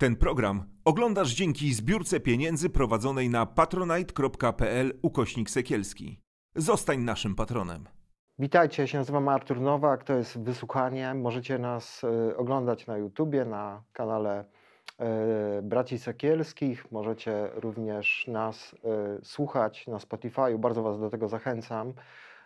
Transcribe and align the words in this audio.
Ten 0.00 0.16
program 0.16 0.64
oglądasz 0.84 1.34
dzięki 1.34 1.74
zbiórce 1.74 2.20
pieniędzy 2.20 2.70
prowadzonej 2.70 3.30
na 3.30 3.46
patronite.pl 3.46 4.98
ukośnik 5.02 5.50
sekielski. 5.50 6.20
Zostań 6.54 7.00
naszym 7.00 7.34
patronem. 7.34 7.88
Witajcie, 8.38 8.82
ja 8.82 8.86
się 8.86 8.98
nazywam 8.98 9.28
Artur 9.28 9.60
Nowak, 9.60 10.04
to 10.04 10.14
jest 10.14 10.42
Wysłuchanie. 10.42 11.14
Możecie 11.14 11.58
nas 11.58 12.04
y, 12.04 12.36
oglądać 12.36 12.86
na 12.86 12.96
YouTubie, 12.96 13.44
na 13.44 13.82
kanale 13.92 14.44
y, 14.44 15.62
Braci 15.62 15.98
Sekielskich. 15.98 16.92
Możecie 16.92 17.50
również 17.54 18.26
nas 18.28 18.74
y, 18.74 19.24
słuchać 19.24 19.86
na 19.86 19.98
Spotify. 19.98 20.58
Bardzo 20.58 20.82
Was 20.82 21.00
do 21.00 21.10
tego 21.10 21.28
zachęcam. 21.28 21.92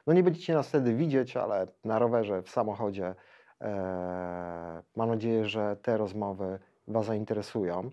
No 0.07 0.13
nie 0.13 0.23
będziecie 0.23 0.55
nas 0.55 0.69
wtedy 0.69 0.95
widzieć, 0.95 1.37
ale 1.37 1.67
na 1.85 1.99
rowerze, 1.99 2.43
w 2.43 2.51
samochodzie. 2.51 3.15
E, 3.61 4.83
mam 4.97 5.09
nadzieję, 5.09 5.45
że 5.45 5.77
te 5.83 5.97
rozmowy 5.97 6.59
Was 6.89 7.07
zainteresują. 7.07 7.91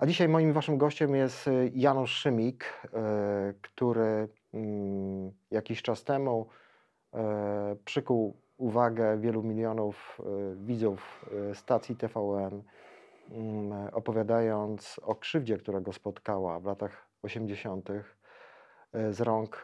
A 0.00 0.06
dzisiaj 0.06 0.28
moim 0.28 0.52
Waszym 0.52 0.78
gościem 0.78 1.14
jest 1.14 1.48
y, 1.48 1.70
Janusz 1.74 2.12
Szymik, 2.12 2.64
y, 2.84 2.88
który 3.62 4.28
mm, 4.54 5.32
jakiś 5.50 5.82
czas 5.82 6.04
temu 6.04 6.48
y, 7.14 7.18
przykuł 7.84 8.36
uwagę 8.56 9.18
wielu 9.18 9.42
milionów 9.42 10.20
widzów 10.56 11.26
stacji 11.54 11.96
TVN, 11.96 12.62
mm, 13.30 13.88
opowiadając 13.92 15.00
o 15.02 15.14
krzywdzie, 15.14 15.56
która 15.56 15.80
go 15.80 15.92
spotkała 15.92 16.60
w 16.60 16.64
latach 16.64 17.06
80. 17.22 17.88
z 19.10 19.20
rąk 19.20 19.62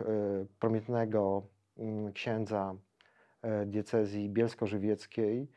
promiennego 0.59 1.43
mm, 1.79 2.13
księdza 2.13 2.75
diecezji 3.67 4.31
bielsko-żywieckiej, 4.31 5.49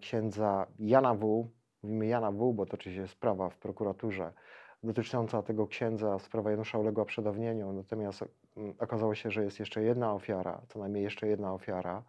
księdza 0.00 0.66
Jana 0.78 1.14
W., 1.14 1.48
Mówimy 1.82 2.06
Jana 2.06 2.30
W., 2.30 2.52
bo 2.52 2.66
toczy 2.66 2.94
się 2.94 3.08
sprawa 3.08 3.50
w 3.50 3.58
prokuraturze 3.58 4.32
dotycząca 4.82 5.42
tego 5.42 5.66
księdza. 5.66 6.18
Sprawa 6.18 6.50
Janusza 6.50 6.78
uległa 6.78 7.04
przedawnieniu, 7.04 7.72
natomiast 7.72 8.24
mm, 8.56 8.74
okazało 8.78 9.14
się, 9.14 9.30
że 9.30 9.44
jest 9.44 9.60
jeszcze 9.60 9.82
jedna 9.82 10.12
ofiara, 10.12 10.60
co 10.68 10.78
najmniej 10.78 11.04
jeszcze 11.04 11.26
jedna 11.26 11.54
ofiara. 11.54 12.02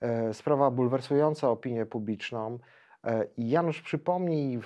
E, 0.00 0.34
sprawa 0.34 0.70
bulwersująca 0.70 1.50
opinię 1.50 1.86
publiczną. 1.86 2.58
E, 3.04 3.26
I 3.36 3.50
Janusz, 3.50 3.82
przypomnij, 3.82 4.60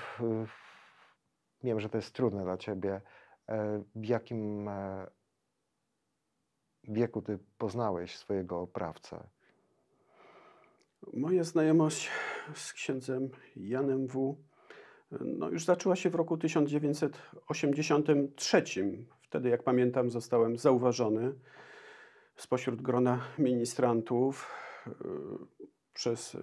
wiem, 1.62 1.80
że 1.80 1.88
to 1.88 1.98
jest 1.98 2.14
trudne 2.14 2.44
dla 2.44 2.56
ciebie, 2.56 3.00
e, 3.48 3.82
w 3.94 4.04
jakim 4.04 4.70
wieku 6.84 7.22
ty 7.22 7.38
poznałeś 7.58 8.16
swojego 8.16 8.60
oprawcę? 8.60 9.24
Moja 11.12 11.44
znajomość 11.44 12.10
z 12.54 12.72
księdzem 12.72 13.28
Janem 13.56 14.06
W. 14.06 14.36
No, 15.20 15.48
już 15.48 15.64
zaczęła 15.64 15.96
się 15.96 16.10
w 16.10 16.14
roku 16.14 16.36
1983. 16.36 18.62
Wtedy, 19.22 19.48
jak 19.48 19.62
pamiętam, 19.62 20.10
zostałem 20.10 20.58
zauważony 20.58 21.34
spośród 22.36 22.82
grona 22.82 23.20
ministrantów 23.38 24.50
yy, 24.86 24.94
przez 25.94 26.34
yy, 26.34 26.40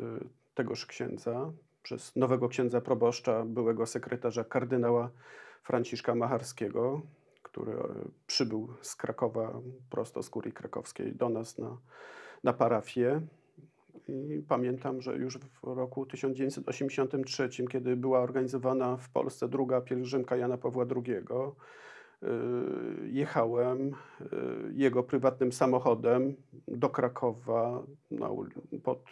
tegoż 0.53 0.85
księdza, 0.85 1.51
przez 1.83 2.15
nowego 2.15 2.49
księdza 2.49 2.81
proboszcza, 2.81 3.45
byłego 3.45 3.85
sekretarza 3.85 4.43
kardynała 4.43 5.11
Franciszka 5.63 6.15
Macharskiego, 6.15 7.01
który 7.43 7.71
yy, 7.71 8.11
przybył 8.27 8.73
z 8.81 8.95
Krakowa, 8.95 9.61
prosto 9.89 10.23
z 10.23 10.29
kurii 10.29 10.53
krakowskiej 10.53 11.15
do 11.15 11.29
nas 11.29 11.57
na, 11.57 11.77
na 12.43 12.53
parafię. 12.53 13.21
I 14.09 14.43
pamiętam, 14.47 15.01
że 15.01 15.15
już 15.15 15.37
w 15.37 15.63
roku 15.63 16.05
1983, 16.05 17.49
kiedy 17.71 17.95
była 17.95 18.19
organizowana 18.19 18.97
w 18.97 19.09
Polsce 19.09 19.49
druga 19.49 19.81
pielgrzymka 19.81 20.35
Jana 20.35 20.57
Pawła 20.57 20.85
II, 20.95 21.15
y, 21.15 23.09
jechałem 23.09 23.87
y, 23.87 23.93
jego 24.73 25.03
prywatnym 25.03 25.51
samochodem 25.51 26.35
do 26.67 26.89
Krakowa 26.89 27.83
na, 28.11 28.29
pod, 28.83 29.03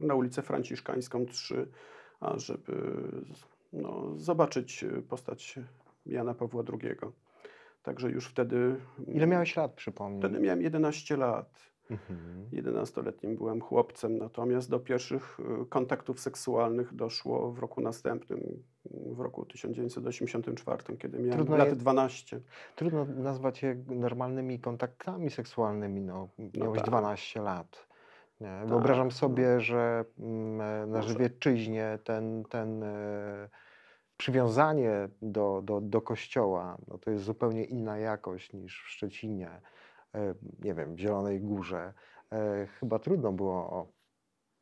na 0.00 0.14
ulicę 0.14 0.42
Franciszkańską 0.42 1.26
3, 1.26 1.68
żeby 2.36 2.72
no, 3.72 4.12
zobaczyć 4.16 4.84
postać 5.08 5.58
Jana 6.06 6.34
Pawła 6.34 6.62
II. 6.72 6.96
Także 7.82 8.10
już 8.10 8.26
wtedy. 8.26 8.76
Ile 9.06 9.26
miałeś 9.26 9.56
lat, 9.56 9.72
przypomnij? 9.74 10.20
Wtedy 10.20 10.40
miałem 10.40 10.62
11 10.62 11.16
lat. 11.16 11.70
11-letnim 12.52 13.30
mhm. 13.30 13.36
byłem 13.36 13.60
chłopcem, 13.60 14.18
natomiast 14.18 14.70
do 14.70 14.80
pierwszych 14.80 15.40
y, 15.62 15.66
kontaktów 15.66 16.20
seksualnych 16.20 16.94
doszło 16.94 17.52
w 17.52 17.58
roku 17.58 17.80
następnym, 17.80 18.62
w 18.90 19.20
roku 19.20 19.44
1984, 19.44 20.96
kiedy 20.96 21.18
miałem 21.18 21.32
trudno 21.32 21.56
lat 21.56 21.68
je, 21.68 21.76
12. 21.76 22.40
Trudno 22.76 23.04
nazwać 23.04 23.62
je 23.62 23.84
normalnymi 23.86 24.60
kontaktami 24.60 25.30
seksualnymi, 25.30 26.00
no, 26.00 26.28
no 26.38 26.64
miałeś 26.64 26.80
tak. 26.80 26.88
12 26.88 27.42
lat. 27.42 27.86
Tak. 28.38 28.68
Wyobrażam 28.68 29.10
sobie, 29.10 29.60
że 29.60 30.04
mm, 30.18 30.90
na 30.90 31.02
Żywiecczyźnie 31.02 31.98
ten, 32.04 32.44
ten 32.44 32.82
e, 32.82 33.48
przywiązanie 34.16 35.08
do, 35.22 35.62
do, 35.64 35.80
do 35.80 36.00
kościoła 36.00 36.78
no, 36.88 36.98
to 36.98 37.10
jest 37.10 37.24
zupełnie 37.24 37.64
inna 37.64 37.98
jakość 37.98 38.52
niż 38.52 38.82
w 38.82 38.88
Szczecinie 38.88 39.50
E, 39.50 39.79
nie 40.64 40.74
wiem, 40.74 40.98
Zielonej 40.98 41.40
Górze, 41.40 41.92
e, 42.32 42.66
chyba 42.66 42.98
trudno 42.98 43.32
było 43.32 43.54
o, 43.54 43.92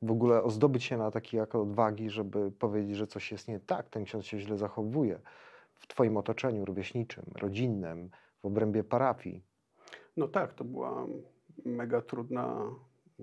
w 0.02 0.10
ogóle 0.10 0.42
ozdobyć 0.42 0.84
się 0.84 0.96
na 0.96 1.10
takiej 1.10 1.38
jak 1.38 1.54
odwagi, 1.54 2.10
żeby 2.10 2.50
powiedzieć, 2.50 2.96
że 2.96 3.06
coś 3.06 3.32
jest 3.32 3.48
nie 3.48 3.60
tak, 3.60 3.88
ten 3.88 4.04
ksiądz 4.04 4.24
się 4.24 4.38
źle 4.38 4.56
zachowuje 4.56 5.20
w 5.74 5.86
Twoim 5.86 6.16
otoczeniu 6.16 6.64
rówieśniczym, 6.64 7.24
rodzinnym, 7.34 8.10
w 8.42 8.46
obrębie 8.46 8.84
parafii. 8.84 9.44
No 10.16 10.28
tak, 10.28 10.54
to 10.54 10.64
była 10.64 11.06
mega 11.64 12.00
trudna 12.00 12.62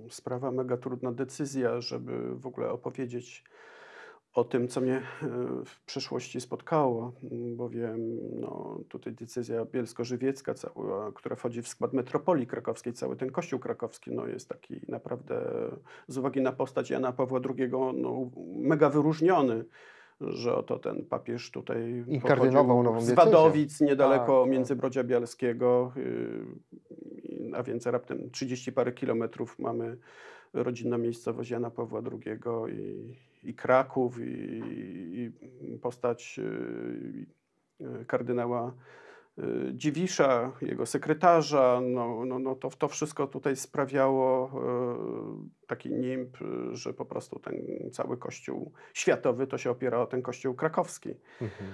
sprawa, 0.09 0.51
mega 0.51 0.77
trudna 0.77 1.11
decyzja, 1.11 1.81
żeby 1.81 2.35
w 2.35 2.47
ogóle 2.47 2.71
opowiedzieć 2.71 3.43
o 4.35 4.43
tym, 4.43 4.67
co 4.67 4.81
mnie 4.81 4.95
e, 4.95 5.01
w 5.65 5.85
przeszłości 5.85 6.41
spotkało, 6.41 7.11
bowiem 7.55 8.17
no, 8.39 8.79
tutaj 8.89 9.13
decyzja 9.13 9.65
bielsko-żywiecka, 9.65 10.53
cała, 10.53 11.11
która 11.11 11.35
wchodzi 11.35 11.61
w 11.61 11.67
skład 11.67 11.93
metropolii 11.93 12.47
krakowskiej, 12.47 12.93
cały 12.93 13.15
ten 13.15 13.31
kościół 13.31 13.59
krakowski 13.59 14.11
no, 14.11 14.27
jest 14.27 14.49
taki 14.49 14.81
naprawdę 14.87 15.41
z 16.07 16.17
uwagi 16.17 16.41
na 16.41 16.51
postać 16.51 16.89
Jana 16.89 17.11
Pawła 17.11 17.39
II 17.57 17.69
no, 17.93 18.29
mega 18.55 18.89
wyróżniony 18.89 19.65
że 20.21 20.55
oto 20.55 20.79
ten 20.79 21.05
papież 21.05 21.51
tutaj 21.51 22.03
I 22.07 22.21
kardynował 22.21 22.83
nową 22.83 23.01
z 23.01 23.11
Wadowic, 23.11 23.81
niedaleko 23.81 24.41
tak, 24.41 24.51
Międzybrodzia 24.51 25.03
Bialskiego, 25.03 25.91
y, 25.97 26.45
a 27.55 27.63
więc 27.63 27.85
raptem 27.85 28.31
30 28.31 28.71
parę 28.71 28.91
kilometrów 28.91 29.59
mamy 29.59 29.97
rodzinną 30.63 30.97
miejscowość 30.97 31.49
Jana 31.49 31.71
Pawła 31.71 32.01
II 32.11 32.39
i, 32.73 33.15
i 33.49 33.53
Kraków, 33.53 34.19
i, 34.19 35.31
i 35.61 35.79
postać 35.81 36.39
y, 36.39 37.85
y, 38.01 38.05
kardynała 38.05 38.73
y, 39.39 39.43
Dziwisza, 39.73 40.51
jego 40.61 40.85
sekretarza, 40.85 41.81
no, 41.83 42.25
no, 42.25 42.39
no 42.39 42.55
to, 42.55 42.69
to 42.69 42.87
wszystko 42.87 43.27
tutaj 43.27 43.55
sprawiało 43.55 44.51
taki 45.67 45.93
nimb, 45.93 46.37
że 46.71 46.93
po 46.93 47.05
prostu 47.05 47.39
ten 47.39 47.55
cały 47.91 48.17
kościół 48.17 48.71
światowy 48.93 49.47
to 49.47 49.57
się 49.57 49.71
opiera 49.71 49.99
o 49.99 50.07
ten 50.07 50.21
kościół 50.21 50.53
krakowski. 50.53 51.09
Mhm. 51.41 51.69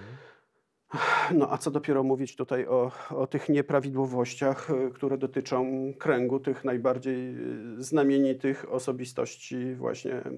No 1.33 1.51
a 1.51 1.57
co 1.57 1.71
dopiero 1.71 2.03
mówić 2.03 2.35
tutaj 2.35 2.67
o, 2.67 2.91
o 3.09 3.27
tych 3.27 3.49
nieprawidłowościach, 3.49 4.69
e, 4.71 4.89
które 4.89 5.17
dotyczą 5.17 5.65
kręgu 5.99 6.39
tych 6.39 6.65
najbardziej 6.65 7.29
e, 7.29 7.35
znamienitych 7.77 8.73
osobistości 8.73 9.75
właśnie 9.75 10.11
mm, 10.11 10.35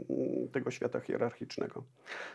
tego 0.52 0.72
świata 0.72 1.00
hierarchicznego. 1.00 1.84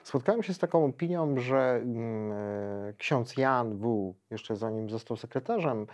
Spotkałem 0.02 0.42
się 0.42 0.54
z 0.54 0.58
taką 0.58 0.84
opinią, 0.84 1.38
że 1.38 1.80
mm, 1.82 2.32
e, 2.32 2.94
ksiądz 2.98 3.36
Jan 3.36 3.78
W., 3.78 4.14
jeszcze 4.30 4.56
zanim 4.56 4.90
został 4.90 5.16
sekretarzem 5.16 5.86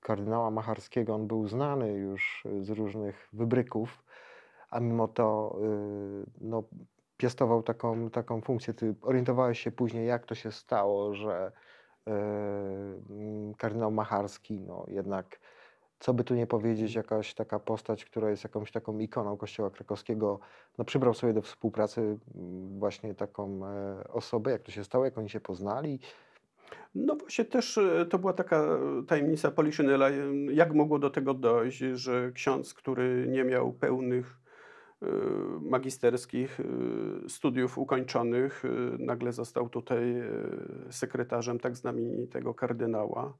kardynała 0.00 0.50
Macharskiego, 0.50 1.14
on 1.14 1.26
był 1.26 1.48
znany 1.48 1.92
już 1.92 2.44
z 2.60 2.70
różnych 2.70 3.28
wybryków, 3.32 4.04
a 4.70 4.80
mimo 4.80 5.08
to 5.08 5.56
no, 6.40 6.62
piastował 7.22 7.62
taką, 7.62 8.10
taką 8.10 8.40
funkcję. 8.40 8.74
Ty 8.74 8.94
orientowałeś 9.02 9.60
się 9.60 9.72
później, 9.72 10.06
jak 10.06 10.26
to 10.26 10.34
się 10.34 10.52
stało, 10.52 11.14
że 11.14 11.52
yy, 12.06 12.12
kardynał 13.58 13.90
Macharski, 13.90 14.60
no 14.60 14.84
jednak, 14.88 15.40
co 16.00 16.14
by 16.14 16.24
tu 16.24 16.34
nie 16.34 16.46
powiedzieć, 16.46 16.94
jakaś 16.94 17.34
taka 17.34 17.58
postać, 17.58 18.04
która 18.04 18.30
jest 18.30 18.44
jakąś 18.44 18.72
taką 18.72 18.98
ikoną 18.98 19.36
Kościoła 19.36 19.70
krakowskiego, 19.70 20.40
no 20.78 20.84
przybrał 20.84 21.14
sobie 21.14 21.32
do 21.32 21.42
współpracy 21.42 22.00
mm, 22.00 22.78
właśnie 22.78 23.14
taką 23.14 23.66
e, 23.66 24.04
osobę. 24.08 24.50
Jak 24.50 24.62
to 24.62 24.72
się 24.72 24.84
stało, 24.84 25.04
jak 25.04 25.18
oni 25.18 25.30
się 25.30 25.40
poznali? 25.40 26.00
No 26.94 27.16
właśnie 27.16 27.44
też 27.44 27.78
e, 27.78 28.06
to 28.06 28.18
była 28.18 28.32
taka 28.32 28.78
tajemnica 29.08 29.50
Poliszynela, 29.50 30.10
jak 30.52 30.74
mogło 30.74 30.98
do 30.98 31.10
tego 31.10 31.34
dojść, 31.34 31.78
że 31.78 32.32
ksiądz, 32.32 32.74
który 32.74 33.26
nie 33.28 33.44
miał 33.44 33.72
pełnych 33.72 34.41
magisterskich, 35.60 36.60
studiów 37.28 37.78
ukończonych. 37.78 38.62
Nagle 38.98 39.32
został 39.32 39.68
tutaj 39.68 40.22
sekretarzem 40.90 41.58
tak 41.58 41.76
znamienitego 41.76 42.54
kardynała, 42.54 43.34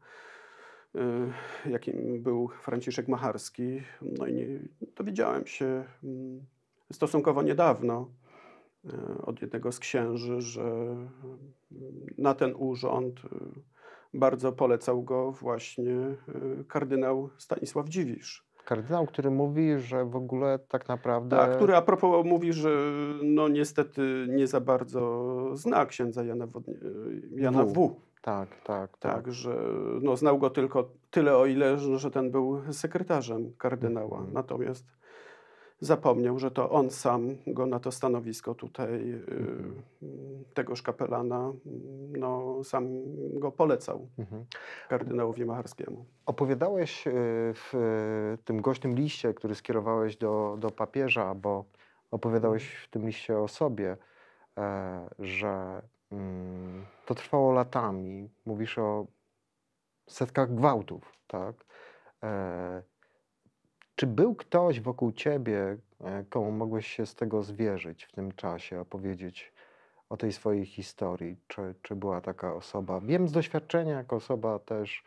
jakim 1.66 2.22
był 2.22 2.48
Franciszek 2.48 3.08
Macharski. 3.08 3.82
No 4.02 4.26
i 4.26 4.68
dowiedziałem 4.96 5.46
się 5.46 5.84
mm, 6.04 6.46
stosunkowo 6.92 7.42
niedawno 7.42 8.10
od 9.22 9.42
jednego 9.42 9.72
z 9.72 9.78
księży, 9.78 10.40
że 10.40 10.62
mm, 10.62 11.10
na 12.18 12.34
ten 12.34 12.54
urząd 12.56 13.20
bardzo 14.14 14.52
polecał 14.52 15.02
go 15.02 15.32
właśnie 15.32 15.96
kardynał 16.68 17.30
Stanisław 17.38 17.88
Dziwisz. 17.88 18.51
Kardynał, 18.64 19.06
który 19.06 19.30
mówi, 19.30 19.78
że 19.78 20.04
w 20.04 20.16
ogóle 20.16 20.58
tak 20.58 20.88
naprawdę. 20.88 21.36
Tak, 21.36 21.56
który 21.56 21.76
a 21.76 21.82
propos 21.82 22.26
mówi, 22.26 22.52
że 22.52 22.70
no 23.22 23.48
niestety 23.48 24.26
nie 24.28 24.46
za 24.46 24.60
bardzo 24.60 25.32
zna 25.56 25.86
księdza 25.86 26.24
Jana, 26.24 26.46
w. 26.46 26.62
Jana 27.30 27.64
w. 27.64 27.72
w. 27.72 27.96
Tak, 28.22 28.48
tak, 28.64 28.98
tak. 28.98 29.14
Tak, 29.14 29.32
że 29.32 29.56
no, 30.02 30.16
znał 30.16 30.38
go 30.38 30.50
tylko 30.50 30.90
tyle, 31.10 31.36
o 31.36 31.46
ile, 31.46 31.78
że 31.78 32.10
ten 32.10 32.30
był 32.30 32.72
sekretarzem 32.72 33.52
kardynała. 33.58 34.16
Mhm. 34.16 34.34
Natomiast 34.34 34.86
zapomniał, 35.82 36.38
że 36.38 36.50
to 36.50 36.70
on 36.70 36.90
sam 36.90 37.36
go 37.46 37.66
na 37.66 37.80
to 37.80 37.92
stanowisko 37.92 38.54
tutaj, 38.54 39.12
mhm. 39.12 39.82
tegoż 40.54 40.82
kapelana, 40.82 41.52
no, 42.18 42.64
sam 42.64 42.88
go 43.40 43.52
polecał 43.52 44.08
mhm. 44.18 44.44
kardynałowi 44.88 45.44
Macharskiemu. 45.44 46.04
Opowiadałeś 46.26 47.06
y, 47.06 47.10
w 47.54 47.72
tym 48.44 48.62
gośnym 48.62 48.94
liście, 48.94 49.34
który 49.34 49.54
skierowałeś 49.54 50.16
do, 50.16 50.56
do 50.60 50.70
papieża, 50.70 51.34
bo 51.34 51.64
opowiadałeś 52.10 52.62
mhm. 52.62 52.84
w 52.84 52.88
tym 52.88 53.06
liście 53.06 53.38
o 53.38 53.48
sobie, 53.48 53.96
e, 54.58 55.08
że 55.18 55.82
mm, 56.12 56.86
to 57.06 57.14
trwało 57.14 57.52
latami. 57.52 58.30
Mówisz 58.46 58.78
o 58.78 59.06
setkach 60.08 60.54
gwałtów, 60.54 61.12
tak? 61.26 61.64
Czy 64.02 64.06
był 64.06 64.34
ktoś 64.34 64.80
wokół 64.80 65.12
ciebie, 65.12 65.76
e, 66.00 66.24
komu 66.24 66.52
mogłeś 66.52 66.86
się 66.86 67.06
z 67.06 67.14
tego 67.14 67.42
zwierzyć 67.42 68.04
w 68.04 68.12
tym 68.12 68.32
czasie, 68.32 68.80
opowiedzieć 68.80 69.52
o 70.08 70.16
tej 70.16 70.32
swojej 70.32 70.66
historii? 70.66 71.36
Czy, 71.48 71.74
czy 71.82 71.96
była 71.96 72.20
taka 72.20 72.54
osoba? 72.54 73.00
Wiem 73.00 73.28
z 73.28 73.32
doświadczenia, 73.32 73.94
jako 73.94 74.16
osoba 74.16 74.58
też 74.58 75.04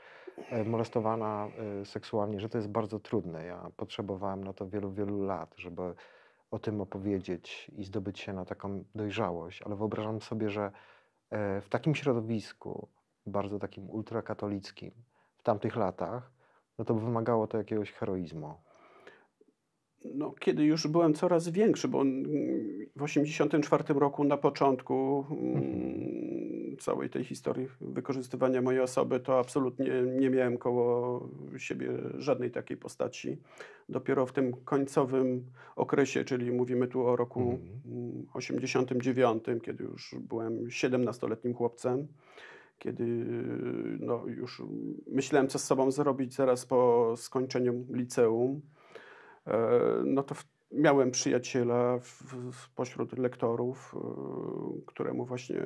e, 0.50 0.64
molestowana 0.64 1.48
e, 1.82 1.86
seksualnie, 1.86 2.40
że 2.40 2.50
to 2.50 2.58
jest 2.58 2.70
bardzo 2.70 3.00
trudne. 3.00 3.46
Ja 3.46 3.72
potrzebowałem 3.78 4.44
na 4.44 4.54
to 4.54 4.68
wielu, 4.68 4.92
wielu 4.92 5.24
lat, 5.24 5.54
żeby 5.58 5.82
o 6.52 6.60
tym 6.60 6.82
opowiedzieć 6.82 7.72
i 7.78 7.84
zdobyć 7.84 8.20
się 8.20 8.34
na 8.34 8.46
taką 8.46 8.84
dojrzałość, 8.96 9.62
ale 9.62 9.76
wyobrażam 9.76 10.22
sobie, 10.22 10.50
że 10.50 10.72
w 11.62 11.68
takim 11.70 11.96
środowisku, 11.96 12.88
bardzo 13.26 13.60
takim 13.60 13.90
ultrakatolickim, 13.90 14.92
w 15.38 15.44
tamtych 15.44 15.76
latach, 15.76 16.32
no 16.78 16.86
to 16.86 16.94
by 16.94 17.02
wymagało 17.02 17.48
to 17.48 17.58
jakiegoś 17.58 17.92
heroizmu 17.92 18.65
no, 20.14 20.34
kiedy 20.40 20.64
już 20.64 20.88
byłem 20.88 21.14
coraz 21.14 21.50
większy, 21.50 21.88
bo 21.88 22.04
w 22.96 23.06
1984 23.06 24.00
roku 24.00 24.24
na 24.24 24.38
początku 24.38 25.26
mm, 25.32 26.78
całej 26.80 27.10
tej 27.10 27.24
historii 27.24 27.68
wykorzystywania 27.82 28.62
mojej 28.62 28.82
osoby, 28.82 29.20
to 29.20 29.40
absolutnie 29.40 29.92
nie 30.20 30.30
miałem 30.30 30.58
koło 30.58 31.30
siebie 31.58 31.90
żadnej 32.18 32.52
takiej 32.52 32.78
postaci. 32.78 33.38
Dopiero 33.90 34.26
w 34.26 34.34
tym 34.34 34.54
końcowym 34.54 35.46
okresie, 35.76 36.24
czyli 36.24 36.52
mówimy 36.52 36.88
tu 36.88 37.08
o 37.08 37.16
roku 37.16 37.60
mm. 37.86 38.26
89, 38.34 39.44
kiedy 39.64 39.84
już 39.84 40.16
byłem 40.20 40.68
17-letnim 40.68 41.54
chłopcem, 41.54 42.08
kiedy 42.80 43.06
no, 44.00 44.24
już 44.28 44.64
myślałem, 45.08 45.48
co 45.48 45.60
z 45.60 45.64
sobą 45.64 45.92
zrobić 45.92 46.34
zaraz 46.34 46.66
po 46.66 47.14
skończeniu 47.18 47.86
liceum 47.90 48.62
no 50.06 50.24
to 50.24 50.36
miałem 50.72 51.12
przyjaciela 51.12 52.00
w, 52.00 52.24
w, 52.52 52.70
pośród 52.70 53.18
lektorów, 53.18 53.96
e, 53.96 54.82
któremu 54.86 55.26
właśnie 55.26 55.62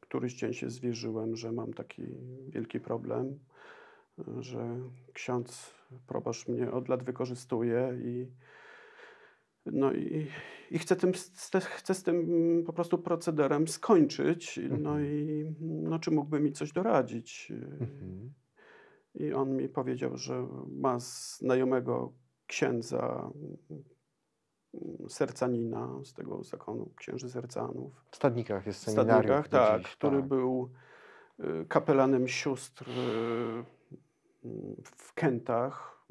któryś 0.00 0.34
dzień 0.34 0.54
się 0.54 0.70
zwierzyłem, 0.70 1.36
że 1.36 1.52
mam 1.52 1.72
taki 1.72 2.02
wielki 2.48 2.80
problem, 2.80 3.38
że 4.38 4.80
ksiądz 5.12 5.74
proboszcz 6.06 6.48
mnie 6.48 6.70
od 6.70 6.88
lat 6.88 7.02
wykorzystuje 7.02 7.98
i 8.04 8.26
no 9.66 9.92
i, 9.92 10.26
i 10.70 10.78
chcę, 10.78 10.96
tym, 10.96 11.12
chcę 11.76 11.94
z 11.94 12.02
tym 12.02 12.62
po 12.66 12.72
prostu 12.72 12.98
procederem 12.98 13.68
skończyć. 13.68 14.60
No 14.70 14.90
mhm. 14.90 15.06
i 15.06 15.44
no, 15.60 15.98
czy 15.98 16.10
mógłby 16.10 16.40
mi 16.40 16.52
coś 16.52 16.72
doradzić? 16.72 17.52
Mhm. 17.80 18.32
I 19.14 19.32
on 19.32 19.56
mi 19.56 19.68
powiedział, 19.68 20.16
że 20.16 20.46
ma 20.68 20.98
znajomego 20.98 22.12
księdza 22.52 23.30
mm, 23.70 25.08
sercanina 25.08 25.88
z 26.04 26.12
tego 26.12 26.44
zakonu 26.44 26.90
księży 26.96 27.30
sercanów. 27.30 28.04
W 28.10 28.16
Stadnikach 28.16 28.66
jest 28.66 28.80
seminarium. 28.80 29.42
W 29.42 29.46
Stadnikach, 29.46 29.48
tak, 29.48 29.82
dziś, 29.82 29.96
który 29.96 30.16
tak. 30.16 30.28
był 30.28 30.70
y, 31.40 31.66
kapelanem 31.68 32.28
sióstr 32.28 32.90
y, 32.90 33.64
w 34.84 35.12
Kętach, 35.14 36.04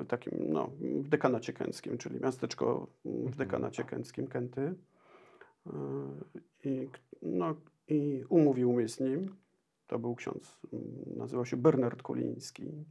y, 0.00 0.04
takim 0.04 0.52
no, 0.52 0.70
w 0.80 1.08
dekanacie 1.08 1.52
kęckim, 1.52 1.98
czyli 1.98 2.20
miasteczko 2.20 2.86
w 3.04 3.08
mhm. 3.08 3.36
dekanacie 3.36 3.84
kęckim 3.84 4.26
Kęty. 4.26 4.74
I, 6.64 6.88
no, 7.22 7.54
I 7.88 8.24
umówił 8.28 8.72
mnie 8.72 8.88
z 8.88 9.00
nim. 9.00 9.36
To 9.86 9.98
był 9.98 10.14
ksiądz, 10.14 10.60
nazywał 11.16 11.46
się 11.46 11.56
Bernard 11.56 12.02
Koliński. 12.02 12.84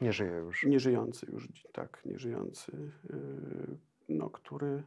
Nie 0.00 0.12
żyje 0.12 0.32
już. 0.32 0.64
Nieżyjący 0.64 1.26
już, 1.32 1.48
tak, 1.72 2.02
nieżyjący, 2.04 2.72
yy, 3.10 3.76
no, 4.08 4.30
który, 4.30 4.82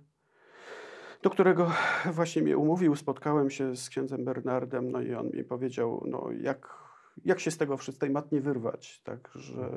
do 1.22 1.30
którego 1.30 1.72
właśnie 2.14 2.42
mnie 2.42 2.58
umówił. 2.58 2.96
Spotkałem 2.96 3.50
się 3.50 3.76
z 3.76 3.90
księdzem 3.90 4.26
Bernardem, 4.26 4.92
no 4.92 5.02
i 5.02 5.14
on 5.14 5.30
mi 5.34 5.44
powiedział, 5.44 6.04
no 6.08 6.32
jak, 6.32 6.78
jak 7.26 7.40
się 7.40 7.52
z 7.52 7.58
tego 7.58 7.78
wszystkiej 7.78 8.10
matnie 8.10 8.42
wyrwać, 8.42 9.02
tak, 9.04 9.30
że 9.36 9.70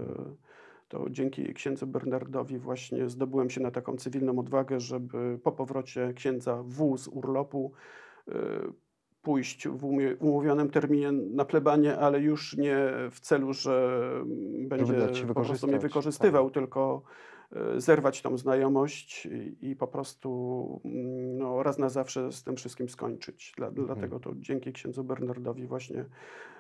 to 0.89 1.11
dzięki 1.11 1.55
księdzu 1.55 1.87
Bernardowi 1.87 2.59
właśnie 2.59 3.09
zdobyłem 3.09 3.50
się 3.50 3.61
na 3.61 3.71
taką 3.71 3.97
cywilną 3.97 4.38
odwagę, 4.38 4.81
żeby 4.81 5.38
po 5.43 5.53
powrocie 5.53 6.12
księdza 6.14 6.62
W 6.62 6.99
z 6.99 7.09
urlopu 7.09 7.73
yy, 8.26 8.35
pójść 9.25 9.69
w 9.69 9.85
umówionym 10.21 10.71
terminie 10.71 11.12
na 11.12 11.45
plebanie, 11.45 11.99
ale 11.99 12.21
już 12.21 12.57
nie 12.57 12.76
w 13.11 13.21
celu, 13.21 13.52
że 13.52 14.00
będzie 14.69 14.95
po 15.26 15.35
prostu 15.35 15.66
mnie 15.66 15.78
wykorzystywał, 15.78 16.45
tak. 16.45 16.54
tylko 16.54 17.02
e, 17.52 17.81
zerwać 17.81 18.23
tą 18.23 18.38
znajomość 18.38 19.28
i, 19.61 19.76
po 19.76 19.87
prostu 19.87 20.81
mm, 20.85 21.38
no, 21.38 21.62
raz 21.62 21.78
na 21.78 21.88
zawsze 21.88 22.33
z 22.33 22.43
tym 22.43 22.57
wszystkim 22.57 22.88
skończyć. 22.88 23.52
Dla, 23.57 23.66
mhm. 23.66 23.87
Dlatego 23.87 24.21
to 24.21 24.33
dzięki 24.37 24.73
księdzu 24.73 25.04
Bernardowi 25.04 25.66
właśnie 25.66 26.04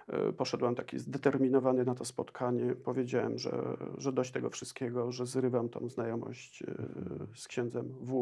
e, 0.08 0.32
poszedłem 0.32 0.74
taki 0.74 0.98
zdeterminowany 0.98 1.84
na 1.84 1.94
to 1.94 2.04
spotkanie. 2.04 2.74
Powiedziałem, 2.84 3.38
że, 3.38 3.76
że 3.98 4.12
dość 4.12 4.30
tego 4.30 4.50
wszystkiego, 4.50 5.12
że 5.12 5.26
zrywam 5.26 5.68
tą 5.68 5.88
znajomość 5.88 6.62
e, 6.62 6.66
mhm. 6.68 7.26
z 7.34 7.48
księdzem 7.48 7.94
W 8.00 8.14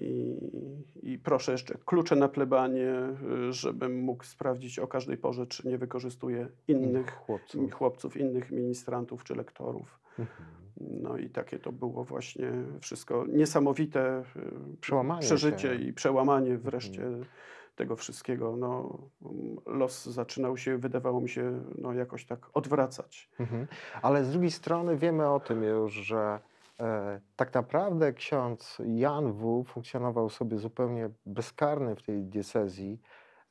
i, 0.00 0.38
I, 1.02 1.18
proszę 1.18 1.52
jeszcze 1.52 1.74
klucze 1.84 2.16
na 2.16 2.28
plebanie, 2.28 2.94
żebym 3.50 3.98
mógł 3.98 4.24
sprawdzić 4.24 4.78
o 4.78 4.86
każdej 4.86 5.16
porze, 5.16 5.46
czy 5.46 5.68
nie 5.68 5.78
wykorzystuje 5.78 6.48
innych 6.68 7.14
chłopców, 7.14 7.74
chłopców 7.74 8.16
innych 8.16 8.50
ministrantów 8.50 9.24
czy 9.24 9.34
lektorów. 9.34 10.00
Mhm. 10.18 10.48
No 10.80 11.16
i 11.16 11.30
takie 11.30 11.58
to 11.58 11.72
było 11.72 12.04
właśnie 12.04 12.52
wszystko 12.80 13.24
niesamowite 13.28 14.22
y, 14.36 14.76
przełamanie 14.80 15.20
przeżycie 15.20 15.68
się. 15.68 15.74
i 15.74 15.92
przełamanie 15.92 16.58
wreszcie 16.58 17.02
mhm. 17.06 17.24
tego 17.76 17.96
wszystkiego. 17.96 18.56
No, 18.56 18.98
los 19.66 20.06
zaczynał 20.06 20.56
się, 20.56 20.78
wydawało 20.78 21.20
mi 21.20 21.28
się, 21.28 21.64
no, 21.78 21.92
jakoś 21.92 22.26
tak 22.26 22.46
odwracać. 22.54 23.30
Mhm. 23.40 23.66
Ale 24.02 24.24
z 24.24 24.30
drugiej 24.30 24.50
strony 24.50 24.96
wiemy 24.96 25.28
o 25.28 25.40
tym 25.40 25.62
już, 25.62 25.92
że 25.92 26.40
tak 27.36 27.54
naprawdę 27.54 28.12
ksiądz 28.12 28.78
Jan 28.86 29.32
W. 29.32 29.64
funkcjonował 29.64 30.28
sobie 30.28 30.58
zupełnie 30.58 31.10
bezkarny 31.26 31.96
w 31.96 32.02
tej 32.02 32.22
diecezji. 32.22 33.00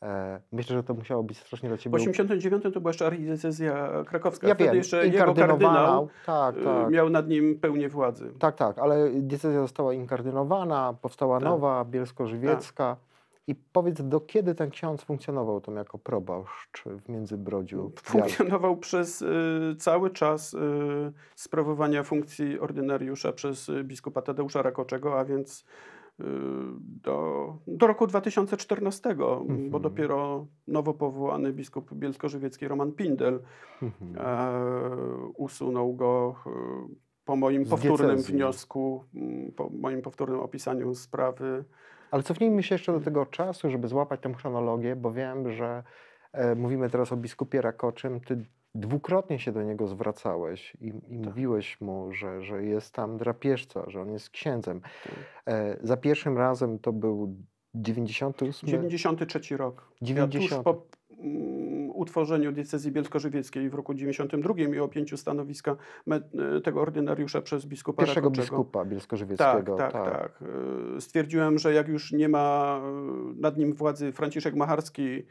E, 0.01 0.39
myślę, 0.51 0.75
że 0.75 0.83
to 0.83 0.93
musiało 0.93 1.23
być 1.23 1.37
strasznie 1.37 1.69
dla 1.69 1.77
Ciebie... 1.77 1.97
W 1.97 2.01
89 2.01 2.63
to 2.63 2.81
była 2.81 2.89
jeszcze 2.89 3.05
archidiecezja 3.05 3.89
krakowska. 4.07 4.47
Ja 4.47 4.55
Wtedy 4.55 4.69
wiem, 4.69 4.77
jeszcze 4.77 5.07
jego 5.07 5.33
kardynał 5.33 6.09
tak, 6.25 6.57
e, 6.57 6.63
tak. 6.63 6.89
miał 6.89 7.09
nad 7.09 7.27
nim 7.27 7.59
pełnię 7.59 7.89
władzy. 7.89 8.33
Tak, 8.39 8.55
tak, 8.55 8.79
ale 8.79 9.09
diecezja 9.09 9.61
została 9.61 9.93
inkardynowana, 9.93 10.93
powstała 11.01 11.39
tak. 11.39 11.49
nowa, 11.49 11.85
bielsko-żywiecka. 11.85 12.95
Tak. 12.95 13.12
I 13.47 13.55
powiedz, 13.55 14.01
do 14.01 14.21
kiedy 14.21 14.55
ten 14.55 14.69
ksiądz 14.69 15.03
funkcjonował 15.03 15.61
tam 15.61 15.75
jako 15.75 15.97
proboszcz 15.97 16.83
w 16.85 17.09
Międzybrodziu? 17.09 17.91
Funkcjonował 18.03 18.77
przez 18.77 19.21
y, 19.21 19.75
cały 19.79 20.09
czas 20.09 20.53
y, 20.53 20.57
sprawowania 21.35 22.03
funkcji 22.03 22.59
ordynariusza 22.59 23.33
przez 23.33 23.69
y, 23.69 23.83
biskupa 23.83 24.21
Tadeusza 24.21 24.61
Rakoczego, 24.61 25.19
a 25.19 25.25
więc 25.25 25.65
y, 26.19 26.23
do, 27.03 27.57
do 27.67 27.87
roku 27.87 28.07
2014, 28.07 29.15
bo 29.15 29.41
Mhm. 29.49 29.81
dopiero 29.81 30.47
nowo 30.67 30.93
powołany 30.93 31.53
biskup 31.53 31.93
bielsko-żywiecki 31.93 32.67
Roman 32.67 32.91
Pindel 32.91 33.39
Mhm. 33.81 34.15
e, 34.17 35.27
usunął 35.37 35.93
go 35.93 36.35
e, 36.45 36.49
po 37.25 37.35
moim 37.35 37.65
powtórnym 37.65 38.17
wniosku, 38.17 39.03
po 39.55 39.69
moim 39.69 40.01
powtórnym 40.01 40.39
opisaniu 40.39 40.95
sprawy. 40.95 41.63
Ale 42.13 42.23
cofnijmy 42.23 42.63
się 42.63 42.75
jeszcze 42.75 42.91
do 42.91 42.99
tego 42.99 43.25
czasu, 43.25 43.69
żeby 43.69 43.87
złapać 43.87 44.21
tę 44.21 44.33
chronologię, 44.33 44.95
bo 44.95 45.11
wiem, 45.11 45.51
że 45.51 45.83
e, 46.33 46.55
mówimy 46.55 46.89
teraz 46.89 47.11
o 47.11 47.17
biskupie 47.17 47.61
Rakoczym. 47.61 48.19
Ty 48.21 48.45
dwukrotnie 48.75 49.39
się 49.39 49.51
do 49.51 49.63
niego 49.63 49.87
zwracałeś 49.87 50.77
i, 50.81 50.87
i 50.87 50.91
Tak. 50.91 51.01
mówiłeś 51.09 51.81
mu, 51.81 52.13
że, 52.13 52.41
że 52.41 52.63
jest 52.63 52.95
tam 52.95 53.17
drapieżca, 53.17 53.83
że 53.87 54.01
on 54.01 54.11
jest 54.11 54.29
księdzem. 54.29 54.81
Tak. 54.81 55.13
E, 55.45 55.77
za 55.83 55.97
pierwszym 55.97 56.37
razem 56.37 56.79
to 56.79 56.93
był 56.93 57.35
98. 57.75 58.69
93 58.69 59.57
rok. 59.57 59.91
Ja 60.01 60.07
90. 60.07 60.63
tuż 60.63 60.63
po 60.63 60.85
mm, 61.19 61.82
utworzeniu 62.03 62.51
diecezji 62.51 62.91
bielsko-żywieckiej 62.91 63.69
w 63.69 63.73
roku 63.73 63.93
92 63.93 64.53
i 64.75 64.79
objęciu 64.79 65.17
stanowiska 65.17 65.75
e, 66.11 66.61
tego 66.61 66.81
ordynariusza 66.81 67.41
przez 67.41 67.65
biskupa 67.65 68.03
pierwszego 68.03 68.25
Rakoczego. 68.29 68.43
biskupa 68.43 68.79
Tak, 68.79 68.89
bielsko-żywieckiego. 68.89 69.75
tak, 69.75 69.91
tak. 69.93 70.43
E, 70.97 71.01
Stwierdziłem, 71.01 71.57
że 71.59 71.73
jak 71.73 71.87
już 71.87 72.11
nie 72.11 72.29
ma 72.29 72.79
e, 72.83 73.41
nad 73.41 73.57
nim 73.57 73.73
władzy 73.73 74.11
Franciszek 74.11 74.55
Macharski, 74.55 75.23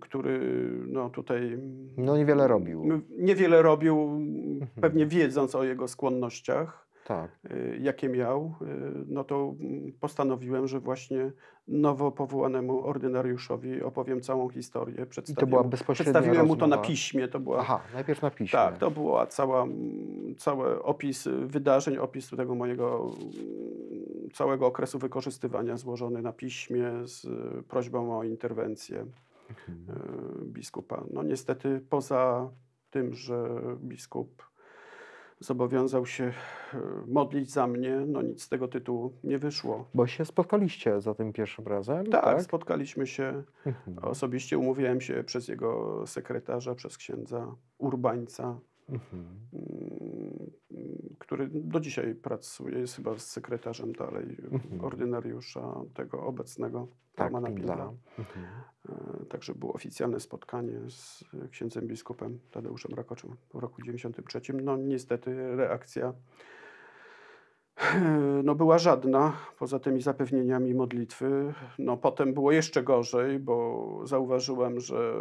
który 0.00 0.40
no 0.86 1.10
tutaj 1.10 1.58
No 1.96 2.16
niewiele 2.16 2.48
robił. 2.48 3.02
niewiele 3.18 3.62
robił, 3.62 4.00
Mhm. 4.02 4.70
pewnie 4.80 5.06
wiedząc 5.06 5.54
o 5.54 5.64
jego 5.64 5.88
skłonnościach, 5.88 6.85
Tak. 7.06 7.30
e, 7.50 7.76
jakie 7.76 8.08
miał, 8.08 8.54
e, 8.62 8.66
no 9.06 9.24
to 9.24 9.54
mm, 9.60 9.92
postanowiłem, 10.00 10.66
że 10.66 10.80
właśnie 10.80 11.32
nowo 11.68 12.12
powołanemu 12.12 12.84
ordynariuszowi 12.84 13.82
opowiem 13.82 14.20
całą 14.20 14.48
historię. 14.48 15.02
I 15.02 15.06
Przedstawię 15.06 15.40
to 15.40 15.46
była 15.46 15.64
bezpośrednia 15.64 16.12
Przedstawiłem 16.12 16.46
mu 16.46 16.56
to 16.56 16.66
na 16.66 16.76
rozmowa. 16.76 16.88
piśmie. 16.88 17.28
To 17.28 17.40
była 17.40 17.58
Aha, 17.58 17.80
najpierw 17.94 18.22
na 18.22 18.30
piśmie. 18.30 18.58
tak, 18.58 18.78
to 18.78 18.90
była 18.90 19.26
cała, 19.26 19.62
mm, 19.62 20.34
cały 20.38 20.82
opis 20.82 21.26
y, 21.26 21.46
wydarzeń, 21.46 21.96
opis 21.98 22.30
tego 22.30 22.54
mojego 22.54 23.10
mm, 23.20 24.30
całego 24.32 24.66
okresu 24.66 24.98
wykorzystywania 24.98 25.76
złożony 25.76 26.22
na 26.22 26.32
piśmie 26.32 26.90
z 27.04 27.24
y, 27.24 27.62
prośbą 27.68 28.18
o 28.18 28.24
interwencję 28.24 29.06
Mhm. 29.50 29.98
y, 30.42 30.44
biskupa. 30.44 31.04
No 31.12 31.22
niestety 31.22 31.80
poza 31.90 32.50
tym, 32.90 33.14
że 33.14 33.48
biskup 33.78 34.42
zobowiązał 35.40 36.06
się 36.06 36.24
y, 36.24 36.76
modlić 37.06 37.50
za 37.52 37.66
mnie, 37.66 37.96
no 38.06 38.22
nic 38.22 38.42
z 38.42 38.48
tego 38.48 38.68
tytułu 38.68 39.12
nie 39.24 39.38
wyszło. 39.38 39.84
Bo 39.94 40.06
się 40.06 40.24
spotkaliście 40.24 41.00
za 41.00 41.14
tym 41.14 41.32
pierwszym 41.32 41.66
razem, 41.66 42.06
Tak, 42.06 42.24
tak? 42.24 42.42
spotkaliśmy 42.42 43.06
się 43.06 43.42
Mhm. 43.66 43.98
osobiście, 44.08 44.58
umówiłem 44.58 45.00
się 45.00 45.24
przez 45.24 45.48
jego 45.48 46.02
sekretarza, 46.06 46.74
przez 46.74 46.96
księdza 46.96 47.54
Urbańca, 47.78 48.58
Mhm. 48.88 49.24
Który 51.36 51.48
do 51.52 51.80
dzisiaj 51.80 52.14
pracuje, 52.14 52.78
jest 52.78 52.96
chyba 52.96 53.18
sekretarzem 53.18 53.92
dalej 53.92 54.36
Mhm. 54.52 54.84
ordynariusza 54.84 55.74
tego 55.94 56.22
obecnego 56.22 56.88
Tak, 57.14 57.32
Romana 57.32 57.54
Pindla. 57.54 57.92
Mhm. 58.18 58.46
E, 58.88 59.26
Także 59.26 59.54
było 59.54 59.72
oficjalne 59.72 60.20
spotkanie 60.20 60.80
z 60.88 61.24
księdzem 61.50 61.86
biskupem 61.86 62.38
Tadeuszem 62.50 62.94
Rakoczem 62.94 63.36
w 63.54 63.58
roku 63.58 63.82
93. 63.82 64.40
No 64.62 64.76
niestety 64.76 65.56
reakcja 65.56 66.12
e, 67.76 68.10
no, 68.44 68.54
była 68.54 68.78
żadna, 68.78 69.32
poza 69.58 69.78
tymi 69.78 70.00
zapewnieniami 70.02 70.74
modlitwy. 70.74 71.54
No 71.78 71.96
potem 71.96 72.34
było 72.34 72.52
jeszcze 72.52 72.82
gorzej, 72.82 73.38
bo 73.38 74.00
zauważyłem, 74.04 74.80
że 74.80 75.14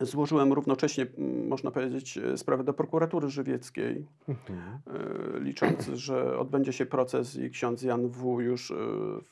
złożyłem 0.00 0.52
równocześnie, 0.52 1.06
można 1.48 1.70
powiedzieć, 1.70 2.18
e, 2.18 2.36
sprawę 2.36 2.64
do 2.64 2.74
prokuratury 2.74 3.28
żywieckiej, 3.28 4.06
Mhm. 4.28 4.58
e, 4.86 5.40
licząc, 5.40 5.86
że 5.88 6.38
odbędzie 6.38 6.72
się 6.72 6.86
proces 6.86 7.36
i 7.36 7.50
ksiądz 7.50 7.82
Jan 7.82 8.08
W. 8.08 8.40
już 8.40 8.70
e, 8.70 8.74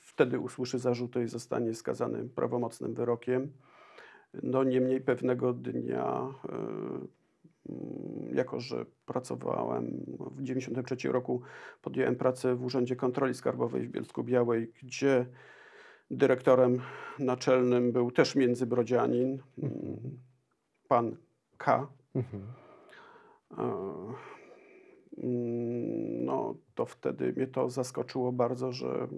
wtedy 0.00 0.38
usłyszy 0.38 0.78
zarzuty 0.78 1.23
i 1.25 1.28
zostanie 1.28 1.75
skazany 1.75 2.28
prawomocnym 2.28 2.94
wyrokiem. 2.94 3.52
No 4.42 4.64
niemniej 4.64 5.00
pewnego 5.00 5.52
dnia, 5.52 6.28
jako 8.33 8.61
że 8.61 8.87
pracowałem 9.06 9.85
w 10.06 10.40
1993 10.40 11.12
roku, 11.12 11.40
podjąłem 11.83 12.16
pracę 12.16 12.54
w 12.54 12.64
Urzędzie 12.64 12.97
Kontroli 12.97 13.35
Skarbowej 13.35 13.88
w 13.88 13.90
Bielsku 13.90 14.25
Białej, 14.25 14.73
gdzie 14.83 15.26
dyrektorem 16.11 16.80
naczelnym 17.18 17.92
był 17.92 18.11
też 18.11 18.35
międzybrodzianin, 18.37 19.38
Mhm. 19.62 20.18
Pan 20.88 21.17
K. 21.59 21.87
Mhm. 22.14 22.43
E, 23.59 24.14
No, 26.25 26.55
to 26.75 26.87
wtedy 26.87 27.33
mnie 27.33 27.47
to 27.47 27.71
zaskoczyło 27.71 28.33
bardzo, 28.33 28.73
że 28.73 29.09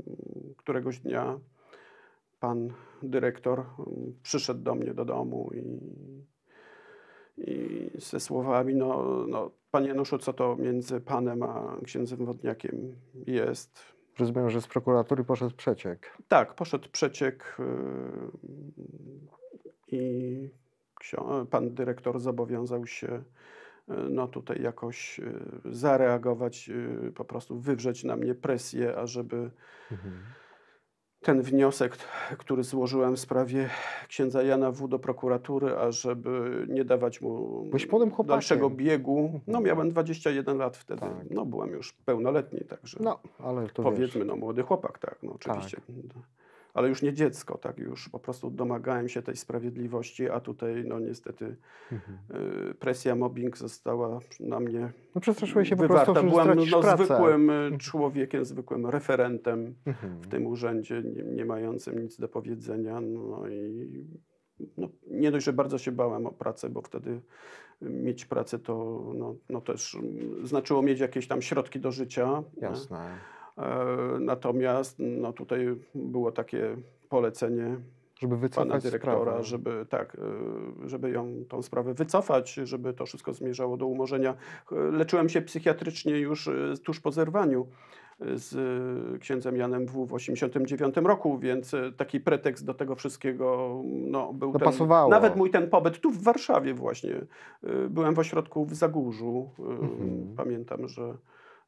któregoś 0.57 0.99
dnia 0.99 1.39
pan 2.41 2.73
dyrektor 3.03 3.59
mm, 3.61 4.15
przyszedł 4.23 4.61
do 4.61 4.75
mnie 4.75 4.95
do 4.95 5.05
domu 5.05 5.51
i, 5.55 5.81
i 7.37 7.91
ze 7.95 8.21
słowami, 8.21 8.75
no, 8.75 9.25
no, 9.29 9.51
panie 9.71 9.89
Januszu, 9.89 10.19
co 10.19 10.33
to 10.33 10.57
między 10.57 11.01
panem 11.01 11.43
a 11.43 11.77
księdzem 11.85 12.27
Wodniakiem 12.27 12.97
jest? 13.27 13.81
Rozumiem, 14.19 14.51
że 14.51 14.61
z 14.61 14.67
prokuratury 14.67 15.25
poszedł 15.25 15.57
przeciek. 15.57 16.17
Tak, 16.29 16.55
poszedł 16.55 16.89
przeciek 16.93 17.57
yy, 17.59 18.31
i 19.89 20.51
pan 21.51 21.75
dyrektor 21.75 22.21
zobowiązał 22.21 22.87
się 22.87 23.23
yy, 23.89 23.97
no 24.11 24.29
tutaj 24.29 24.63
jakoś 24.63 25.19
yy, 25.19 25.41
zareagować, 25.65 26.69
yy, 26.69 27.13
po 27.15 27.25
prostu 27.25 27.61
wywrzeć 27.61 28.05
na 28.05 28.17
mnie 28.17 28.35
presję, 28.35 28.97
ażeby 28.97 29.51
Mhm. 29.93 30.15
ten 31.21 31.43
wniosek, 31.43 31.97
który 32.39 32.63
złożyłem 32.65 33.17
w 33.17 33.21
sprawie 33.21 33.71
księdza 34.09 34.43
Jana 34.43 34.71
W. 34.73 34.89
do 34.89 34.99
prokuratury, 34.99 35.77
ażeby 35.77 36.67
nie 36.69 36.85
dawać 36.85 37.21
mu 37.21 37.65
dalszego 38.25 38.71
biegu. 38.71 39.41
No 39.47 39.59
Mhm. 39.59 39.65
miałem 39.65 39.91
21 39.91 40.59
lat 40.59 40.77
wtedy. 40.77 41.01
Tak. 41.01 41.31
No 41.31 41.45
byłem 41.47 41.71
już 41.71 41.93
pełnoletni, 41.93 42.61
także 42.61 42.99
No, 43.03 43.21
ale 43.39 43.69
to 43.69 43.83
powiedzmy, 43.83 44.21
wiesz, 44.21 44.29
no 44.29 44.37
młody 44.37 44.63
chłopak, 44.63 44.99
tak, 44.99 45.19
no 45.23 45.33
oczywiście. 45.33 45.81
Ale 46.77 46.89
już 46.89 47.03
nie 47.03 47.13
dziecko, 47.13 47.59
tak, 47.59 47.79
już 47.79 48.09
po 48.09 48.19
prostu 48.19 48.51
domagałem 48.51 49.09
się 49.09 49.23
tej 49.23 49.37
sprawiedliwości, 49.37 50.31
a 50.31 50.41
tutaj 50.41 50.85
no 50.87 50.99
niestety 51.01 51.57
mhm. 51.93 52.19
y, 52.71 52.75
presja, 52.75 53.15
mobbing 53.15 53.59
została 53.59 54.19
na 54.41 54.61
mnie 54.61 54.93
no 55.15 55.21
przestraszyłeś 55.21 55.69
się 55.69 55.77
po 55.77 55.83
wywarta. 55.83 56.13
prostu, 56.13 56.29
że 56.29 56.31
Byłem 56.31 56.59
no, 56.71 56.81
pracę. 56.81 57.05
zwykłym 57.05 57.51
y, 57.51 57.79
człowiekiem, 57.79 58.45
zwykłym 58.45 58.87
referentem 58.87 59.75
Mhm. 59.87 60.21
w 60.21 60.27
tym 60.29 60.47
urzędzie, 60.47 61.03
nie, 61.03 61.23
nie 61.23 61.45
mającym 61.45 62.03
nic 62.03 62.19
do 62.21 62.29
powiedzenia. 62.29 63.01
No 63.01 63.49
i 63.49 64.05
no, 64.77 64.89
nie 65.11 65.31
dość, 65.31 65.47
że 65.47 65.53
bardzo 65.53 65.79
się 65.79 65.93
bałem 65.93 66.27
o 66.27 66.33
pracę, 66.33 66.71
bo 66.71 66.83
wtedy 66.83 67.21
mieć 67.81 68.25
pracę 68.27 68.59
to 68.59 69.03
no, 69.15 69.35
no 69.49 69.61
też 69.61 69.95
mm, 69.95 70.47
znaczyło 70.47 70.83
mieć 70.83 71.01
jakieś 71.01 71.29
tam 71.29 71.43
środki 71.43 71.81
do 71.81 71.93
życia. 71.93 72.43
nie? 72.57 72.63
Jasne. 72.63 72.99
E, 72.99 73.36
Natomiast 74.21 74.97
no, 74.99 75.33
tutaj 75.33 75.67
było 75.95 76.33
takie 76.33 76.77
polecenie 77.09 77.77
Żeby 78.21 78.49
pana 78.49 78.79
dyrektora, 78.79 79.17
sprawę. 79.21 79.45
żeby 79.45 79.87
tak, 79.91 80.17
e, 80.85 80.89
żeby 80.89 81.11
ją 81.11 81.33
tą 81.49 81.63
sprawę 81.63 81.95
wycofać, 81.95 82.55
żeby 82.55 82.93
to 82.93 83.07
wszystko 83.07 83.33
zmierzało 83.33 83.77
do 83.77 83.87
umorzenia. 83.87 84.35
E, 84.73 84.75
Leczyłem 84.77 85.29
się 85.29 85.43
psychiatrycznie 85.43 86.19
już 86.19 86.49
e, 86.49 86.53
tuż 86.85 87.01
po 87.01 87.13
zerwaniu 87.13 87.67
e, 88.21 88.39
z 88.39 88.55
e, 89.15 89.19
księdzem 89.19 89.57
Janem 89.57 89.87
W. 89.87 90.07
w 90.07 90.13
1989 90.13 90.97
roku, 91.07 91.39
więc 91.39 91.75
e, 91.75 91.93
taki 91.93 92.21
pretekst 92.21 92.65
do 92.65 92.75
tego 92.75 92.95
wszystkiego 92.95 93.81
no, 93.85 94.33
był 94.33 94.53
No, 94.53 94.59
ten, 94.59 94.67
pasowało. 94.67 95.11
nawet 95.11 95.37
mój 95.37 95.51
ten 95.51 95.71
pobyt 95.71 96.01
tu 96.01 96.11
w 96.11 96.23
Warszawie 96.23 96.75
właśnie. 96.75 97.15
E, 97.65 97.89
Byłem 97.89 98.15
w 98.15 98.19
ośrodku 98.19 98.65
w 98.65 98.75
Zagórzu. 98.75 99.51
E, 99.59 99.63
Mhm. 99.63 100.35
Pamiętam, 100.37 100.89
że 100.89 101.15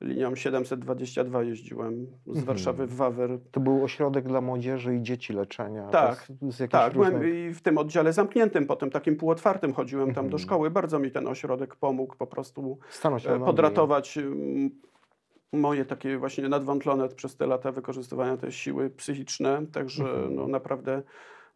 linią 0.00 0.36
722 0.36 1.42
jeździłem 1.42 2.06
z 2.26 2.28
Mhm. 2.28 2.46
Warszawy 2.46 2.86
w 2.86 2.96
Wawer 2.96 3.30
To 3.50 3.60
był 3.60 3.84
ośrodek 3.84 4.28
dla 4.28 4.40
młodzieży 4.40 4.96
i 4.96 5.02
dzieci 5.02 5.32
leczenia. 5.32 5.88
Tak, 5.88 6.26
tak, 6.70 6.92
byłem 6.92 7.12
różnych... 7.12 7.34
i 7.34 7.54
w 7.54 7.62
tym 7.62 7.78
oddziale 7.78 8.12
zamkniętym, 8.12 8.66
potem 8.66 8.90
takim 8.90 9.16
półotwartym 9.16 9.72
chodziłem 9.72 10.06
tam 10.14 10.24
do 10.24 10.36
Mhm. 10.36 10.38
szkoły. 10.38 10.70
Bardzo 10.70 10.98
mi 10.98 11.10
ten 11.10 11.26
ośrodek 11.26 11.76
pomógł 11.76 12.16
po 12.16 12.26
prostu 12.26 12.78
e, 13.26 13.38
podratować 13.38 14.18
moje 15.52 15.84
takie 15.84 16.18
właśnie 16.18 16.48
nadwątlone 16.48 17.08
przez 17.08 17.36
te 17.36 17.46
lata 17.46 17.72
wykorzystywania 17.72 18.36
te 18.36 18.52
siły 18.52 18.90
psychiczne, 18.90 19.66
także 19.72 20.04
Mhm. 20.04 20.34
no, 20.34 20.46
naprawdę 20.48 21.02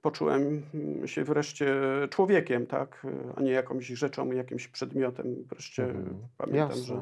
poczułem 0.02 0.62
się 1.06 1.24
wreszcie 1.24 1.74
człowiekiem, 2.10 2.66
tak, 2.66 3.06
a 3.36 3.40
nie 3.40 3.50
jakąś 3.50 3.86
rzeczą, 3.86 4.30
jakimś 4.32 4.68
przedmiotem. 4.68 5.26
Wreszcie 5.48 5.94
pamiętam, 6.38 6.68
Jasne. 6.68 6.82
że 6.84 7.00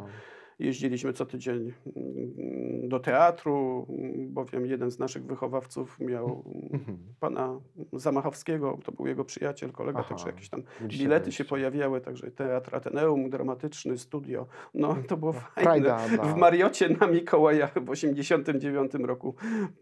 jeździliśmy 0.60 1.12
co 1.12 1.26
tydzień 1.26 1.72
mm, 1.96 2.88
do 2.88 3.00
teatru, 3.00 3.86
mm, 3.88 4.32
bowiem 4.34 4.66
jeden 4.66 4.90
z 4.90 4.98
naszych 4.98 5.26
wychowawców 5.26 6.00
miał 6.00 6.44
Mhm. 6.72 6.98
pana 7.20 7.60
Zamachowskiego, 7.92 8.78
to 8.84 8.92
był 8.92 9.06
jego 9.06 9.24
przyjaciel, 9.24 9.72
kolega, 9.72 9.98
Aha. 10.00 10.08
także 10.08 10.26
jakieś 10.26 10.48
tam 10.48 10.62
bilety 10.82 11.32
się 11.32 11.44
pojawiały, 11.44 12.00
także 12.00 12.30
teatr 12.30 12.76
Ateneum, 12.76 13.30
dramatyczny, 13.30 13.98
studio, 13.98 14.46
no 14.74 14.96
to 15.08 15.16
było 15.16 15.32
fajne. 15.32 15.96
W 16.34 16.36
Mariocie 16.36 16.88
na 17.00 17.06
Mikołaja 17.06 17.66
w 17.86 17.90
89 17.90 18.92
roku 18.94 19.34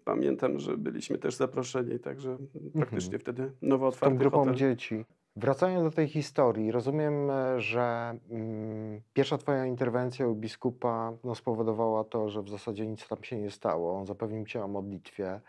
pamiętam, 0.05 0.59
że 0.59 0.77
byliśmy 0.77 1.19
też 1.19 1.35
zaproszeni, 1.35 1.99
także 1.99 2.39
praktycznie 2.75 3.19
wtedy 3.19 3.53
nowo 3.63 3.85
tą 3.91 3.95
otwarty 3.97 4.19
grupą 4.19 4.39
hotel. 4.39 4.55
dzieci. 4.55 5.05
Wracając 5.38 5.85
do 5.85 5.90
tej 5.90 6.09
historii, 6.09 6.73
rozumiem, 6.73 7.30
że 7.59 8.14
mm, 8.30 9.00
pierwsza 9.12 9.38
twoja 9.38 9.66
interwencja 9.66 10.28
u 10.28 10.35
biskupa 10.35 11.12
no, 11.25 11.35
spowodowała 11.35 12.04
to, 12.04 12.28
że 12.28 12.42
w 12.42 12.49
zasadzie 12.49 12.87
nic 12.87 13.09
tam 13.09 13.25
się 13.25 13.37
nie 13.38 13.50
stało. 13.50 13.99
On 13.99 14.07
zapewnił 14.07 14.47
cię 14.47 14.64
o 14.64 14.68
modlitwie. 14.68 15.40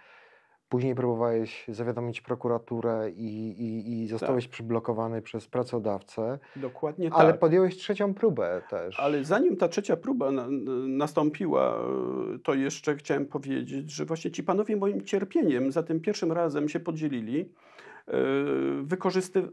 Później 0.70 0.96
próbowałeś 0.96 1.66
zawiadomić 1.68 2.22
prokuraturę 2.22 3.10
i, 3.12 3.50
i, 3.50 3.94
i 3.94 4.08
zostałeś 4.08 4.48
przyblokowany 4.48 5.22
przez 5.22 5.48
pracodawcę, 5.48 6.40
Dokładnie 6.56 7.10
ale 7.14 7.32
tak. 7.32 7.40
podjąłeś 7.40 7.78
trzecią 7.78 8.14
próbę 8.14 8.62
też. 8.70 9.00
Ale 9.00 9.24
zanim 9.24 9.58
ta 9.58 9.68
trzecia 9.68 9.98
próba 9.98 10.32
na, 10.32 10.48
nastąpiła, 10.88 11.80
to 12.44 12.54
jeszcze 12.54 12.96
chciałem 12.96 13.26
powiedzieć, 13.26 13.92
że 13.92 14.06
właśnie 14.06 14.32
ci 14.32 14.44
panowie 14.44 14.76
moim 14.76 15.02
cierpieniem 15.02 15.72
za 15.72 15.84
tym 15.84 16.00
pierwszym 16.00 16.32
razem 16.32 16.70
się 16.70 16.80
podzielili. 16.80 17.50
E, 18.10 18.14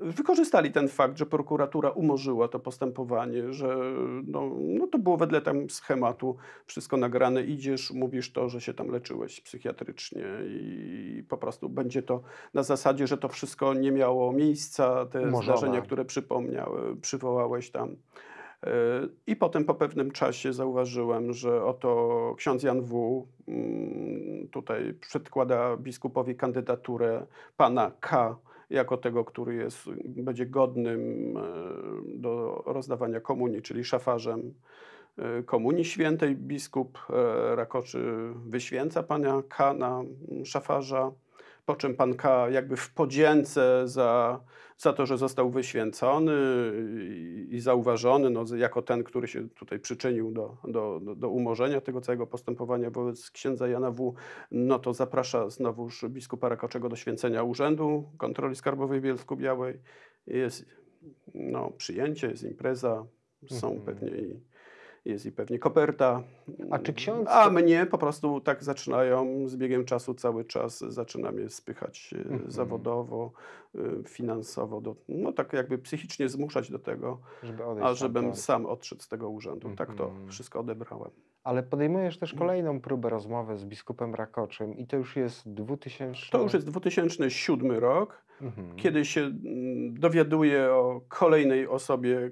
wykorzystali 0.00 0.72
ten 0.72 0.88
fakt, 0.88 1.18
że 1.18 1.26
prokuratura 1.26 1.90
umorzyła 1.90 2.48
to 2.48 2.58
postępowanie, 2.58 3.52
że 3.52 3.76
no, 4.26 4.50
no 4.58 4.86
to 4.86 4.98
było 4.98 5.16
wedle 5.16 5.40
tam 5.40 5.70
schematu 5.70 6.36
wszystko 6.66 6.96
nagrane. 6.96 7.42
Idziesz, 7.42 7.92
mówisz 7.92 8.32
to, 8.32 8.48
że 8.48 8.60
się 8.60 8.74
tam 8.74 8.88
leczyłeś 8.88 9.40
psychiatrycznie 9.40 10.24
i 10.48 11.24
po 11.28 11.36
prostu 11.36 11.68
będzie 11.68 12.02
to 12.02 12.22
na 12.54 12.62
zasadzie, 12.62 13.06
że 13.06 13.18
to 13.18 13.28
wszystko 13.28 13.74
nie 13.74 13.92
miało 13.92 14.32
miejsca, 14.32 15.06
te 15.06 15.42
zdarzenia, 15.42 15.80
które 15.80 16.04
przypomniały, 16.04 16.96
przywołałeś 16.96 17.70
tam. 17.70 17.96
E, 18.66 18.70
I 19.26 19.36
potem 19.36 19.64
po 19.64 19.74
pewnym 19.74 20.10
czasie 20.10 20.52
zauważyłem, 20.52 21.32
że 21.32 21.64
oto 21.64 22.34
ksiądz 22.38 22.62
Jan 22.62 22.82
W. 22.82 23.26
mm, 23.48 24.48
tutaj 24.48 24.94
przedkłada 24.94 25.76
biskupowi 25.76 26.36
kandydaturę 26.36 27.26
pana 27.56 27.92
K. 28.00 28.36
jako 28.70 28.96
tego, 28.96 29.24
który 29.24 29.54
jest, 29.54 29.90
będzie 30.04 30.46
godnym 30.46 31.36
e, 31.36 31.42
do 32.18 32.62
rozdawania 32.66 33.20
komunii, 33.20 33.62
czyli 33.62 33.84
szafarzem 33.84 34.54
e, 35.18 35.42
Komunii 35.42 35.84
Świętej. 35.84 36.36
Biskup 36.36 36.98
e, 37.10 37.56
Rakoczy 37.56 38.32
wyświęca 38.46 39.02
pana 39.02 39.42
K. 39.48 39.74
na 39.74 40.00
mm, 40.30 40.44
szafarza, 40.44 41.12
po 41.66 41.76
czym 41.76 41.94
pan 41.94 42.14
K. 42.14 42.50
jakby 42.50 42.76
w 42.76 42.90
podzięce 42.94 43.88
za, 43.88 44.40
za 44.78 44.92
to, 44.92 45.06
że 45.06 45.18
został 45.18 45.50
wyświęcony 45.50 46.32
i, 47.10 47.48
i 47.50 47.60
zauważony 47.60 48.30
no, 48.30 48.44
jako 48.56 48.82
ten, 48.82 49.04
który 49.04 49.28
się 49.28 49.48
tutaj 49.48 49.78
przyczynił 49.80 50.32
do, 50.32 50.56
do, 50.64 51.00
do, 51.00 51.14
do 51.14 51.28
umorzenia 51.28 51.80
tego 51.80 52.00
całego 52.00 52.26
postępowania 52.26 52.90
wobec 52.90 53.30
księdza 53.30 53.68
Jana 53.68 53.90
W., 53.90 54.14
no 54.50 54.78
to 54.78 54.94
zaprasza 54.94 55.50
znowuż 55.50 56.04
biskupa 56.08 56.48
Rakoczego 56.48 56.88
do 56.88 56.96
święcenia 56.96 57.42
Urzędu 57.42 58.04
Kontroli 58.18 58.56
Skarbowej 58.56 59.00
w 59.00 59.02
Bielsku 59.02 59.36
Białej. 59.36 59.80
Jest 60.26 60.66
no, 61.34 61.70
przyjęcie, 61.70 62.30
jest 62.30 62.42
impreza, 62.42 63.06
są 63.50 63.72
Mhm. 63.72 63.82
pewnie 63.84 64.18
i 64.18 64.40
jest 65.06 65.26
i 65.26 65.32
pewnie 65.32 65.58
koperta. 65.58 66.22
A 66.70 66.78
czy 66.78 66.92
ksiądz- 66.92 67.28
A 67.30 67.50
mnie 67.50 67.86
po 67.86 67.98
prostu 67.98 68.40
tak 68.40 68.64
zaczynają 68.64 69.48
z 69.48 69.56
biegiem 69.56 69.84
czasu 69.84 70.14
cały 70.14 70.44
czas 70.44 70.78
zaczyna 70.88 71.32
mnie 71.32 71.48
spychać 71.48 72.14
e, 72.14 72.18
Mhm. 72.32 72.50
zawodowo, 72.50 73.32
e, 73.74 73.78
finansowo, 74.04 74.80
do, 74.80 74.96
no 75.08 75.32
tak 75.32 75.52
jakby 75.52 75.78
psychicznie 75.78 76.28
zmuszać 76.28 76.70
do 76.70 76.78
tego, 76.78 77.18
żeby 77.42 77.62
a 77.82 77.94
żebym 77.94 78.22
stamtąd. 78.22 78.38
sam 78.38 78.66
odszedł 78.66 79.02
z 79.02 79.08
tego 79.08 79.28
urzędu. 79.30 79.70
Tak 79.76 79.94
to 79.94 80.04
Mhm. 80.04 80.28
wszystko 80.28 80.60
odebrałem. 80.60 81.10
Ale 81.44 81.62
podejmujesz 81.62 82.18
też 82.18 82.32
Mm. 82.32 82.38
kolejną 82.38 82.80
próbę 82.80 83.10
rozmowy 83.10 83.56
z 83.56 83.64
biskupem 83.64 84.14
Rakoczym 84.14 84.76
i 84.78 84.86
to 84.86 84.96
już 84.96 85.16
jest 85.16 85.48
2000... 85.54 86.20
To 86.32 86.42
już 86.42 86.54
jest 86.54 86.66
2007 86.66 87.70
rok, 87.70 88.26
Mhm. 88.42 88.76
kiedy 88.76 89.04
się 89.04 89.20
mm, 89.20 89.94
dowiaduję 89.94 90.70
o 90.72 91.00
kolejnej 91.08 91.68
osobie, 91.68 92.30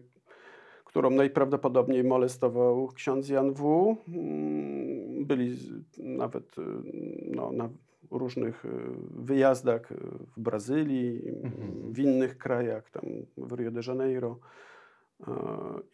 którą 0.94 1.10
najprawdopodobniej 1.10 2.04
molestował 2.04 2.88
ksiądz 2.88 3.28
Jan 3.28 3.52
W. 3.54 3.96
Mm, 4.08 5.24
Byli 5.24 5.56
nawet 5.98 6.58
y, 6.58 6.62
no, 7.36 7.52
na 7.52 7.68
różnych 8.10 8.64
y, 8.64 8.68
wyjazdach 9.10 9.92
y, 9.92 9.96
w 10.36 10.40
Brazylii, 10.40 11.22
Mhm. 11.42 11.92
w 11.92 11.98
innych 11.98 12.38
krajach, 12.38 12.90
tam 12.90 13.02
w 13.36 13.52
Rio 13.52 13.70
de 13.70 13.80
Janeiro. 13.86 14.38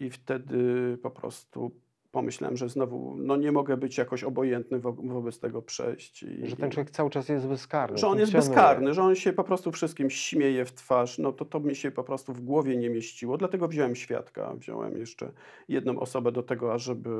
I 0.00 0.10
wtedy 0.10 0.58
po 1.02 1.10
prostu 1.10 1.70
pomyślałem, 2.12 2.56
że 2.56 2.68
znowu 2.68 3.16
no, 3.18 3.36
nie 3.36 3.52
mogę 3.52 3.76
być 3.76 3.98
jakoś 3.98 4.24
obojętny 4.24 4.78
wo 4.78 4.92
wobec 4.92 5.38
tego 5.40 5.62
przejść. 5.62 6.22
I, 6.22 6.46
Że 6.46 6.56
ten 6.56 6.70
człowiek 6.70 6.90
cały 6.90 7.10
czas 7.10 7.28
jest 7.28 7.46
bezkarny. 7.46 7.98
że 7.98 8.06
on 8.08 8.18
jest 8.18 8.32
bezkarny, 8.32 8.94
że 8.94 9.02
on 9.02 9.14
się 9.14 9.32
po 9.32 9.44
prostu 9.44 9.72
wszystkim 9.72 10.10
śmieje 10.10 10.64
w 10.64 10.72
twarz, 10.72 11.18
no 11.18 11.32
to 11.32 11.44
to 11.44 11.60
mi 11.60 11.76
się 11.76 11.90
po 11.90 12.04
prostu 12.04 12.32
w 12.32 12.40
głowie 12.40 12.76
nie 12.76 12.90
mieściło. 12.90 13.38
Dlatego 13.38 13.68
wziąłem 13.68 13.96
świadka, 13.96 14.54
wziąłem 14.54 14.98
jeszcze 14.98 15.32
jedną 15.68 16.00
osobę 16.00 16.32
do 16.32 16.42
tego, 16.42 16.72
ażeby 16.72 17.10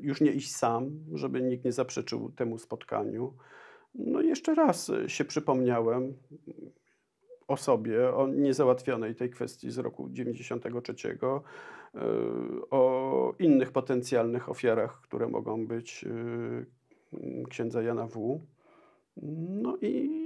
już 0.00 0.20
nie 0.20 0.30
iść 0.32 0.56
sam, 0.56 0.90
żeby 1.14 1.42
nikt 1.42 1.64
nie 1.64 1.72
zaprzeczył 1.72 2.32
temu 2.36 2.58
spotkaniu. 2.58 3.32
No 3.94 4.20
i 4.20 4.26
jeszcze 4.28 4.54
raz 4.54 4.90
się 5.06 5.24
przypomniałem 5.24 6.14
o 7.48 7.56
sobie, 7.56 8.14
o 8.14 8.28
niezałatwionej 8.28 9.14
tej 9.14 9.30
kwestii 9.30 9.70
z 9.70 9.78
roku 9.78 10.08
93, 10.10 10.92
y, 11.08 11.18
o 12.70 13.34
innych 13.38 13.72
potencjalnych 13.72 14.48
ofiarach, 14.48 15.00
które 15.00 15.28
mogą 15.28 15.66
być 15.66 16.04
y, 16.04 16.66
księdza 17.50 17.82
Jana 17.82 18.06
W. 18.06 18.40
No 19.62 19.76
i 19.80 20.18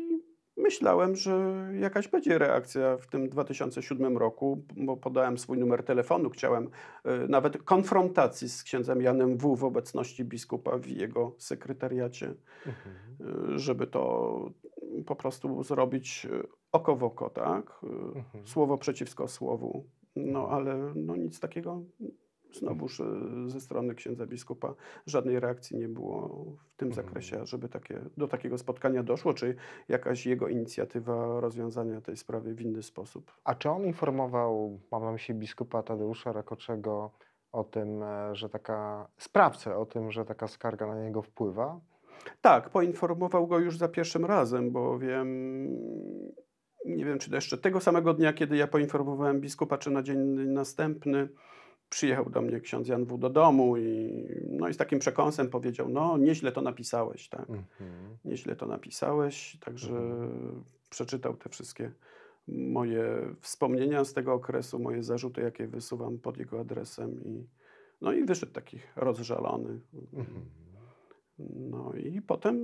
myślałem, 0.56 1.16
że 1.16 1.66
jakaś 1.80 2.08
będzie 2.08 2.38
reakcja 2.38 2.96
w 2.96 3.06
tym 3.06 3.28
2007 3.28 4.18
roku, 4.18 4.64
bo 4.76 4.96
podałem 4.96 5.38
swój 5.38 5.58
numer 5.58 5.82
telefonu, 5.82 6.30
chciałem 6.30 6.64
y, 6.64 7.28
nawet 7.28 7.62
konfrontacji 7.62 8.48
z 8.48 8.62
księdzem 8.62 9.02
Janem 9.02 9.36
W. 9.36 9.56
w 9.56 9.64
obecności 9.64 10.24
biskupa 10.24 10.78
w 10.78 10.86
jego 10.86 11.34
sekretariacie, 11.38 12.34
Mhm. 12.66 13.58
żeby 13.58 13.86
to 13.86 14.50
po 15.06 15.16
prostu 15.16 15.62
zrobić 15.62 16.24
y, 16.30 16.46
oko 16.72 16.96
w 16.96 17.04
oko, 17.04 17.30
tak? 17.30 17.80
Y, 17.84 17.86
Mhm. 18.18 18.46
Słowo 18.46 18.78
przeciwko 18.78 19.28
słowu. 19.28 19.84
No 20.16 20.48
ale 20.48 20.92
no, 20.94 21.16
nic 21.16 21.40
takiego 21.40 21.82
znowuż 22.52 23.00
y, 23.00 23.04
ze 23.46 23.60
strony 23.60 23.94
księdza 23.94 24.26
biskupa 24.26 24.74
żadnej 25.06 25.40
reakcji 25.40 25.76
nie 25.78 25.88
było 25.88 26.28
w 26.72 26.76
tym 26.76 26.88
Mhm. 26.88 27.06
zakresie, 27.06 27.46
żeby 27.46 27.68
takie, 27.68 28.00
do 28.16 28.28
takiego 28.28 28.58
spotkania 28.58 29.02
doszło, 29.02 29.34
czy 29.34 29.56
jakaś 29.88 30.26
jego 30.26 30.48
inicjatywa 30.48 31.40
rozwiązania 31.40 32.00
tej 32.00 32.16
sprawy 32.16 32.54
w 32.54 32.60
inny 32.60 32.82
sposób. 32.82 33.32
A 33.44 33.54
czy 33.54 33.70
on 33.70 33.84
informował, 33.86 34.80
mam 34.90 35.02
na 35.04 35.12
myśli 35.12 35.34
biskupa 35.34 35.82
Tadeusza 35.82 36.32
Rakoczego, 36.32 37.10
o 37.52 37.64
tym, 37.64 38.02
e, 38.02 38.34
że 38.36 38.48
taka, 38.48 39.08
sprawcę 39.18 39.76
o 39.76 39.86
tym, 39.86 40.10
że 40.10 40.24
taka 40.24 40.48
skarga 40.48 40.86
na 40.86 41.04
niego 41.04 41.22
wpływa? 41.22 41.80
Tak, 42.40 42.70
poinformował 42.70 43.46
go 43.46 43.58
już 43.58 43.76
za 43.76 43.88
pierwszym 43.88 44.24
razem, 44.24 44.70
bowiem 44.70 45.68
nie 46.86 47.04
wiem, 47.04 47.18
czy 47.18 47.30
to 47.30 47.36
jeszcze 47.36 47.58
tego 47.58 47.80
samego 47.80 48.14
dnia, 48.14 48.32
kiedy 48.32 48.56
ja 48.56 48.66
poinformowałem 48.66 49.40
biskupa, 49.40 49.78
czy 49.78 49.90
na 49.90 50.02
dzień 50.02 50.18
następny, 50.46 51.28
przyjechał 51.88 52.30
do 52.30 52.42
mnie 52.42 52.60
ksiądz 52.60 52.88
Jan 52.88 53.04
W. 53.04 53.18
do 53.18 53.30
domu 53.30 53.76
i, 53.76 54.12
no 54.50 54.68
i 54.68 54.74
z 54.74 54.76
takim 54.76 54.98
przekąsem 54.98 55.48
powiedział, 55.48 55.88
no 55.88 56.18
nieźle 56.18 56.52
to 56.52 56.62
napisałeś, 56.62 57.28
tak, 57.28 57.50
Mhm. 57.50 57.64
nieźle 58.24 58.56
to 58.56 58.66
napisałeś, 58.66 59.58
także 59.64 59.96
Mhm. 59.96 60.64
przeczytał 60.90 61.36
te 61.36 61.48
wszystkie 61.48 61.92
moje 62.48 63.04
wspomnienia 63.40 64.04
z 64.04 64.12
tego 64.12 64.32
okresu, 64.32 64.78
moje 64.78 65.02
zarzuty, 65.02 65.40
jakie 65.40 65.66
wysuwam 65.66 66.18
pod 66.18 66.38
jego 66.38 66.60
adresem 66.60 67.24
i 67.24 67.46
no 68.00 68.12
i 68.12 68.24
wyszedł 68.24 68.52
taki 68.52 68.78
rozżalony. 68.96 69.80
Mhm. 70.14 70.40
No 71.50 71.92
i 71.92 72.20
potem, 72.22 72.56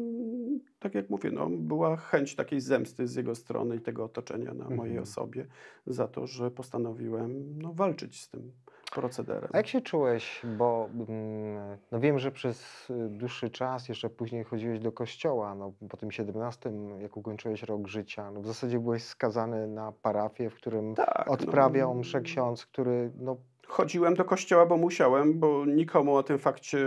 tak 0.78 0.94
jak 0.94 1.10
mówię, 1.10 1.30
no, 1.30 1.48
była 1.50 1.96
chęć 1.96 2.36
takiej 2.36 2.60
zemsty 2.60 3.06
z 3.06 3.14
jego 3.16 3.34
strony 3.34 3.76
i 3.76 3.80
tego 3.80 4.04
otoczenia 4.04 4.54
na 4.54 4.64
mojej 4.64 4.96
Mhm. 4.96 5.02
osobie 5.02 5.46
za 5.86 6.08
to, 6.08 6.26
że 6.26 6.50
postanowiłem 6.50 7.58
no, 7.62 7.72
walczyć 7.74 8.20
z 8.20 8.28
tym 8.30 8.52
procederem. 8.94 9.50
A 9.52 9.56
jak 9.56 9.66
się 9.66 9.80
czułeś, 9.80 10.42
bo 10.58 10.88
mm, 11.08 11.78
No 11.92 12.00
wiem, 12.00 12.18
że 12.18 12.30
przez 12.32 12.90
y, 12.90 13.08
dłuższy 13.08 13.50
czas, 13.50 13.88
jeszcze 13.88 14.10
później 14.10 14.44
chodziłeś 14.44 14.80
do 14.80 14.92
kościoła, 14.92 15.54
no 15.54 15.72
po 15.88 15.96
tym 15.96 16.10
17, 16.10 16.72
jak 16.98 17.16
ukończyłeś 17.16 17.62
rok 17.62 17.88
życia, 17.88 18.30
no 18.30 18.40
w 18.40 18.46
zasadzie 18.46 18.78
byłeś 18.80 19.02
skazany 19.04 19.66
na 19.68 19.92
parafię, 19.92 20.50
w 20.50 20.54
którym 20.54 20.94
Tak, 20.94 21.30
odprawiał 21.30 21.94
no. 21.94 22.00
mszę 22.00 22.20
ksiądz, 22.20 22.66
który 22.66 23.10
no 23.20 23.36
Chodziłem 23.68 24.14
do 24.14 24.24
kościoła, 24.24 24.66
bo 24.66 24.76
musiałem, 24.76 25.38
bo 25.38 25.66
nikomu 25.66 26.14
o 26.14 26.22
tym 26.22 26.38
fakcie 26.38 26.86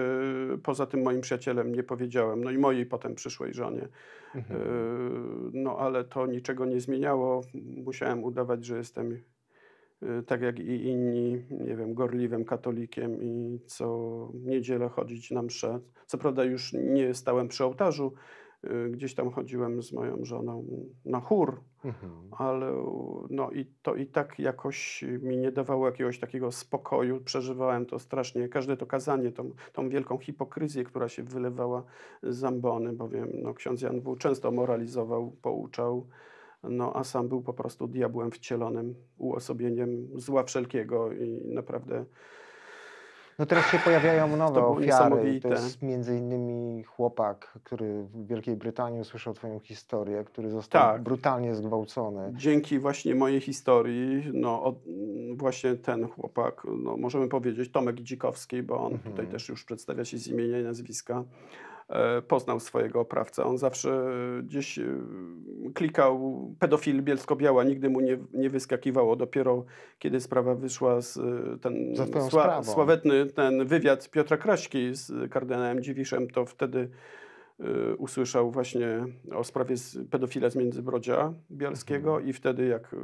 poza 0.63 0.85
tym 0.85 1.01
moim 1.01 1.21
przyjacielem 1.21 1.75
nie 1.75 1.83
powiedziałem. 1.83 2.43
No 2.43 2.51
i 2.51 2.57
mojej 2.57 2.85
potem 2.85 3.15
przyszłej 3.15 3.53
żonie. 3.53 3.87
mhm. 4.35 4.59
Yy, 4.59 5.51
No 5.53 5.77
ale 5.77 6.03
to 6.03 6.27
niczego 6.27 6.65
nie 6.65 6.79
zmieniało. 6.79 7.41
Musiałem 7.85 8.23
udawać, 8.23 8.65
że 8.65 8.77
jestem 8.77 9.21
yy, 10.01 10.23
tak 10.23 10.41
jak 10.41 10.59
i 10.59 10.85
inni, 10.87 11.43
nie 11.51 11.75
wiem, 11.75 11.93
gorliwym 11.93 12.45
katolikiem 12.45 13.23
i 13.23 13.59
co 13.65 14.29
niedzielę 14.33 14.89
chodzić 14.89 15.31
na 15.31 15.41
mszę. 15.41 15.79
Co 16.05 16.17
prawda 16.17 16.43
już 16.43 16.73
nie 16.73 17.13
stałem 17.13 17.47
przy 17.47 17.65
ołtarzu, 17.65 18.13
gdzieś 18.91 19.15
tam 19.15 19.31
chodziłem 19.31 19.83
z 19.83 19.93
moją 19.93 20.25
żoną 20.25 20.65
na 21.05 21.19
chór, 21.19 21.61
Mhm. 21.85 22.11
ale 22.31 22.83
no 23.29 23.51
i 23.51 23.65
to 23.81 23.95
i 23.95 24.05
tak 24.05 24.39
jakoś 24.39 25.05
mi 25.21 25.37
nie 25.37 25.51
dawało 25.51 25.85
jakiegoś 25.85 26.19
takiego 26.19 26.51
spokoju. 26.51 27.21
Przeżywałem 27.21 27.85
to 27.85 27.99
strasznie. 27.99 28.49
Każde 28.49 28.77
to 28.77 28.85
kazanie, 28.85 29.31
tą, 29.31 29.51
tą 29.73 29.89
wielką 29.89 30.17
hipokryzję, 30.17 30.83
która 30.83 31.09
się 31.09 31.23
wylewała 31.23 31.83
z 32.23 32.43
ambony, 32.43 32.93
bowiem 32.93 33.29
no, 33.33 33.53
ksiądz 33.53 33.81
Jan 33.81 34.01
W. 34.01 34.17
często 34.17 34.51
moralizował, 34.51 35.31
pouczał, 35.41 36.07
no, 36.63 36.95
a 36.95 37.03
sam 37.03 37.27
był 37.29 37.41
po 37.41 37.53
prostu 37.53 37.87
diabłem 37.87 38.31
wcielonym, 38.31 38.95
uosobieniem 39.17 40.07
zła 40.15 40.43
wszelkiego 40.43 41.11
i 41.11 41.41
naprawdę 41.53 42.05
No 43.41 43.45
teraz 43.47 43.71
się 43.71 43.79
pojawiają 43.79 44.37
nowe 44.37 44.61
było 44.61 44.71
ofiary. 44.71 45.39
To 45.41 45.47
jest 45.49 45.81
między 45.81 46.17
innymi 46.17 46.83
chłopak, 46.83 47.59
który 47.63 48.03
w 48.03 48.27
Wielkiej 48.27 48.55
Brytanii 48.55 48.99
usłyszał 49.01 49.33
twoją 49.33 49.59
historię, 49.59 50.23
który 50.23 50.49
został 50.49 50.81
Tak. 50.81 51.03
brutalnie 51.03 51.55
zgwałcony. 51.55 52.33
Dzięki 52.35 52.79
właśnie 52.79 53.15
mojej 53.15 53.41
historii, 53.41 54.23
no 54.33 54.63
od, 54.63 54.75
właśnie 55.35 55.75
ten 55.75 56.07
chłopak, 56.07 56.61
no 56.83 56.97
możemy 56.97 57.27
powiedzieć 57.27 57.71
Tomek 57.71 58.01
Dzikowski, 58.01 58.63
bo 58.63 58.77
on 58.85 58.93
Mhm. 58.93 59.11
tutaj 59.11 59.27
też 59.27 59.49
już 59.49 59.63
przedstawia 59.65 60.05
się 60.05 60.17
z 60.17 60.27
imienia 60.27 60.59
i 60.59 60.63
nazwiska, 60.63 61.23
poznał 62.27 62.59
swojego 62.59 62.99
oprawcę. 62.99 63.43
On 63.43 63.57
zawsze 63.57 64.13
gdzieś 64.43 64.79
e, 64.79 64.83
klikał 65.73 66.47
pedofil 66.59 67.03
Bielsko-Biała, 67.03 67.63
nigdy 67.63 67.89
mu 67.89 67.99
nie, 67.99 68.17
nie 68.33 68.49
wyskakiwało. 68.49 69.15
Dopiero 69.15 69.65
kiedy 69.99 70.19
sprawa 70.21 70.55
wyszła 70.55 71.01
z 71.01 71.17
e, 71.17 71.57
ten 71.61 71.95
sprawą. 72.27 72.63
sławetny 72.63 73.25
ten 73.25 73.65
wywiad 73.65 74.09
Piotra 74.09 74.37
Kraśki 74.37 74.95
z 74.95 75.31
kardynałem 75.31 75.83
Dziwiszem, 75.83 76.29
to 76.29 76.45
wtedy 76.45 76.89
y, 77.59 77.95
usłyszał 77.95 78.51
właśnie 78.51 79.05
o 79.35 79.43
sprawie 79.43 79.77
z 79.77 79.97
pedofila 80.09 80.49
z 80.49 80.55
Międzybrodzia 80.55 81.33
Bielskiego 81.51 82.19
i 82.19 82.33
wtedy 82.33 82.65
jak 82.65 82.93
y, 82.93 82.97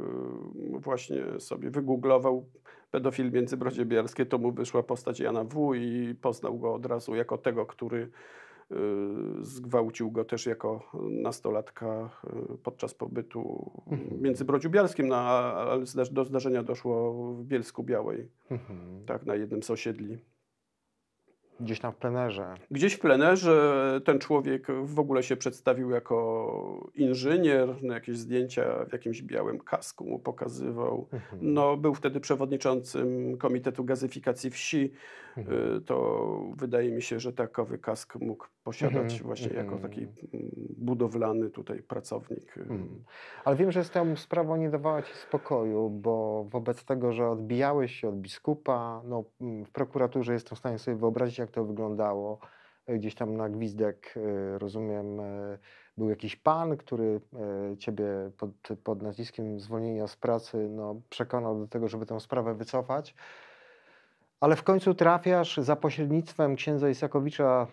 właśnie 0.78 1.40
sobie 1.40 1.70
wygooglował 1.70 2.46
pedofil 2.90 3.32
Międzybrodzie 3.32 3.84
Bielskie, 3.84 4.26
to 4.26 4.38
mu 4.38 4.52
wyszła 4.52 4.82
postać 4.82 5.20
Jana 5.20 5.44
W. 5.44 5.74
i 5.74 6.14
poznał 6.14 6.58
go 6.58 6.74
od 6.74 6.86
razu 6.86 7.14
jako 7.14 7.38
tego, 7.38 7.66
który 7.66 8.10
zgwałcił 9.40 10.10
go 10.10 10.24
też 10.24 10.46
jako 10.46 10.90
nastolatka 11.10 12.10
y, 12.54 12.58
podczas 12.58 12.94
pobytu 12.94 13.70
Międzybrodziu 14.20 14.70
Bielskim, 14.70 15.08
no, 15.08 15.16
ale 15.16 15.84
do 16.12 16.24
zdarzenia 16.24 16.62
doszło 16.62 17.12
w 17.34 17.44
Bielsku 17.44 17.82
Białej, 17.84 18.28
Mhm. 18.50 19.04
tak, 19.06 19.26
na 19.26 19.34
jednym 19.34 19.62
z 19.62 19.70
osiedli. 19.70 20.18
Gdzieś 21.60 21.80
tam 21.80 21.92
w 21.92 21.96
plenerze. 21.96 22.54
Gdzieś 22.70 22.94
w 22.94 23.00
plenerze 23.00 24.00
ten 24.04 24.18
człowiek 24.18 24.66
w 24.82 24.98
ogóle 25.00 25.22
się 25.22 25.36
przedstawił 25.36 25.90
jako 25.90 26.88
inżynier, 26.94 27.74
no 27.82 27.94
jakieś 27.94 28.18
zdjęcia 28.18 28.84
w 28.88 28.92
jakimś 28.92 29.22
białym 29.22 29.58
kasku 29.58 30.04
mu 30.04 30.18
pokazywał. 30.18 31.06
Mhm. 31.12 31.38
No, 31.54 31.76
był 31.76 31.94
wtedy 31.94 32.20
przewodniczącym 32.20 33.36
Komitetu 33.38 33.84
Gazyfikacji 33.84 34.50
Wsi. 34.50 34.92
Mhm. 35.36 35.76
Y, 35.76 35.80
To 35.80 36.24
wydaje 36.56 36.90
mi 36.92 37.02
się, 37.02 37.20
że 37.20 37.32
takowy 37.32 37.78
kask 37.78 38.16
mógł 38.16 38.46
posiadać 38.64 39.12
Mhm, 39.12 39.22
właśnie 39.22 39.52
jako 39.56 39.76
taki 39.76 40.00
mm, 40.00 40.10
budowlany 40.76 41.50
tutaj 41.50 41.82
pracownik. 41.82 42.56
y. 42.56 42.66
Ale 43.44 43.56
wiem, 43.56 43.72
że 43.72 43.84
z 43.84 43.90
tą 43.90 44.16
sprawą 44.16 44.56
nie 44.56 44.70
dawała 44.70 45.02
ci 45.02 45.14
spokoju, 45.14 45.90
bo 45.90 46.44
wobec 46.50 46.84
tego, 46.84 47.12
że 47.12 47.28
odbijałeś 47.28 47.94
się 48.00 48.08
od 48.08 48.16
biskupa, 48.16 49.02
no, 49.04 49.24
mm, 49.40 49.64
w 49.64 49.70
prokuraturze 49.70 50.32
jestem 50.32 50.56
w 50.56 50.58
stanie 50.58 50.78
sobie 50.78 50.96
wyobrazić, 50.96 51.38
jak 51.38 51.47
to 51.48 51.64
wyglądało. 51.64 52.38
Gdzieś 52.88 53.14
tam 53.14 53.36
na 53.36 53.48
gwizdek, 53.48 54.14
e, 54.16 54.58
rozumiem, 54.58 55.20
e, 55.20 55.58
był 55.98 56.10
jakiś 56.10 56.36
pan, 56.36 56.76
który 56.76 57.20
e, 57.72 57.76
ciebie 57.76 58.04
pod, 58.38 58.50
pod 58.84 59.02
naciskiem 59.02 59.60
zwolnienia 59.60 60.06
z 60.06 60.16
pracy 60.16 60.68
no, 60.68 61.00
przekonał 61.10 61.58
do 61.58 61.68
tego, 61.68 61.88
żeby 61.88 62.06
tę 62.06 62.20
sprawę 62.20 62.54
wycofać. 62.54 63.14
Ale 64.40 64.56
w 64.56 64.62
końcu 64.62 64.94
trafiasz 64.94 65.56
za 65.56 65.76
pośrednictwem 65.76 66.56
księdza 66.56 66.88
Isakowicza, 66.88 67.66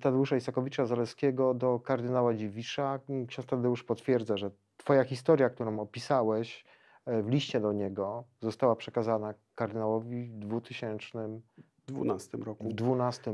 Tadeusza 0.00 0.36
Isakowicza 0.36 0.86
Zaleskiego 0.86 1.54
do 1.54 1.80
kardynała 1.80 2.34
Dziwisza. 2.34 2.98
Ksiądz 3.28 3.48
Tadeusz 3.48 3.84
potwierdza, 3.84 4.36
że 4.36 4.50
twoja 4.76 5.04
historia, 5.04 5.50
którą 5.50 5.80
opisałeś 5.80 6.64
w 7.06 7.28
liście 7.28 7.60
do 7.60 7.72
niego, 7.72 8.24
została 8.40 8.76
przekazana 8.76 9.34
kardynałowi 9.54 10.24
w 10.24 10.38
2012 10.38 11.75
12 11.88 12.38
roku. 12.44 12.68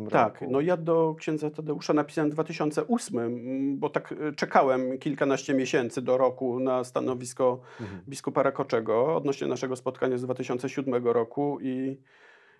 roku. 0.05 0.11
Tak, 0.11 0.45
no 0.51 0.61
ja 0.61 0.77
do 0.77 1.15
księdza 1.19 1.51
Tadeusza 1.51 1.93
napisałem 1.93 2.31
w 2.31 2.35
2008, 2.35 3.19
mm, 3.19 3.79
bo 3.79 3.91
tak 3.91 4.13
y, 4.13 4.33
czekałem 4.37 4.99
kilkanaście 4.99 5.55
miesięcy 5.55 6.03
do 6.03 6.19
roku 6.19 6.61
na 6.61 6.85
stanowisko 6.85 7.61
Mhm. 7.81 8.01
biskupa 8.09 8.43
Rakoczego 8.43 9.17
odnośnie 9.17 9.47
naszego 9.47 9.77
spotkania 9.77 10.19
z 10.19 10.23
2007 10.23 11.07
roku 11.07 11.59
i, 11.63 11.99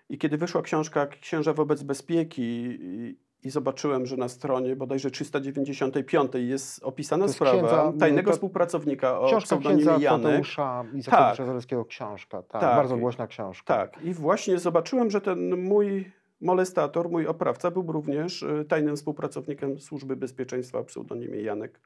i 0.09 0.17
kiedy 0.17 0.37
wyszła 0.37 0.61
książka 0.61 1.07
Księża 1.07 1.53
wobec 1.53 1.83
bezpieki 1.83 2.41
i, 2.43 3.17
i 3.43 3.49
zobaczyłem, 3.49 4.05
że 4.05 4.17
na 4.17 4.27
stronie 4.29 4.75
bodajże 4.75 5.11
395 5.11 6.31
jest 6.35 6.83
opisana 6.83 7.23
jest 7.25 7.35
sprawa 7.35 7.57
księdza, 7.57 7.93
tajnego 7.99 8.31
to- 8.31 8.35
współpracownika 8.35 9.19
o 9.19 9.41
pseudonimie 9.41 9.83
Janek. 9.99 10.23
Tadeusza 10.23 10.85
Tak. 11.11 11.35
Zaleskiego, 11.37 11.85
książka, 11.85 12.41
tak, 12.43 12.61
Tak. 12.61 12.75
bardzo 12.75 12.97
głośna 12.97 13.27
książka. 13.27 13.77
Tak, 13.77 14.03
i 14.03 14.13
właśnie 14.13 14.59
zobaczyłem, 14.59 15.11
że 15.11 15.21
ten 15.21 15.61
mój 15.61 16.11
molestator, 16.41 17.09
mój 17.09 17.27
oprawca 17.27 17.71
był 17.71 17.91
również 17.91 18.41
y, 18.43 18.65
tajnym 18.69 18.95
współpracownikiem 18.95 19.79
Służby 19.79 20.15
Bezpieczeństwa 20.15 20.79
o 20.79 20.83
pseudonimie 20.83 21.41
Janek. 21.41 21.79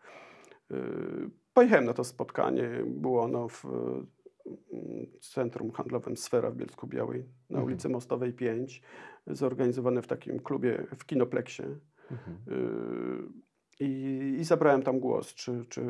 Y, 0.72 0.76
Pojechałem 1.54 1.86
na 1.86 1.94
to 1.94 2.04
spotkanie, 2.04 2.70
było 2.86 3.24
ono 3.24 3.48
w 3.48 3.66
Centrum 5.22 5.72
Handlowym 5.72 6.18
Sfera 6.18 6.52
w 6.52 6.56
Bielsku 6.56 6.88
Białej 6.88 7.20
na 7.50 7.58
Mhm. 7.58 7.66
ulicy 7.66 7.90
Mostowej 7.90 8.34
5, 8.34 8.82
zorganizowane 9.28 10.02
w 10.02 10.08
takim 10.08 10.40
klubie 10.40 10.84
w 10.98 11.06
Kinopleksie. 11.06 11.64
Mhm. 12.12 12.38
Y, 12.48 13.48
I, 13.80 14.36
I 14.40 14.44
zabrałem 14.44 14.84
tam 14.84 15.00
głos, 15.00 15.34
czy, 15.34 15.66
czy 15.70 15.82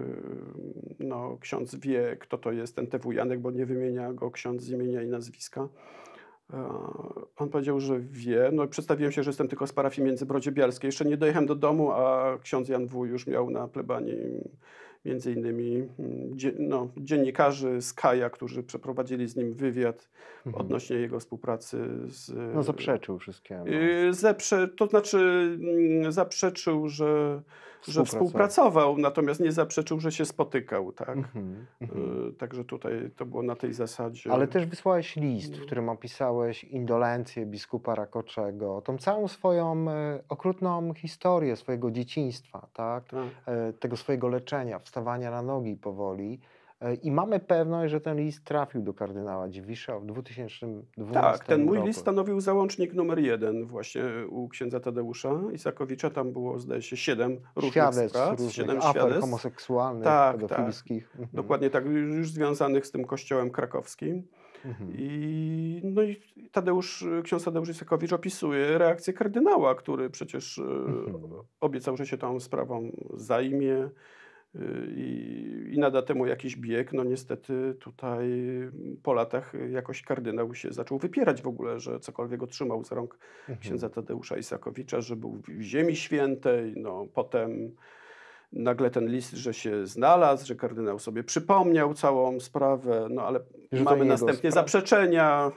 no, 0.99 1.37
ksiądz 1.41 1.75
wie, 1.75 2.17
kto 2.19 2.37
to 2.37 2.51
jest 2.51 2.75
ten 2.75 2.87
TW 2.87 3.11
Janek, 3.11 3.39
bo 3.39 3.51
nie 3.51 3.65
wymienia 3.65 4.13
go 4.13 4.31
ksiądz 4.31 4.63
z 4.63 4.69
imienia 4.69 5.01
i 5.03 5.07
nazwiska. 5.07 5.69
On 7.37 7.49
powiedział, 7.49 7.79
że 7.79 7.99
wie. 7.99 8.49
No, 8.53 8.63
i 8.63 8.67
przedstawiłem 8.67 9.11
się, 9.11 9.23
że 9.23 9.29
jestem 9.29 9.47
tylko 9.47 9.67
z 9.67 9.73
parafii 9.73 10.05
Międzybrodzie 10.05 10.51
Bialskiej. 10.51 10.87
Jeszcze 10.87 11.05
nie 11.05 11.17
dojechałem 11.17 11.45
do 11.47 11.55
domu, 11.55 11.91
a 11.91 12.37
ksiądz 12.41 12.69
Jan 12.69 12.87
W. 12.87 13.05
już 13.05 13.27
miał 13.27 13.49
na 13.49 13.67
plebanii 13.67 14.49
między 15.07 15.33
innymi 15.33 15.75
mm, 15.99 16.37
no, 16.59 16.87
dziennikarzy 16.97 17.81
z 17.81 17.93
Kaja, 17.93 18.29
którzy 18.29 18.63
przeprowadzili 18.63 19.27
z 19.27 19.35
nim 19.35 19.53
wywiad 19.53 20.09
Mhm. 20.47 20.65
odnośnie 20.65 20.95
jego 20.95 21.19
współpracy 21.19 21.77
z... 22.05 22.33
No 22.55 22.63
zaprzeczył 22.63 23.19
wszystkiemu. 23.19 23.67
Yy, 23.67 24.13
Zeprze, 24.13 24.67
to 24.67 24.87
znaczy 24.87 25.17
mm, 25.17 26.11
zaprzeczył, 26.11 26.87
że, 26.87 27.41
że 27.87 28.05
Współpracował. 28.05 28.97
natomiast 28.97 29.39
nie 29.39 29.51
zaprzeczył, 29.51 29.99
że 29.99 30.11
się 30.11 30.25
spotykał, 30.25 30.91
tak? 30.91 31.17
Mhm. 31.17 31.65
Yy, 31.81 31.87
Także 32.37 32.65
tutaj 32.65 33.11
to 33.15 33.25
było 33.25 33.43
na 33.43 33.55
tej 33.55 33.73
zasadzie. 33.73 34.31
Ale 34.31 34.47
też 34.47 34.65
wysłałeś 34.65 35.15
list, 35.15 35.57
w 35.57 35.65
którym 35.65 35.89
opisałeś 35.89 36.63
indolencję 36.63 37.45
biskupa 37.45 37.95
Rakoczego, 37.95 38.81
tą 38.81 38.97
całą 38.97 39.27
swoją 39.27 39.89
e, 39.89 40.19
okrutną 40.29 40.93
historię 40.93 41.55
swojego 41.55 41.91
dzieciństwa, 41.91 42.67
tak? 42.73 43.03
Tak. 43.03 43.25
E, 43.45 43.73
tego 43.73 43.97
swojego 43.97 44.27
leczenia, 44.27 44.79
wstawania 44.79 45.31
na 45.31 45.41
nogi 45.41 45.75
powoli. 45.75 46.39
E, 46.81 46.95
I 46.95 47.11
mamy 47.11 47.39
pewność, 47.39 47.91
że 47.91 48.01
ten 48.01 48.17
list 48.17 48.43
trafił 48.43 48.81
do 48.81 48.93
kardynała 48.93 49.49
Dziwisza 49.49 49.99
w 49.99 50.05
2012 50.05 51.21
Tak, 51.21 51.45
ten 51.45 51.65
mój 51.65 51.75
roku. 51.75 51.87
list 51.87 51.99
stanowił 51.99 52.39
załącznik 52.39 52.93
numer 52.93 53.19
jeden 53.19 53.65
właśnie 53.65 54.03
u 54.29 54.49
księdza 54.49 54.79
Tadeusza 54.79 55.41
Isakowicza. 55.53 56.09
Tam 56.09 56.31
było, 56.31 56.59
zdaje 56.59 56.81
się, 56.81 56.97
siedem 56.97 57.39
różnych 57.55 57.71
Świadectw, 57.71 58.09
spraw, 58.09 58.31
różnych 58.31 58.53
siedem 58.53 58.81
świadectw. 58.81 59.21
homoseksualnych, 59.21 60.03
Tak, 60.03 60.37
pedofilskich. 60.37 61.09
Mhm. 61.11 61.29
Dokładnie 61.33 61.69
tak, 61.69 61.85
już 61.85 62.31
związanych 62.31 62.85
z 62.85 62.91
tym 62.91 63.05
kościołem 63.05 63.51
krakowskim. 63.51 64.27
Mhm. 64.65 64.91
I, 64.97 65.81
no 65.83 66.03
i 66.03 66.21
Tadeusz, 66.51 67.05
ksiądz 67.23 67.43
Tadeusz 67.43 67.69
Isakowicz 67.69 68.13
opisuje 68.13 68.77
reakcję 68.77 69.13
kardynała, 69.13 69.75
który 69.75 70.09
przecież 70.09 70.57
mhm. 70.59 71.15
obiecał, 71.59 71.97
że 71.97 72.05
się 72.05 72.17
tą 72.17 72.39
sprawą 72.39 72.91
zajmie 73.13 73.89
i, 74.95 75.66
i 75.77 75.79
nada 75.79 76.01
temu 76.01 76.25
jakiś 76.25 76.55
bieg. 76.55 76.93
No 76.93 77.03
niestety 77.03 77.75
tutaj 77.79 78.29
po 79.03 79.13
latach 79.13 79.53
jakoś 79.69 80.01
kardynał 80.01 80.53
się 80.53 80.71
zaczął 80.71 80.97
wypierać 80.97 81.41
w 81.41 81.47
ogóle, 81.47 81.79
że 81.79 81.99
cokolwiek 81.99 82.43
otrzymał 82.43 82.83
z 82.83 82.91
rąk 82.91 83.17
mhm. 83.39 83.59
księdza 83.59 83.89
Tadeusza 83.89 84.37
Isakowicza, 84.37 85.01
że 85.01 85.15
był 85.15 85.41
w 85.47 85.61
Ziemi 85.61 85.95
Świętej. 85.95 86.73
No 86.75 87.07
potem 87.13 87.71
nagle 88.53 88.89
ten 88.89 89.07
list, 89.07 89.31
że 89.31 89.53
się 89.53 89.87
znalazł, 89.87 90.47
że 90.47 90.55
kardynał 90.55 90.99
sobie 90.99 91.23
przypomniał 91.23 91.93
całą 91.93 92.39
sprawę, 92.39 93.07
no 93.09 93.21
ale 93.21 93.39
że 93.71 93.83
mamy 93.83 94.05
następnie 94.05 94.51
zaprzeczenia, 94.51 95.51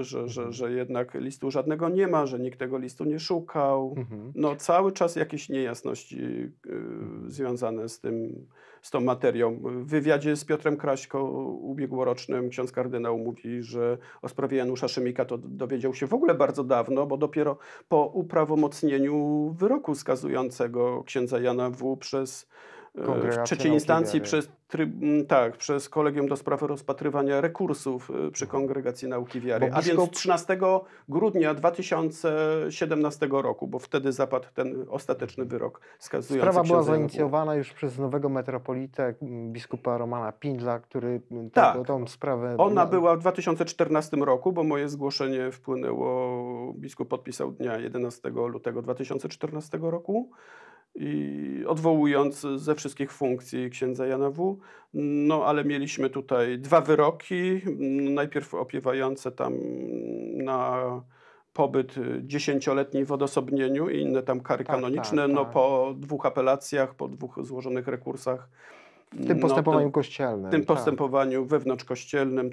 y, 0.00 0.04
że, 0.04 0.28
że, 0.28 0.40
mhm. 0.40 0.52
że 0.52 0.72
jednak 0.72 1.14
listu 1.14 1.50
żadnego 1.50 1.88
nie 1.88 2.06
ma, 2.06 2.26
że 2.26 2.38
nikt 2.38 2.58
tego 2.58 2.78
listu 2.78 3.04
nie 3.04 3.18
szukał. 3.18 3.94
Mhm. 3.96 4.32
No 4.34 4.56
cały 4.56 4.92
czas 4.92 5.16
jakieś 5.16 5.48
niejasności 5.48 6.20
y, 6.20 6.52
mhm. 6.66 7.30
związane 7.30 7.88
z 7.88 8.00
tym, 8.00 8.46
z 8.84 8.90
tą 8.90 9.00
materią. 9.00 9.60
W 9.62 9.86
wywiadzie 9.86 10.36
z 10.36 10.44
Piotrem 10.44 10.76
Kraśko 10.76 11.24
ubiegłorocznym 11.60 12.50
ksiądz 12.50 12.72
kardynał 12.72 13.18
mówi, 13.18 13.62
że 13.62 13.98
o 14.22 14.28
sprawie 14.28 14.58
Janusza 14.58 14.88
Szymika 14.88 15.24
to 15.24 15.38
dowiedział 15.38 15.94
się 15.94 16.06
w 16.06 16.14
ogóle 16.14 16.34
bardzo 16.34 16.64
dawno, 16.64 17.06
bo 17.06 17.16
dopiero 17.16 17.56
po 17.88 18.06
uprawomocnieniu 18.06 19.50
wyroku 19.58 19.94
skazującego 19.94 21.04
księdza 21.04 21.40
Jana 21.40 21.70
W. 21.70 21.96
przez 21.96 22.48
w 22.94 23.42
trzeciej 23.44 23.72
instancji 23.72 24.20
przez, 24.20 24.48
tryb, 24.68 24.90
tak, 25.28 25.56
przez 25.56 25.88
Kolegium 25.88 26.28
do 26.28 26.36
Spraw 26.36 26.62
Rozpatrywania 26.62 27.40
Rekursów 27.40 28.10
y, 28.10 28.30
przy. 28.30 28.46
Kongregacji 28.46 29.08
Nauki 29.08 29.40
Wiary. 29.40 29.66
Biskup... 29.66 29.78
A 29.78 29.96
więc 29.96 30.10
13 30.10 30.58
grudnia 31.08 31.54
2017 31.54 33.28
roku, 33.30 33.66
bo 33.66 33.78
wtedy 33.78 34.12
zapadł 34.12 34.46
ten 34.54 34.86
ostateczny 34.90 35.44
wyrok 35.44 35.80
skazujący 35.98 36.50
Sprawa 36.50 36.68
była 36.68 36.82
zainicjowana 36.82 37.54
już 37.54 37.72
przez 37.72 37.98
nowego 37.98 38.28
metropolitę 38.28 39.14
biskupa 39.52 39.98
Romana 39.98 40.32
Pindla, 40.32 40.78
który 40.78 41.20
tak. 41.52 41.76
tę, 41.76 41.84
tą 41.84 42.06
sprawę... 42.06 42.56
Ona 42.58 42.86
była 42.86 43.16
w 43.16 43.18
2014 43.18 44.16
roku, 44.16 44.52
bo 44.52 44.64
moje 44.64 44.88
zgłoszenie 44.88 45.52
wpłynęło, 45.52 46.72
biskup 46.76 47.08
podpisał 47.08 47.52
dnia 47.52 47.78
11 47.78 48.28
lutego 48.28 48.82
2014 48.82 49.78
roku 49.82 50.30
i 50.94 51.64
odwołując 51.68 52.46
ze 52.56 52.74
wszystkich 52.74 53.12
funkcji 53.12 53.70
księdza 53.70 54.06
Jana 54.06 54.30
W. 54.30 54.58
No 54.94 55.44
ale 55.44 55.64
mieliśmy 55.64 56.10
tutaj 56.10 56.58
dwa 56.58 56.80
wyroki, 56.80 57.60
najpierw 58.00 58.54
opiewające 58.54 59.32
tam 59.32 59.54
na 60.34 60.80
pobyt 61.52 61.94
dziesięcioletni 62.22 63.04
w 63.04 63.12
odosobnieniu 63.12 63.88
i 63.88 64.00
inne 64.00 64.22
tam 64.22 64.40
kary 64.40 64.64
tak, 64.64 64.76
kanoniczne, 64.76 65.22
tak, 65.22 65.32
no 65.32 65.44
tak. 65.44 65.52
po 65.52 65.94
dwóch 65.96 66.26
apelacjach, 66.26 66.94
po 66.94 67.08
dwóch 67.08 67.38
złożonych 67.42 67.88
rekursach 67.88 68.48
w 69.14 69.26
tym 69.26 69.40
postępowaniu 69.40 69.80
no, 69.80 69.86
ten, 69.86 69.92
kościelnym. 69.92 70.50
W 70.50 70.50
tym 70.50 70.64
tak. 70.64 70.76
postępowaniu 70.76 71.44
wewnątrzkościelnym 71.44 72.50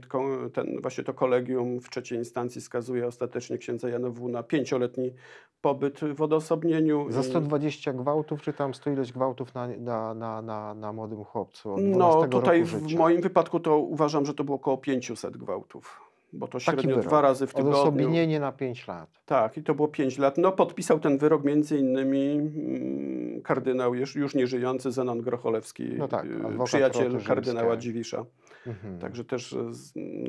ten, 0.53 0.81
właśnie 0.81 1.03
to 1.03 1.13
kolegium 1.13 1.79
w 1.79 1.89
trzeciej 1.89 2.17
instancji 2.17 2.61
skazuje 2.61 3.07
ostatecznie 3.07 3.57
księdza 3.57 3.89
Janowu 3.89 4.29
na 4.29 4.43
pięcioletni 4.43 5.13
pobyt 5.61 5.99
w 6.15 6.21
odosobnieniu. 6.21 7.11
Za 7.11 7.23
120 7.23 7.93
gwałtów, 7.93 8.41
czy 8.41 8.53
tam 8.53 8.73
100 8.73 8.91
ileś 8.91 9.11
gwałtów 9.11 9.53
na, 9.53 9.67
na, 9.67 10.13
na, 10.13 10.41
na, 10.41 10.73
na 10.73 10.93
młodym 10.93 11.23
chłopcu? 11.23 11.75
no 11.77 12.27
tutaj 12.27 12.63
w 12.63 12.95
moim 12.95 13.21
wypadku 13.21 13.59
to 13.59 13.77
uważam, 13.77 14.25
że 14.25 14.33
to 14.33 14.43
było 14.43 14.55
około 14.55 14.77
500 14.77 15.37
gwałtów 15.37 16.10
bo 16.33 16.47
to 16.47 16.59
średnio 16.59 16.97
dwa 16.97 17.21
razy 17.21 17.47
w 17.47 17.53
tygodniu. 17.53 17.75
Odosobnienie 17.75 18.39
na 18.39 18.51
5 18.51 18.87
lat. 18.87 19.09
Tak, 19.25 19.57
i 19.57 19.63
to 19.63 19.75
było 19.75 19.87
5 19.87 20.17
lat. 20.17 20.37
No 20.37 20.51
podpisał 20.51 20.99
ten 20.99 21.17
wyrok 21.17 21.43
między 21.43 21.77
innymi 21.77 22.31
mm, 22.31 23.41
kardynał 23.41 23.95
już, 23.95 24.15
już 24.15 24.35
nieżyjący 24.35 24.91
Zenon 24.91 25.21
Grocholewski, 25.21 25.89
no 25.97 26.07
tak, 26.07 26.25
y, 26.25 26.63
przyjaciel 26.65 27.23
kardynała 27.23 27.77
Dziwisza. 27.77 28.25
Mhm. 28.67 28.99
Także 28.99 29.25
też 29.25 29.55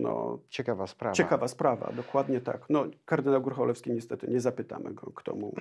no, 0.00 0.38
ciekawa 0.48 0.86
sprawa. 0.86 1.14
Ciekawa 1.14 1.48
sprawa, 1.48 1.92
dokładnie 1.96 2.40
tak. 2.40 2.64
No, 2.70 2.84
kardynał 3.04 3.42
Grocholewski 3.42 3.92
niestety 3.92 4.28
nie 4.28 4.40
zapytamy 4.40 4.94
go, 4.94 5.12
kto 5.14 5.34
mu 5.34 5.54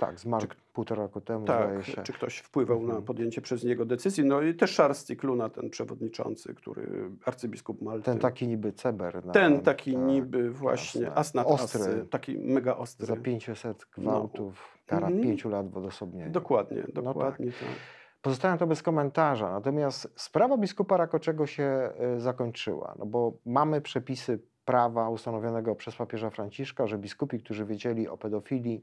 tak, 0.00 0.20
zmarł 0.20 0.46
czy, 0.46 0.56
półtora 0.72 1.02
roku 1.02 1.20
temu, 1.20 1.46
tak, 1.46 1.84
się. 1.84 2.02
Czy 2.02 2.12
ktoś 2.12 2.38
wpływał 2.38 2.80
mhm. 2.80 2.98
na 2.98 3.06
podjęcie 3.06 3.40
przez 3.40 3.64
niego 3.64 3.84
decyzji. 3.84 4.24
No 4.24 4.42
i 4.42 4.54
też 4.54 4.76
Charles 4.76 5.06
Cicluna, 5.06 5.48
ten 5.48 5.70
przewodniczący, 5.70 6.54
który 6.54 7.10
arcybiskup 7.24 7.82
Malty. 7.82 8.04
Ten 8.04 8.18
taki 8.18 8.48
niby 8.48 8.72
ceber. 8.72 9.24
Na, 9.24 9.32
ten 9.32 9.60
taki 9.60 9.92
tak, 9.92 10.02
niby 10.02 10.50
właśnie 10.50 11.12
asnat 11.12 11.46
ostry. 11.46 11.80
Asy, 11.80 12.06
taki 12.10 12.38
mega 12.38 12.76
ostry. 12.76 13.06
Za 13.06 13.16
500 13.16 13.86
gwałtów, 13.96 14.74
no. 14.76 14.82
kara 14.86 15.06
mhm. 15.06 15.24
5 15.24 15.44
lat 15.44 15.70
w 15.70 15.76
odosobnieniu. 15.76 16.30
Dokładnie, 16.30 16.84
dokładnie 16.92 17.46
no 17.46 17.52
tak. 17.52 17.60
tak. 17.60 17.78
Pozostawiam 18.22 18.58
to 18.58 18.66
bez 18.66 18.82
komentarza. 18.82 19.50
Natomiast 19.50 20.12
sprawa 20.16 20.56
biskupa 20.56 20.96
Rakoczego 20.96 21.46
się 21.46 21.90
y, 22.16 22.20
zakończyła, 22.20 22.94
no 22.98 23.06
bo 23.06 23.32
mamy 23.44 23.80
przepisy 23.80 24.38
prawa 24.64 25.10
ustanowionego 25.10 25.74
przez 25.74 25.96
papieża 25.96 26.30
Franciszka, 26.30 26.86
że 26.86 26.98
biskupi, 26.98 27.38
którzy 27.38 27.64
wiedzieli 27.64 28.08
o 28.08 28.16
pedofilii 28.16 28.82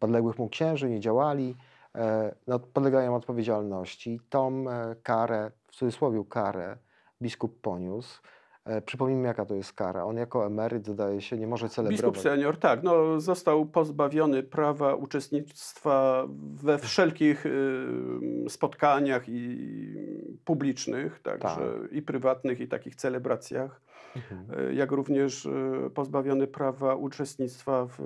podległych 0.00 0.38
mu 0.38 0.48
księży, 0.48 0.90
nie 0.90 1.00
działali, 1.00 1.56
e, 1.94 2.34
no, 2.46 2.58
podlegają 2.58 3.16
odpowiedzialności. 3.16 4.20
Tą 4.30 4.70
e, 4.70 4.96
karę, 5.02 5.50
w 5.66 5.76
cudzysłowie 5.76 6.24
karę, 6.28 6.76
biskup 7.22 7.60
poniósł. 7.60 8.20
Przypomnijmy, 8.86 9.28
jaka 9.28 9.44
to 9.44 9.54
jest 9.54 9.72
kara. 9.72 10.04
On 10.04 10.16
jako 10.16 10.46
emeryt, 10.46 10.86
zdaje 10.86 11.20
się, 11.20 11.38
nie 11.38 11.46
może 11.46 11.68
celebrować. 11.68 12.14
Biskup 12.14 12.32
senior, 12.32 12.58
tak. 12.58 12.82
No, 12.82 13.20
został 13.20 13.66
pozbawiony 13.66 14.42
prawa 14.42 14.94
uczestnictwa 14.94 16.26
we 16.54 16.78
wszelkich 16.78 17.46
y, 17.46 17.50
spotkaniach 18.48 19.28
i 19.28 19.58
publicznych, 20.44 21.20
także 21.20 21.56
tak. 21.82 21.92
i 21.92 22.02
prywatnych, 22.02 22.60
i 22.60 22.68
takich 22.68 22.94
celebracjach. 22.94 23.80
Mhm. 24.16 24.74
jak 24.74 24.92
również 24.92 25.46
e, 25.46 25.90
pozbawiony 25.94 26.46
prawa 26.46 26.94
uczestnictwa 26.94 27.86
w 27.86 28.00
e, 28.00 28.04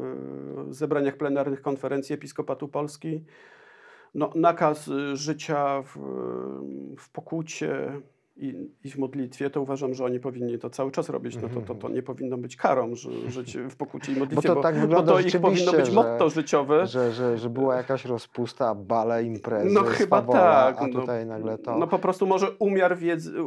zebraniach 0.74 1.16
plenarnych 1.16 1.62
konferencji 1.62 2.14
Episkopatu 2.14 2.68
Polski. 2.68 3.24
No, 4.14 4.30
nakaz 4.34 4.88
e, 4.88 5.16
życia 5.16 5.82
w, 5.82 5.98
w 6.98 7.10
pokucie, 7.10 8.00
i, 8.36 8.70
i 8.84 8.90
w 8.90 8.98
modlitwie, 8.98 9.50
to 9.50 9.62
uważam, 9.62 9.94
że 9.94 10.04
oni 10.04 10.20
powinni 10.20 10.58
to 10.58 10.70
cały 10.70 10.90
czas 10.90 11.08
robić. 11.08 11.36
No 11.42 11.48
to, 11.48 11.60
to, 11.60 11.74
to 11.74 11.88
nie 11.88 12.02
powinno 12.02 12.36
być 12.36 12.56
karą, 12.56 12.94
że 12.94 13.10
żyć 13.30 13.58
w 13.70 13.76
pokucie 13.76 14.12
i 14.12 14.16
modlitwie, 14.16 14.48
bo 14.48 14.54
to, 14.54 14.60
tak 14.60 14.80
bo, 14.80 14.96
bo 14.96 15.02
to 15.02 15.20
ich 15.20 15.40
powinno 15.40 15.72
być 15.72 15.90
motto 15.90 16.30
życiowe. 16.30 16.86
Że, 16.86 17.12
że, 17.12 17.38
że 17.38 17.50
była 17.50 17.76
jakaś 17.76 18.04
rozpusta, 18.04 18.74
bale, 18.74 19.24
imprezy, 19.24 19.70
No 19.74 19.82
chyba 19.82 20.22
swawola, 20.22 20.40
tak. 20.40 20.82
A 20.82 20.86
no. 20.86 21.00
tutaj 21.00 21.26
no, 21.26 21.32
nagle 21.32 21.58
to... 21.58 21.78
No 21.78 21.86
po 21.86 21.98
prostu 21.98 22.26
może 22.26 22.50
umiar, 22.50 22.98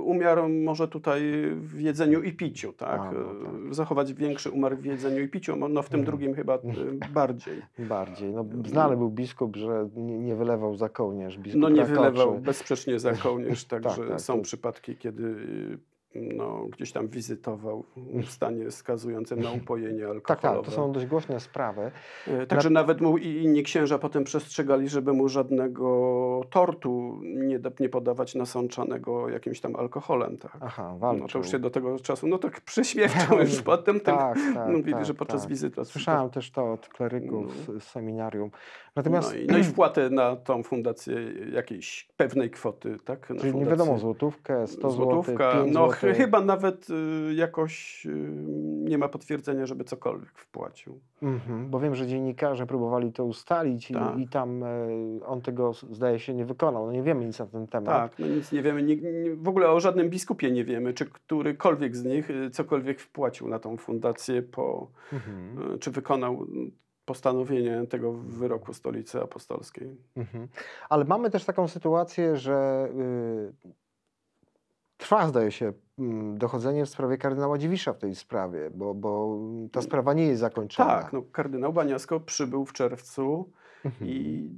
umiar 0.04 0.50
może 0.50 0.88
tutaj 0.88 1.22
w 1.56 1.80
jedzeniu 1.80 2.24
i 2.24 2.34
piciu, 2.34 2.74
tak? 2.74 3.02
A, 3.02 3.12
no, 3.12 3.20
tak. 3.22 3.74
Zachować 3.76 4.14
większy 4.14 4.52
umiar 4.52 4.78
w 4.78 4.86
jedzeniu 4.86 5.24
i 5.24 5.28
piciu, 5.28 5.56
no 5.56 5.82
w 5.82 5.90
tym 5.90 6.00
mhm. 6.00 6.06
drugim 6.06 6.36
chyba 6.36 6.54
e, 6.56 6.60
bardziej. 7.14 7.62
Bardziej. 7.80 8.34
No, 8.34 8.46
znany 8.66 8.98
był 8.98 9.10
biskup, 9.10 9.56
że 9.56 9.90
nie, 9.96 10.20
nie 10.20 10.36
wylewał 10.36 10.76
za 10.76 10.90
kołnierz. 10.90 11.38
Biskup 11.38 11.62
no 11.62 11.70
nie 11.70 11.86
wylewał 11.86 12.40
bezsprzecznie 12.40 13.00
za 13.00 13.14
kołnierz, 13.14 13.66
także 13.76 13.98
tak, 13.98 14.10
tak, 14.10 14.22
są 14.22 14.42
przypadki 14.42 14.75
przypadki, 14.76 14.98
kiedy 14.98 15.22
no, 16.16 16.66
gdzieś 16.72 16.92
tam 16.92 17.08
wizytował 17.08 17.84
w 17.98 18.30
stanie 18.30 18.72
skazującym 18.72 19.40
na 19.40 19.52
upojenie 19.52 20.08
alkoholowe. 20.08 20.26
Tak, 20.26 20.66
tak, 20.66 20.66
to 20.66 20.72
są 20.72 20.92
dość 20.92 21.06
głośne 21.06 21.40
sprawy. 21.40 21.92
E, 22.28 22.48
także 22.48 22.70
na... 22.70 22.80
nawet 22.80 23.02
mu 23.02 23.18
i 23.18 23.28
inni 23.28 23.64
księża 23.64 24.00
potem 24.00 24.24
przestrzegali, 24.24 24.90
żeby 24.90 25.14
mu 25.14 25.30
żadnego 25.30 26.42
tortu 26.50 27.20
nie, 27.24 27.60
nie 27.80 27.90
podawać 27.90 28.36
nasączanego 28.36 29.30
jakimś 29.30 29.60
tam 29.60 29.76
alkoholem. 29.76 30.38
Tak. 30.38 30.58
Aha, 30.62 30.96
walczył. 30.98 31.22
No 31.22 31.28
to 31.28 31.38
już 31.38 31.52
się 31.52 31.60
do 31.60 31.70
tego 31.70 32.00
czasu, 32.00 32.28
no 32.28 32.38
tak 32.38 32.62
przyśmiewczał 32.62 33.40
już 33.48 33.62
potem. 33.62 34.00
Tak, 34.00 34.38
tak, 34.54 34.68
mówili, 34.78 34.94
tak, 34.94 35.06
że 35.06 35.14
podczas 35.14 35.42
tak. 35.42 35.50
wizyty. 35.50 35.86
Słyszałem 35.86 36.30
też 36.30 36.52
to 36.52 36.74
od 36.74 36.88
kleryków 36.88 37.68
no. 37.68 37.80
z 37.80 37.84
seminarium. 37.84 38.52
Natomiast... 38.96 39.34
No, 39.34 39.40
i, 39.40 39.48
no 39.48 39.58
i 39.58 39.64
wpłatę 39.64 40.10
na 40.10 40.36
tą 40.36 40.64
fundację 40.64 41.16
jakiejś 41.54 42.10
pewnej 42.18 42.50
kwoty, 42.50 42.98
tak? 43.06 43.30
Na 43.30 43.36
Czyli 43.36 43.52
fundację. 43.52 43.60
nie 43.60 43.66
wiadomo, 43.66 43.98
złotówkę, 43.98 44.68
100 44.68 44.92
Złotówka, 44.92 45.52
zł, 45.52 45.68
no 45.72 45.88
chyba 46.14 46.42
nawet 46.42 46.88
y, 46.90 47.34
jakoś 47.34 48.06
y, 48.06 48.10
nie 48.90 48.98
ma 48.98 49.08
potwierdzenia, 49.08 49.66
żeby 49.66 49.84
cokolwiek 49.84 50.40
wpłacił. 50.40 51.00
Mhm, 51.22 51.70
bo 51.70 51.80
wiem, 51.80 51.96
że 51.96 52.08
dziennikarze 52.08 52.68
próbowali 52.68 53.14
to 53.14 53.26
ustalić 53.26 53.88
tak. 53.88 54.18
i, 54.18 54.22
i, 54.22 54.28
tam 54.28 54.64
y, 54.64 55.26
on 55.26 55.42
tego 55.42 55.74
zdaje 55.74 56.20
się 56.20 56.34
nie 56.34 56.46
wykonał. 56.46 56.86
No 56.86 56.92
nie 56.92 57.04
wiemy 57.04 57.26
nic 57.26 57.40
na 57.40 57.46
ten 57.46 57.68
temat. 57.68 58.12
Tak, 58.12 58.20
no 58.20 58.28
nic 58.28 58.52
nie 58.52 58.62
wiemy. 58.62 58.84
Nie, 58.84 58.96
nie, 58.96 59.36
w 59.36 59.48
ogóle 59.48 59.70
o 59.70 59.80
żadnym 59.80 60.10
biskupie 60.10 60.52
nie 60.52 60.66
wiemy, 60.66 60.94
czy 60.94 61.06
którykolwiek 61.06 61.96
z 61.96 62.04
nich 62.04 62.30
y, 62.30 62.50
cokolwiek 62.50 63.00
wpłacił 63.00 63.48
na 63.48 63.60
tą 63.60 63.78
fundację 63.78 64.42
po, 64.42 64.88
mhm. 65.14 65.74
Y, 65.74 65.80
czy 65.80 65.92
wykonał 65.92 66.48
postanowienie 67.06 67.88
tego 67.90 68.14
wyroku 68.14 68.74
Stolicy 68.74 69.22
Apostolskiej. 69.22 69.98
Mhm. 70.16 70.48
Ale 70.90 71.06
mamy 71.06 71.30
też 71.30 71.46
taką 71.46 71.68
sytuację, 71.68 72.38
że 72.38 72.90
trwa, 75.06 75.28
zdaje 75.28 75.52
się, 75.52 75.74
mm, 76.00 76.38
dochodzenie 76.38 76.86
w 76.86 76.90
sprawie 76.90 77.18
kardynała 77.18 77.58
Dziwisza 77.58 77.94
w 77.94 77.98
tej 77.98 78.16
sprawie, 78.16 78.70
bo, 78.74 78.94
bo 78.94 79.40
ta 79.72 79.82
sprawa 79.82 80.14
nie 80.14 80.26
jest 80.26 80.42
zakończona. 80.42 80.90
Tak, 81.02 81.14
no, 81.14 81.22
kardynał 81.22 81.74
Baniasko 81.74 82.20
przybył 82.20 82.66
w 82.66 82.74
czerwcu 82.74 83.52
Mhm. 83.86 84.12
i, 84.12 84.50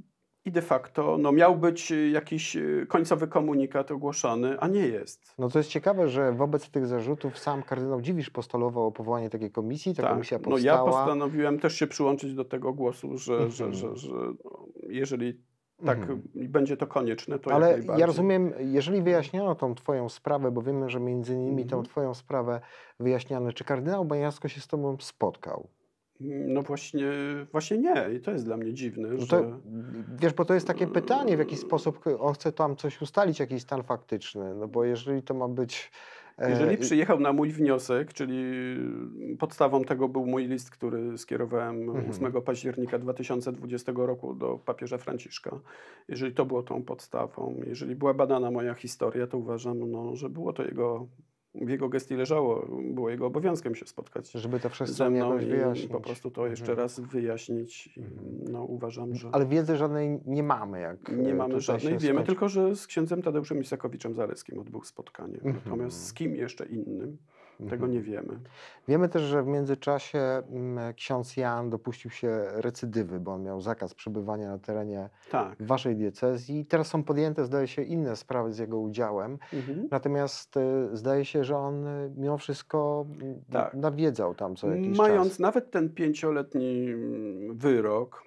i 0.44 0.52
de 0.52 0.62
facto 0.62 1.18
no, 1.18 1.32
miał 1.32 1.56
być 1.56 1.92
y, 1.92 2.08
jakiś 2.08 2.56
y, 2.56 2.86
końcowy 2.88 3.28
komunikat 3.28 3.90
ogłoszony, 3.90 4.60
a 4.60 4.68
nie 4.68 4.86
jest. 4.86 5.34
No 5.38 5.48
to 5.48 5.58
jest 5.58 5.70
ciekawe, 5.70 6.08
że 6.08 6.32
wobec 6.32 6.70
tych 6.70 6.86
zarzutów 6.86 7.38
sam 7.38 7.62
kardynał 7.62 8.00
Dziwisz 8.00 8.30
postulował 8.30 8.86
o 8.86 8.92
powołanie 8.92 9.30
takiej 9.30 9.50
komisji, 9.50 9.94
ta 9.94 10.08
komisja 10.10 10.38
no 10.38 10.58
ja 10.58 10.78
powstała. 10.78 10.86
postanowiłem 11.04 11.58
też 11.58 11.74
się 11.74 11.86
przyłączyć 11.86 12.34
do 12.34 12.44
tego 12.44 12.72
głosu, 12.72 13.18
że, 13.18 13.50
że, 13.50 13.64
Mhm. 13.64 13.72
że, 13.74 13.96
że 13.96 14.14
no, 14.44 14.66
jeżeli 14.88 15.40
tak 15.86 15.98
Mhm. 15.98 16.22
będzie 16.34 16.76
to 16.76 16.86
konieczne, 16.86 17.38
to 17.38 17.52
Ale 17.52 17.78
ja 17.98 18.06
rozumiem, 18.06 18.52
jeżeli 18.58 19.02
wyjaśniono 19.02 19.54
tą 19.54 19.74
twoją 19.74 20.08
sprawę, 20.08 20.50
bo 20.50 20.62
wiemy, 20.62 20.90
że 20.90 21.00
między 21.00 21.34
innymi 21.34 21.66
tą 21.66 21.76
Mhm. 21.76 21.84
twoją 21.84 22.14
sprawę 22.14 22.60
wyjaśniano, 23.00 23.52
czy 23.52 23.64
kardynał 23.64 24.04
Baniasko 24.04 24.48
się 24.48 24.60
z 24.60 24.66
tobą 24.66 24.96
spotkał? 25.00 25.68
No 26.20 26.62
właśnie, 26.62 27.10
właśnie 27.52 27.78
nie 27.78 28.06
i 28.16 28.20
to 28.20 28.30
jest 28.30 28.44
dla 28.44 28.56
mnie 28.56 28.74
dziwne, 28.74 29.08
No 29.08 29.20
że... 29.20 29.26
to, 29.26 29.44
wiesz, 30.18 30.32
bo 30.32 30.44
to 30.44 30.54
jest 30.54 30.66
takie 30.66 30.86
pytanie, 30.86 31.36
w 31.36 31.38
jaki 31.38 31.56
sposób 31.56 32.00
on 32.18 32.34
chce 32.34 32.52
tam 32.52 32.76
coś 32.76 33.02
ustalić, 33.02 33.40
jakiś 33.40 33.62
stan 33.62 33.82
faktyczny, 33.82 34.54
no 34.54 34.68
bo 34.68 34.84
jeżeli 34.84 35.22
to 35.22 35.34
ma 35.34 35.48
być... 35.48 35.90
e, 36.38 36.50
Jeżeli 36.50 36.74
i- 36.74 36.78
przyjechał 36.78 37.20
na 37.20 37.32
mój 37.32 37.50
wniosek, 37.50 38.12
czyli 38.12 38.42
podstawą 39.38 39.84
tego 39.84 40.08
był 40.08 40.26
mój 40.26 40.46
list, 40.46 40.70
który 40.70 41.18
skierowałem 41.18 41.82
Mhm. 41.90 42.10
8 42.10 42.42
października 42.42 42.98
2020 42.98 43.92
roku 44.06 44.34
do 44.34 44.58
papieża 44.64 44.98
Franciszka, 44.98 45.60
jeżeli 46.08 46.34
to 46.34 46.46
było 46.46 46.62
tą 46.62 46.82
podstawą, 46.82 47.60
jeżeli 47.66 47.94
była 47.96 48.14
badana 48.14 48.50
moja 48.50 48.74
historia, 48.74 49.26
to 49.26 49.38
uważam, 49.38 49.90
no, 49.90 50.16
że 50.16 50.28
było 50.30 50.52
to 50.52 50.62
jego, 50.64 51.06
w 51.60 51.68
jego 51.68 51.88
gestii 51.88 52.14
leżało, 52.14 52.66
było 52.82 53.10
jego 53.10 53.26
obowiązkiem 53.26 53.74
się 53.74 53.86
spotkać 53.86 54.30
żeby 54.30 54.56
to 54.60 54.62
ze 54.68 54.74
wszystko 54.74 55.10
mną 55.10 55.28
jakoś 55.28 55.44
i 55.44 55.46
wyjaśnić. 55.50 55.90
po 55.92 56.00
prostu 56.00 56.30
to 56.30 56.46
jeszcze 56.46 56.64
Mhm. 56.64 56.78
raz 56.78 57.00
wyjaśnić. 57.00 57.86
I. 57.96 58.00
No, 58.52 58.64
uważam, 58.64 59.14
że 59.14 59.28
Ale 59.32 59.46
wiedzy 59.46 59.76
żadnej 59.76 60.20
nie 60.26 60.42
mamy, 60.42 60.80
jak 60.80 61.08
nie 61.08 61.30
e, 61.30 61.34
mamy 61.34 61.54
tutaj 61.54 61.60
żadnej. 61.80 61.98
Wiemy 61.98 62.14
skończy. 62.14 62.26
tylko, 62.26 62.48
że 62.48 62.76
z 62.76 62.86
księdzem 62.86 63.22
Tadeuszem 63.22 63.60
Isakowiczem 63.60 64.14
Zaleckim 64.14 64.58
odbył 64.58 64.82
spotkanie. 64.82 65.34
Mhm. 65.34 65.54
Natomiast 65.64 66.06
z 66.06 66.12
kim 66.14 66.36
jeszcze 66.36 66.66
innym, 66.66 67.16
tego 67.58 67.72
Mhm. 67.86 67.92
nie 67.92 68.00
wiemy. 68.00 68.40
Wiemy 68.88 69.08
też, 69.08 69.22
że 69.22 69.42
w 69.42 69.46
międzyczasie 69.46 70.18
mm, 70.18 70.94
ksiądz 70.94 71.36
Jan 71.36 71.70
dopuścił 71.70 72.10
się 72.10 72.44
recydywy, 72.52 73.20
bo 73.20 73.32
on 73.32 73.42
miał 73.42 73.60
zakaz 73.60 73.94
przebywania 73.94 74.48
na 74.48 74.58
terenie 74.58 75.10
Tak. 75.30 75.62
waszej 75.62 75.96
diecezji. 75.96 76.66
Teraz 76.66 76.86
są 76.86 77.02
podjęte, 77.04 77.44
zdaje 77.44 77.66
się, 77.68 77.82
inne 77.82 78.16
sprawy 78.16 78.52
z 78.52 78.58
jego 78.58 78.78
udziałem. 78.78 79.38
Mhm. 79.52 79.88
Natomiast 79.90 80.56
e, 80.56 80.88
zdaje 80.96 81.24
się, 81.24 81.44
że 81.44 81.56
on 81.56 81.86
e, 81.86 82.10
mimo 82.16 82.38
wszystko 82.38 83.06
mm, 83.22 83.40
Tak. 83.52 83.74
nawiedzał 83.74 84.34
tam 84.34 84.56
co 84.56 84.70
jakiś 84.70 84.98
Mając 84.98 85.28
czas. 85.28 85.38
nawet 85.38 85.70
ten 85.70 85.94
pięcioletni 85.94 86.90
mm, 86.90 87.56
wyrok 87.56 88.22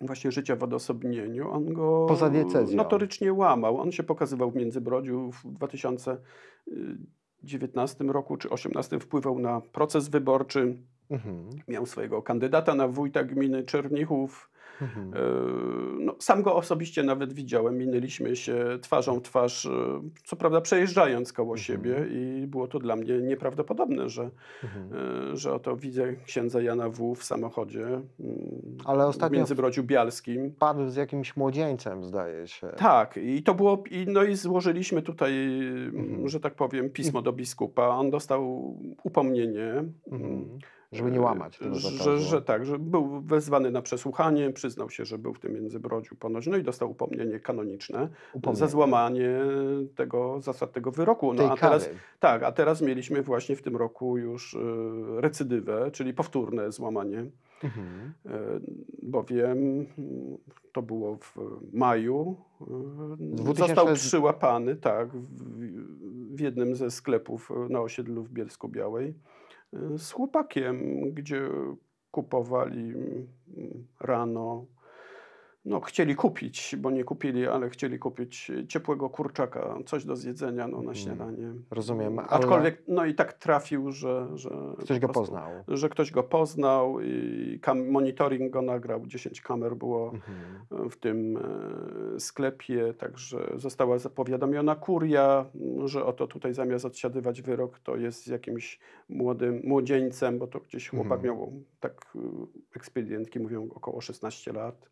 właśnie 0.00 0.32
życia 0.32 0.56
w 0.56 0.62
odosobnieniu, 0.62 1.50
on 1.50 1.72
go 1.72 2.06
Poza 2.08 2.30
diecezją. 2.30 2.76
notorycznie 2.76 3.32
łamał. 3.32 3.76
On 3.80 3.92
się 3.92 4.02
pokazywał 4.02 4.50
w 4.50 4.54
Międzybrodziu 4.56 5.30
w 5.32 5.44
2019 7.42 8.04
roku 8.04 8.36
czy 8.36 8.48
2018 8.48 9.00
wpływał 9.00 9.38
na 9.38 9.60
proces 9.60 10.08
wyborczy. 10.08 10.76
Mhm. 11.10 11.48
Miał 11.68 11.86
swojego 11.86 12.22
kandydata 12.22 12.74
na 12.74 12.88
wójta 12.88 13.24
gminy 13.24 13.62
Czernichów. 13.62 14.50
Mhm. 14.82 15.14
E, 15.14 15.18
No, 16.00 16.14
sam 16.18 16.42
go 16.42 16.54
osobiście 16.56 17.02
nawet 17.02 17.32
widziałem, 17.32 17.78
minęliśmy 17.78 18.36
się 18.36 18.78
twarzą 18.82 19.18
w 19.18 19.22
twarz, 19.22 19.66
e, 19.66 19.70
co 20.24 20.36
prawda 20.36 20.60
przejeżdżając 20.60 21.32
koło 21.32 21.54
Mhm. 21.54 21.58
siebie 21.64 22.06
i 22.10 22.46
było 22.46 22.68
to 22.68 22.78
dla 22.78 22.96
mnie 22.96 23.18
nieprawdopodobne, 23.18 24.08
że, 24.08 24.30
Mhm. 24.64 24.90
e, 25.32 25.36
że 25.36 25.52
oto 25.54 25.76
widzę 25.76 26.12
księdza 26.26 26.60
Jana 26.62 26.88
W. 26.88 27.14
w 27.14 27.24
samochodzie 27.24 27.86
Ale 28.84 29.04
w 29.04 29.08
ostatnio 29.08 29.36
Międzybrodziu 29.38 29.82
Bialskim. 29.84 30.52
Padł 30.58 30.88
z 30.88 30.96
jakimś 30.96 31.36
młodzieńcem, 31.36 32.04
zdaje 32.04 32.46
się. 32.46 32.66
Tak, 32.76 33.16
i 33.16 33.42
to 33.42 33.54
było, 33.54 33.84
i, 33.90 34.06
no 34.08 34.22
i 34.22 34.34
złożyliśmy 34.36 35.02
tutaj, 35.02 35.32
Mhm. 35.94 36.28
że 36.28 36.40
tak 36.40 36.54
powiem, 36.54 36.90
pismo 36.90 37.22
do 37.22 37.32
biskupa. 37.32 37.88
On 37.88 38.10
dostał 38.10 38.74
upomnienie. 39.02 39.74
Żeby 40.92 41.10
nie 41.10 41.20
łamać 41.20 41.58
tego 41.58 41.74
że, 41.74 41.90
zakazu. 41.90 42.18
że 42.18 42.42
tak, 42.42 42.66
że 42.66 42.78
był 42.78 43.20
wezwany 43.20 43.70
na 43.70 43.82
przesłuchanie, 43.82 44.50
przyznał 44.52 44.90
się, 44.90 45.04
że 45.04 45.18
był 45.18 45.34
w 45.34 45.40
tym 45.40 45.52
Międzybrodziu 45.54 46.16
ponoć, 46.16 46.46
no 46.46 46.56
i 46.56 46.62
dostał 46.62 46.90
upomnienie 46.90 47.40
kanoniczne 47.40 48.08
Upomnienie. 48.32 48.58
za 48.58 48.66
złamanie 48.66 49.40
tego 49.94 50.40
zasad 50.40 50.72
tego 50.72 50.90
wyroku. 50.90 51.32
No 51.34 51.38
tej 51.42 51.46
a 51.46 51.56
teraz, 51.56 51.84
kary. 51.84 51.96
tak, 52.20 52.42
a 52.42 52.52
teraz 52.52 52.82
mieliśmy 52.82 53.22
właśnie 53.22 53.56
w 53.56 53.62
tym 53.62 53.76
roku 53.76 54.18
już 54.18 54.54
y, 54.54 54.58
recydywę, 55.16 55.90
czyli 55.90 56.14
powtórne 56.14 56.72
złamanie, 56.72 57.26
Mhm. 57.64 58.12
y, 58.26 58.30
bowiem 59.02 59.58
mm, 59.58 59.86
to 60.72 60.82
było 60.82 61.16
w 61.16 61.36
maju. 61.72 62.36
y, 62.60 62.64
2000 63.20 63.74
Został 63.74 63.94
przyłapany, 63.94 64.76
tak, 64.76 65.08
w, 65.12 66.36
w 66.36 66.40
jednym 66.40 66.76
ze 66.76 66.90
sklepów 66.90 67.50
na 67.68 67.80
osiedlu 67.80 68.22
w 68.22 68.30
Bielsku 68.30 68.68
Białej 68.68 69.08
y, 69.08 69.14
z 69.96 70.10
chłopakiem, 70.10 71.00
gdzie 71.14 71.48
kupowali 72.10 72.80
mm, 72.80 73.26
rano. 74.00 74.66
No, 75.68 75.80
chcieli 75.80 76.14
kupić, 76.16 76.76
bo 76.78 76.90
nie 76.90 77.04
kupili, 77.04 77.46
ale 77.46 77.70
chcieli 77.70 77.98
kupić 77.98 78.52
ciepłego 78.68 79.10
kurczaka, 79.10 79.78
coś 79.86 80.04
do 80.04 80.16
zjedzenia 80.16 80.68
no, 80.68 80.76
na 80.76 80.78
Mhm. 80.78 80.94
śniadanie. 80.96 81.52
Rozumiem, 81.70 82.18
ale- 82.18 82.28
Aczkolwiek, 82.28 82.82
no 82.88 83.04
i 83.04 83.14
tak 83.14 83.32
trafił, 83.32 83.92
że. 83.92 84.28
że 84.34 84.50
Ktoś 84.80 84.98
go 84.98 85.06
prostu- 85.08 85.20
poznał. 85.32 85.50
Że 85.68 85.88
ktoś 85.88 86.10
go 86.10 86.22
poznał 86.22 87.00
i 87.00 87.60
monitoring 87.90 88.52
go 88.52 88.62
nagrał, 88.62 89.06
10 89.06 89.40
kamer 89.42 89.76
było 89.76 90.12
Mhm. 90.14 90.90
w 90.90 90.96
tym 90.96 91.36
e, 91.36 92.20
sklepie, 92.20 92.94
także 92.94 93.52
została 93.56 93.98
zapowiadomiona 93.98 94.74
kuria, 94.76 95.46
że 95.84 96.04
oto 96.04 96.26
tutaj 96.26 96.54
zamiast 96.54 96.84
odsiadywać 96.84 97.42
wyrok, 97.42 97.78
to 97.78 97.96
jest 97.96 98.24
z 98.24 98.26
jakimś 98.26 98.78
młodym 99.08 99.60
młodzieńcem, 99.64 100.38
bo 100.38 100.46
to 100.46 100.60
gdzieś 100.60 100.88
chłopak 100.88 101.18
Mhm. 101.18 101.24
miał, 101.24 101.52
tak 101.80 102.12
y, 102.16 102.18
ekspedientki 102.76 103.40
mówią, 103.40 103.68
około 103.74 104.00
16 104.00 104.52
lat. 104.52 104.88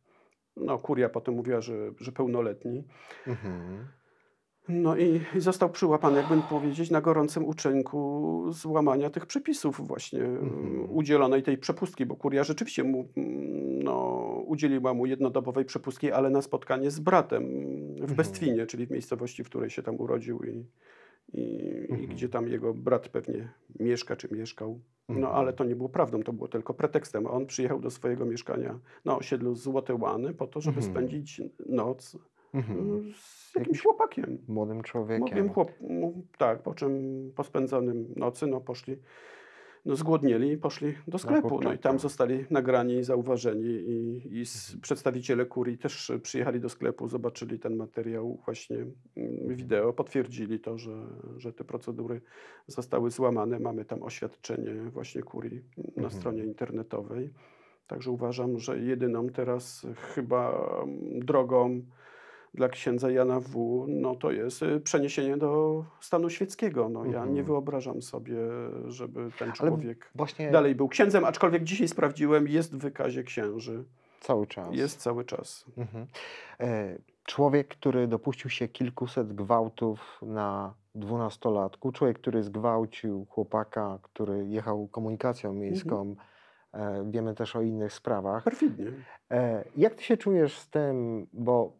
No, 0.56 0.78
kuria 0.78 1.08
potem 1.08 1.34
mówiła, 1.34 1.60
że, 1.60 1.90
że 2.00 2.12
pełnoletni. 2.12 2.84
Mhm. 3.26 3.86
No 4.68 4.96
i, 4.96 5.20
i 5.36 5.40
został 5.40 5.70
przyłapany, 5.70 6.16
jakby 6.16 6.36
powiedzieć, 6.48 6.90
na 6.90 7.00
gorącym 7.00 7.44
uczynku 7.44 8.44
złamania 8.52 9.10
tych 9.10 9.26
przepisów 9.26 9.86
właśnie 9.86 10.24
Mhm. 10.24 10.90
udzielonej 10.90 11.42
tej 11.42 11.58
przepustki, 11.58 12.06
bo 12.06 12.16
kuria 12.16 12.44
rzeczywiście 12.44 12.84
mu 12.84 13.08
mm, 13.16 13.82
no, 13.82 13.94
udzieliła 14.46 14.94
mu 14.94 15.06
jednodobowej 15.06 15.64
przepustki, 15.64 16.12
ale 16.12 16.30
na 16.30 16.42
spotkanie 16.42 16.90
z 16.90 17.00
bratem 17.00 17.42
w 17.96 18.00
Mhm. 18.00 18.16
Bestwinie, 18.16 18.66
czyli 18.66 18.86
w 18.86 18.90
miejscowości, 18.90 19.44
w 19.44 19.48
której 19.48 19.70
się 19.70 19.82
tam 19.82 20.00
urodził 20.00 20.42
i, 20.42 20.66
i, 21.32 21.40
i 21.88 21.90
Mhm. 21.92 22.06
gdzie 22.08 22.28
tam 22.28 22.48
jego 22.48 22.74
brat 22.74 23.08
pewnie 23.08 23.48
mieszka 23.80 24.16
czy 24.16 24.28
mieszkał. 24.34 24.80
No 25.08 25.14
Mhm. 25.14 25.34
ale 25.36 25.52
to 25.52 25.64
nie 25.64 25.76
było 25.76 25.88
prawdą, 25.88 26.22
to 26.22 26.32
było 26.32 26.48
tylko 26.48 26.74
pretekstem. 26.74 27.26
On 27.26 27.46
przyjechał 27.46 27.80
do 27.80 27.90
swojego 27.90 28.24
mieszkania 28.26 28.78
na 29.04 29.16
osiedlu 29.16 29.54
Złote 29.54 29.94
Łany 29.94 30.34
po 30.34 30.46
to, 30.46 30.60
żeby 30.60 30.76
Mhm. 30.78 30.92
spędzić 30.94 31.40
noc 31.66 32.18
Mhm. 32.54 33.12
z 33.16 33.54
jakimś 33.58 33.82
chłopakiem. 33.82 34.38
Młodym 34.48 34.82
człowiekiem. 34.82 35.20
Mówiłem 35.20 35.48
chłop, 35.50 35.70
tak, 36.38 36.62
po 36.62 36.74
czym 36.74 36.92
po 37.36 37.44
spędzonym 37.44 38.12
nocy, 38.16 38.46
no 38.46 38.60
poszli, 38.60 38.96
no 39.86 39.96
zgłodnieli 39.96 40.52
i 40.52 40.58
poszli 40.58 40.94
do 41.08 41.18
sklepu. 41.18 41.60
No 41.62 41.72
i 41.72 41.78
tam 41.78 41.98
zostali 41.98 42.44
nagrani 42.50 43.04
zauważeni 43.04 43.68
i, 43.68 44.22
i 44.40 44.44
przedstawiciele 44.82 45.46
kurii 45.46 45.78
też 45.78 46.12
przyjechali 46.22 46.60
do 46.60 46.68
sklepu, 46.68 47.08
zobaczyli 47.08 47.58
ten 47.58 47.76
materiał 47.76 48.38
właśnie 48.44 48.76
mm, 48.76 49.56
wideo, 49.56 49.92
potwierdzili 49.92 50.60
to, 50.60 50.78
że, 50.78 51.06
że 51.36 51.52
te 51.52 51.64
procedury 51.64 52.20
zostały 52.66 53.10
złamane. 53.10 53.58
Mamy 53.58 53.84
tam 53.84 54.02
oświadczenie 54.02 54.74
właśnie 54.90 55.22
kurii 55.22 55.62
na 55.76 56.02
Mhm. 56.02 56.10
stronie 56.10 56.44
internetowej. 56.44 57.30
Także 57.86 58.10
uważam, 58.10 58.58
że 58.58 58.78
jedyną 58.78 59.28
teraz 59.28 59.86
chyba 60.14 60.68
mm, 60.82 61.20
drogą 61.20 61.82
dla 62.56 62.68
księdza 62.68 63.10
Jana 63.10 63.40
W. 63.40 63.84
No 63.88 64.14
to 64.14 64.30
jest 64.30 64.62
y, 64.62 64.80
przeniesienie 64.80 65.36
do 65.36 65.84
stanu 66.00 66.30
świeckiego. 66.30 66.88
No, 66.88 67.00
Ja 67.04 67.10
Mhm. 67.18 67.34
nie 67.34 67.42
wyobrażam 67.42 68.02
sobie, 68.02 68.36
żeby 68.86 69.30
ten 69.38 69.52
człowiek 69.52 70.10
Właśnie 70.14 70.50
dalej 70.50 70.74
był 70.74 70.88
księdzem, 70.88 71.24
aczkolwiek 71.24 71.64
dzisiaj 71.64 71.88
sprawdziłem, 71.88 72.48
jest 72.48 72.74
w 72.76 72.78
wykazie 72.78 73.22
księży. 73.24 73.84
cały 74.20 74.46
czas. 74.46 74.68
Jest 74.72 75.00
cały 75.00 75.24
czas. 75.24 75.64
Mhm. 75.78 76.06
E, 76.60 76.98
Człowiek, 77.24 77.68
który 77.68 78.06
dopuścił 78.08 78.50
się 78.50 78.68
kilkuset 78.68 79.32
gwałtów 79.32 80.18
na 80.22 80.74
dwunastolatku, 80.94 81.92
człowiek, 81.92 82.18
który 82.18 82.42
zgwałcił 82.42 83.26
chłopaka, 83.30 83.98
który 84.02 84.46
jechał 84.46 84.88
komunikacją 84.88 85.52
miejską, 85.52 86.16
e, 86.72 87.04
wiemy 87.10 87.34
też 87.34 87.56
o 87.56 87.62
innych 87.62 87.92
sprawach. 87.92 88.44
Perfidnie. 88.44 88.86
E, 89.30 89.64
Jak 89.76 89.94
ty 89.94 90.02
się 90.02 90.16
czujesz 90.16 90.58
z 90.58 90.70
tym, 90.70 91.26
bo 91.32 91.72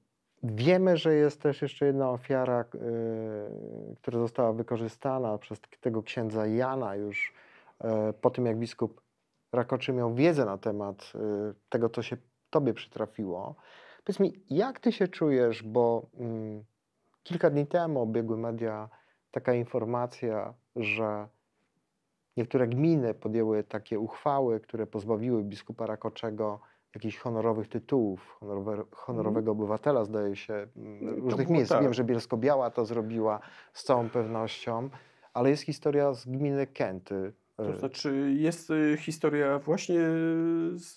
Wiemy, 0.42 0.96
że 0.96 1.14
jest 1.14 1.40
też 1.40 1.62
jeszcze 1.62 1.86
jedna 1.86 2.10
ofiara, 2.10 2.64
y, 2.74 3.96
która 3.96 4.18
została 4.18 4.52
wykorzystana 4.52 5.38
przez 5.38 5.60
tego 5.80 6.02
księdza 6.02 6.46
Jana 6.46 6.96
już 6.96 7.34
y, 7.84 8.12
po 8.12 8.30
tym, 8.30 8.46
jak 8.46 8.56
biskup 8.58 9.00
Rakoczy 9.52 9.92
miał 9.92 10.14
wiedzę 10.14 10.44
na 10.44 10.58
temat 10.58 11.12
y, 11.14 11.54
tego, 11.68 11.88
co 11.88 12.02
się 12.02 12.16
tobie 12.50 12.74
przytrafiło. 12.74 13.54
Powiedz 14.04 14.20
mi, 14.20 14.44
jak 14.50 14.80
ty 14.80 14.92
się 14.92 15.08
czujesz, 15.08 15.62
bo 15.62 16.06
mm, 16.18 16.64
kilka 17.22 17.50
dni 17.50 17.66
temu 17.66 18.00
obiegły 18.00 18.36
media 18.36 18.88
taka 19.30 19.54
informacja, 19.54 20.54
że 20.76 21.28
niektóre 22.36 22.66
gminy 22.68 23.14
podjęły 23.14 23.64
takie 23.64 23.98
uchwały, 23.98 24.60
które 24.60 24.86
pozbawiły 24.86 25.44
biskupa 25.44 25.86
Rakoczego 25.86 26.60
jakichś 26.96 27.18
honorowych 27.18 27.68
tytułów, 27.68 28.36
honorowe, 28.40 28.84
honorowego 28.92 29.50
mm. 29.50 29.60
obywatela, 29.60 30.04
zdaje 30.04 30.36
się, 30.36 30.66
różnych 31.00 31.48
miejsc. 31.48 31.68
Tak. 31.72 31.82
Wiem, 31.82 31.94
że 31.94 32.04
Bielsko-Biała 32.04 32.70
to 32.70 32.84
zrobiła 32.84 33.40
z 33.72 33.84
całą 33.84 34.10
pewnością, 34.10 34.88
ale 35.34 35.50
jest 35.50 35.62
historia 35.62 36.14
z 36.14 36.26
gminy 36.26 36.66
Kęty. 36.66 37.32
To 37.56 37.78
znaczy 37.78 38.32
jest 38.36 38.70
y, 38.70 38.96
historia 39.00 39.58
właśnie 39.58 40.00
z 40.74 40.96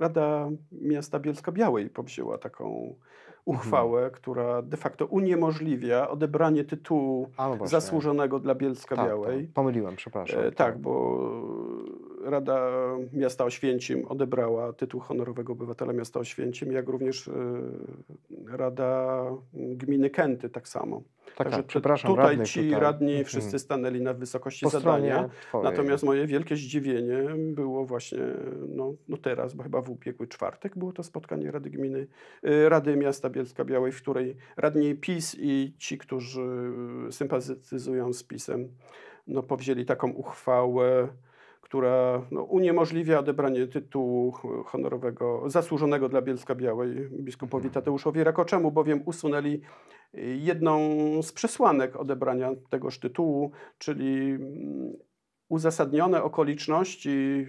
Rada 0.00 0.48
Miasta 0.72 1.20
Bielska-Białej 1.20 1.90
powzięła 1.90 2.38
taką 2.38 2.94
uchwałę, 3.46 3.98
mhm. 3.98 4.14
która 4.14 4.62
de 4.62 4.76
facto 4.76 5.06
uniemożliwia 5.06 6.08
odebranie 6.08 6.64
tytułu 6.64 7.30
no 7.38 7.66
zasłużonego 7.66 8.38
dla 8.38 8.54
Bielska 8.54 8.96
tak, 8.96 9.06
Białej. 9.06 9.44
Tak. 9.44 9.54
Pomyliłem, 9.54 9.96
przepraszam. 9.96 10.40
E, 10.40 10.42
tak, 10.42 10.54
tak, 10.54 10.78
bo 10.78 11.20
Rada 12.24 12.70
Miasta 13.12 13.44
Oświęcim 13.44 14.04
odebrała 14.08 14.72
tytuł 14.72 15.00
honorowego 15.00 15.52
obywatela 15.52 15.92
miasta 15.92 16.20
Oświęcim, 16.20 16.72
jak 16.72 16.88
również 16.88 17.28
e, 17.28 17.32
Rada 18.46 19.24
Gminy 19.52 20.10
Kęty 20.10 20.48
tak 20.48 20.68
samo. 20.68 21.02
Tak, 21.36 21.44
Także 21.44 21.56
tak, 21.56 21.66
przepraszam, 21.66 22.10
tutaj 22.10 22.42
ci 22.42 22.64
tutaj. 22.64 22.80
radni 22.80 23.10
mhm. 23.10 23.24
wszyscy 23.24 23.58
stanęli 23.58 24.00
na 24.00 24.14
wysokości 24.14 24.64
po 24.64 24.70
zadania. 24.70 25.28
Natomiast 25.62 26.04
moje 26.04 26.26
wielkie 26.26 26.56
zdziwienie 26.56 27.22
było 27.36 27.84
właśnie 27.84 28.18
no, 28.68 28.94
no 29.08 29.16
teraz, 29.16 29.54
bo 29.54 29.62
chyba 29.62 29.80
w 29.80 29.90
ubiegły 29.90 30.28
czwartek 30.28 30.78
było 30.78 30.92
to 30.92 31.02
spotkanie 31.02 31.50
Rady 31.50 31.70
Gminy, 31.70 32.06
e, 32.42 32.68
Rady 32.68 32.96
Miasta 32.96 33.30
Bielska 33.30 33.64
Białej, 33.64 33.92
w 33.92 34.02
której 34.02 34.36
radni 34.56 34.94
PiS 34.94 35.36
i 35.38 35.74
ci, 35.78 35.98
którzy 35.98 36.72
sympatyzują 37.10 38.12
z 38.12 38.24
PiSem, 38.24 38.68
no, 39.26 39.42
powzięli 39.42 39.84
taką 39.84 40.10
uchwałę, 40.10 41.08
która 41.66 42.22
no, 42.30 42.42
uniemożliwia 42.42 43.18
odebranie 43.18 43.66
tytułu 43.66 44.32
honorowego 44.64 45.42
zasłużonego 45.46 46.08
dla 46.08 46.22
Bielska 46.22 46.54
Białej 46.54 47.08
biskupowi 47.10 47.70
Tadeuszowi 47.70 48.24
Rakoczemu, 48.24 48.72
bowiem 48.72 49.02
usunęli 49.06 49.60
jedną 50.38 50.80
z 51.22 51.32
przesłanek 51.32 51.96
odebrania 51.96 52.50
tegoż 52.70 52.98
tytułu, 52.98 53.50
czyli 53.78 54.30
mm, 54.30 54.96
uzasadnione 55.48 56.22
okoliczności 56.22 57.46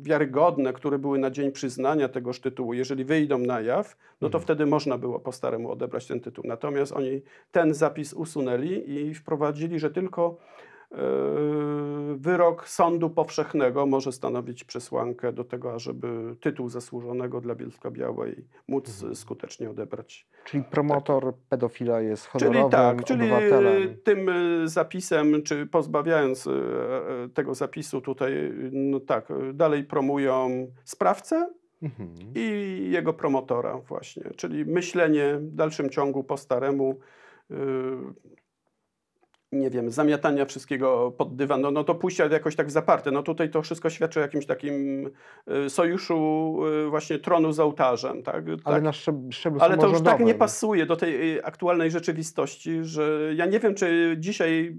wiarygodne, 0.00 0.72
które 0.72 0.98
były 0.98 1.18
na 1.18 1.30
dzień 1.30 1.52
przyznania 1.52 2.08
tegoż 2.08 2.40
tytułu, 2.40 2.74
jeżeli 2.74 3.04
wyjdą 3.04 3.38
na 3.38 3.60
jaw, 3.60 3.96
no 4.20 4.28
to 4.28 4.38
mhm. 4.38 4.42
wtedy 4.42 4.66
można 4.66 4.98
było 4.98 5.20
po 5.20 5.32
staremu 5.32 5.70
odebrać 5.70 6.06
ten 6.06 6.20
tytuł. 6.20 6.44
Natomiast 6.46 6.92
oni 6.92 7.22
ten 7.52 7.74
zapis 7.74 8.12
usunęli 8.12 8.90
i 8.90 9.14
wprowadzili, 9.14 9.78
że 9.78 9.90
tylko 9.90 10.38
wyrok 12.16 12.68
sądu 12.68 13.10
powszechnego 13.10 13.86
może 13.86 14.12
stanowić 14.12 14.64
przesłankę 14.64 15.32
do 15.32 15.44
tego, 15.44 15.74
ażeby 15.74 16.36
tytuł 16.40 16.68
zasłużonego 16.68 17.40
dla 17.40 17.54
Bielska-Białej 17.54 18.44
móc 18.68 18.88
mhm. 18.88 19.14
skutecznie 19.14 19.70
odebrać. 19.70 20.26
Czyli 20.44 20.64
promotor 20.64 21.24
tak. 21.24 21.34
pedofila 21.48 22.00
jest 22.00 22.26
honorowym 22.26 22.62
czyli 22.62 22.72
tak, 22.72 23.04
czyli 23.04 23.30
tym 24.04 24.28
y, 24.28 24.68
zapisem, 24.68 25.42
czy 25.42 25.66
pozbawiając 25.66 26.46
y, 26.46 26.50
y, 26.50 27.28
tego 27.28 27.54
zapisu 27.54 28.00
tutaj, 28.00 28.32
no 28.72 29.00
tak, 29.00 29.28
dalej 29.52 29.84
promują 29.84 30.66
sprawcę, 30.84 31.50
mhm. 31.82 32.10
i 32.34 32.88
jego 32.90 33.12
promotora 33.12 33.78
właśnie, 33.78 34.22
czyli 34.36 34.64
myślenie 34.64 35.36
w 35.36 35.54
dalszym 35.54 35.90
ciągu 35.90 36.24
po 36.24 36.36
staremu, 36.36 36.98
nie 39.52 39.70
wiem, 39.70 39.90
zamiatania 39.90 40.44
wszystkiego 40.44 41.12
pod 41.18 41.36
dywan, 41.36 41.60
no, 41.60 41.70
no 41.70 41.84
to 41.84 41.94
pójścia 41.94 42.26
jakoś 42.26 42.56
tak 42.56 42.70
zaparte. 42.70 43.10
No 43.10 43.22
tutaj 43.22 43.50
to 43.50 43.62
wszystko 43.62 43.90
świadczy 43.90 44.20
o 44.20 44.22
jakimś 44.22 44.46
takim 44.46 45.06
y, 45.66 45.70
sojuszu 45.70 46.58
y, 46.86 46.90
właśnie 46.90 47.18
tronu 47.18 47.52
z 47.52 47.60
ołtarzem. 47.60 48.22
Tak? 48.22 48.44
Ale 48.64 48.76
tak. 48.76 48.82
na 48.82 48.92
szczeblu 49.30 49.60
Ale 49.60 49.78
to 49.78 49.88
już 49.88 50.02
tak 50.02 50.20
nie 50.20 50.34
pasuje 50.34 50.86
do 50.86 50.96
tej 50.96 51.36
y, 51.36 51.44
aktualnej 51.44 51.90
rzeczywistości, 51.90 52.78
że 52.82 53.32
ja 53.34 53.46
nie 53.46 53.60
wiem, 53.60 53.74
czy 53.74 54.16
dzisiaj 54.18 54.76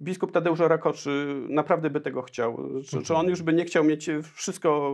biskup 0.00 0.32
Tadeusz 0.32 0.60
Rakoczy 0.60 1.42
naprawdę 1.48 1.90
by 1.90 2.00
tego 2.00 2.22
chciał? 2.22 2.58
Czy, 2.86 3.02
czy, 3.02 3.14
on 3.14 3.28
już 3.28 3.42
by 3.42 3.52
nie 3.52 3.64
chciał 3.64 3.84
mieć 3.84 4.10
wszystko 4.34 4.92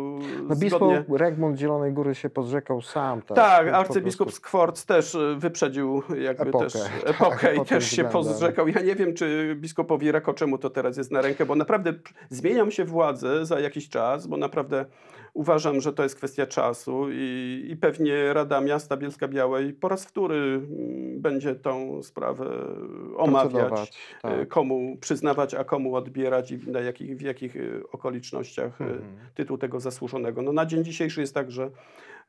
no, 0.48 0.54
zgodnie... 0.54 0.96
Biskup 0.96 1.18
Regmont 1.18 1.58
Zielonej 1.58 1.92
Góry 1.92 2.14
się 2.14 2.30
podrzekał 2.30 2.82
sam. 2.82 3.22
Tak, 3.22 3.36
tak 3.36 3.68
arcybiskup. 3.68 4.32
Skworc 4.32 4.84
też 4.84 5.14
y, 5.14 5.36
wyprzedził 5.38 6.02
jakby 6.18 6.48
epokę, 6.48 6.64
też 6.64 6.74
epokę 7.04 7.54
tak, 7.54 7.56
i 7.56 7.68
też 7.68 7.90
się 7.90 8.04
podrzekał. 8.04 8.68
Ja 8.68 8.80
nie 8.80 8.94
wiem, 8.94 9.14
czy 9.14 9.56
biskupowi 9.60 10.12
Rakoczemu 10.12 10.58
to 10.58 10.70
teraz 10.70 10.96
jest 10.96 11.10
na 11.10 11.22
rękę, 11.22 11.46
bo 11.46 11.54
naprawdę 11.54 11.92
zmieniam 12.30 12.70
się 12.70 12.84
władze 12.84 13.46
za 13.46 13.60
jakiś 13.60 13.88
czas, 13.88 14.26
bo 14.26 14.36
naprawdę 14.36 14.84
Uważam, 15.34 15.80
że 15.80 15.92
to 15.92 16.02
jest 16.02 16.16
kwestia 16.16 16.46
czasu 16.46 17.06
i, 17.12 17.66
i 17.70 17.76
pewnie 17.76 18.32
Rada 18.32 18.60
Miasta 18.60 18.96
Bielska-Białej 18.96 19.72
po 19.72 19.88
raz 19.88 20.04
wtóry 20.04 20.36
mm, 20.36 21.20
będzie 21.20 21.54
tą 21.54 22.02
sprawę 22.02 22.46
omawiać, 23.16 23.92
tak. 24.22 24.40
Y, 24.42 24.46
komu 24.46 24.96
przyznawać, 25.00 25.54
a 25.54 25.64
komu 25.64 25.94
odbierać 25.94 26.50
i 26.50 26.58
na 26.58 26.80
jakich, 26.80 27.16
w 27.16 27.20
jakich 27.20 27.56
y, 27.56 27.82
okolicznościach 27.92 28.80
y, 28.80 28.84
mhm. 28.84 29.02
tytuł 29.34 29.58
tego 29.58 29.80
zasłużonego. 29.80 30.42
No 30.42 30.52
na 30.52 30.66
dzień 30.66 30.84
dzisiejszy 30.84 31.20
jest 31.20 31.34
tak, 31.34 31.50
że 31.50 31.70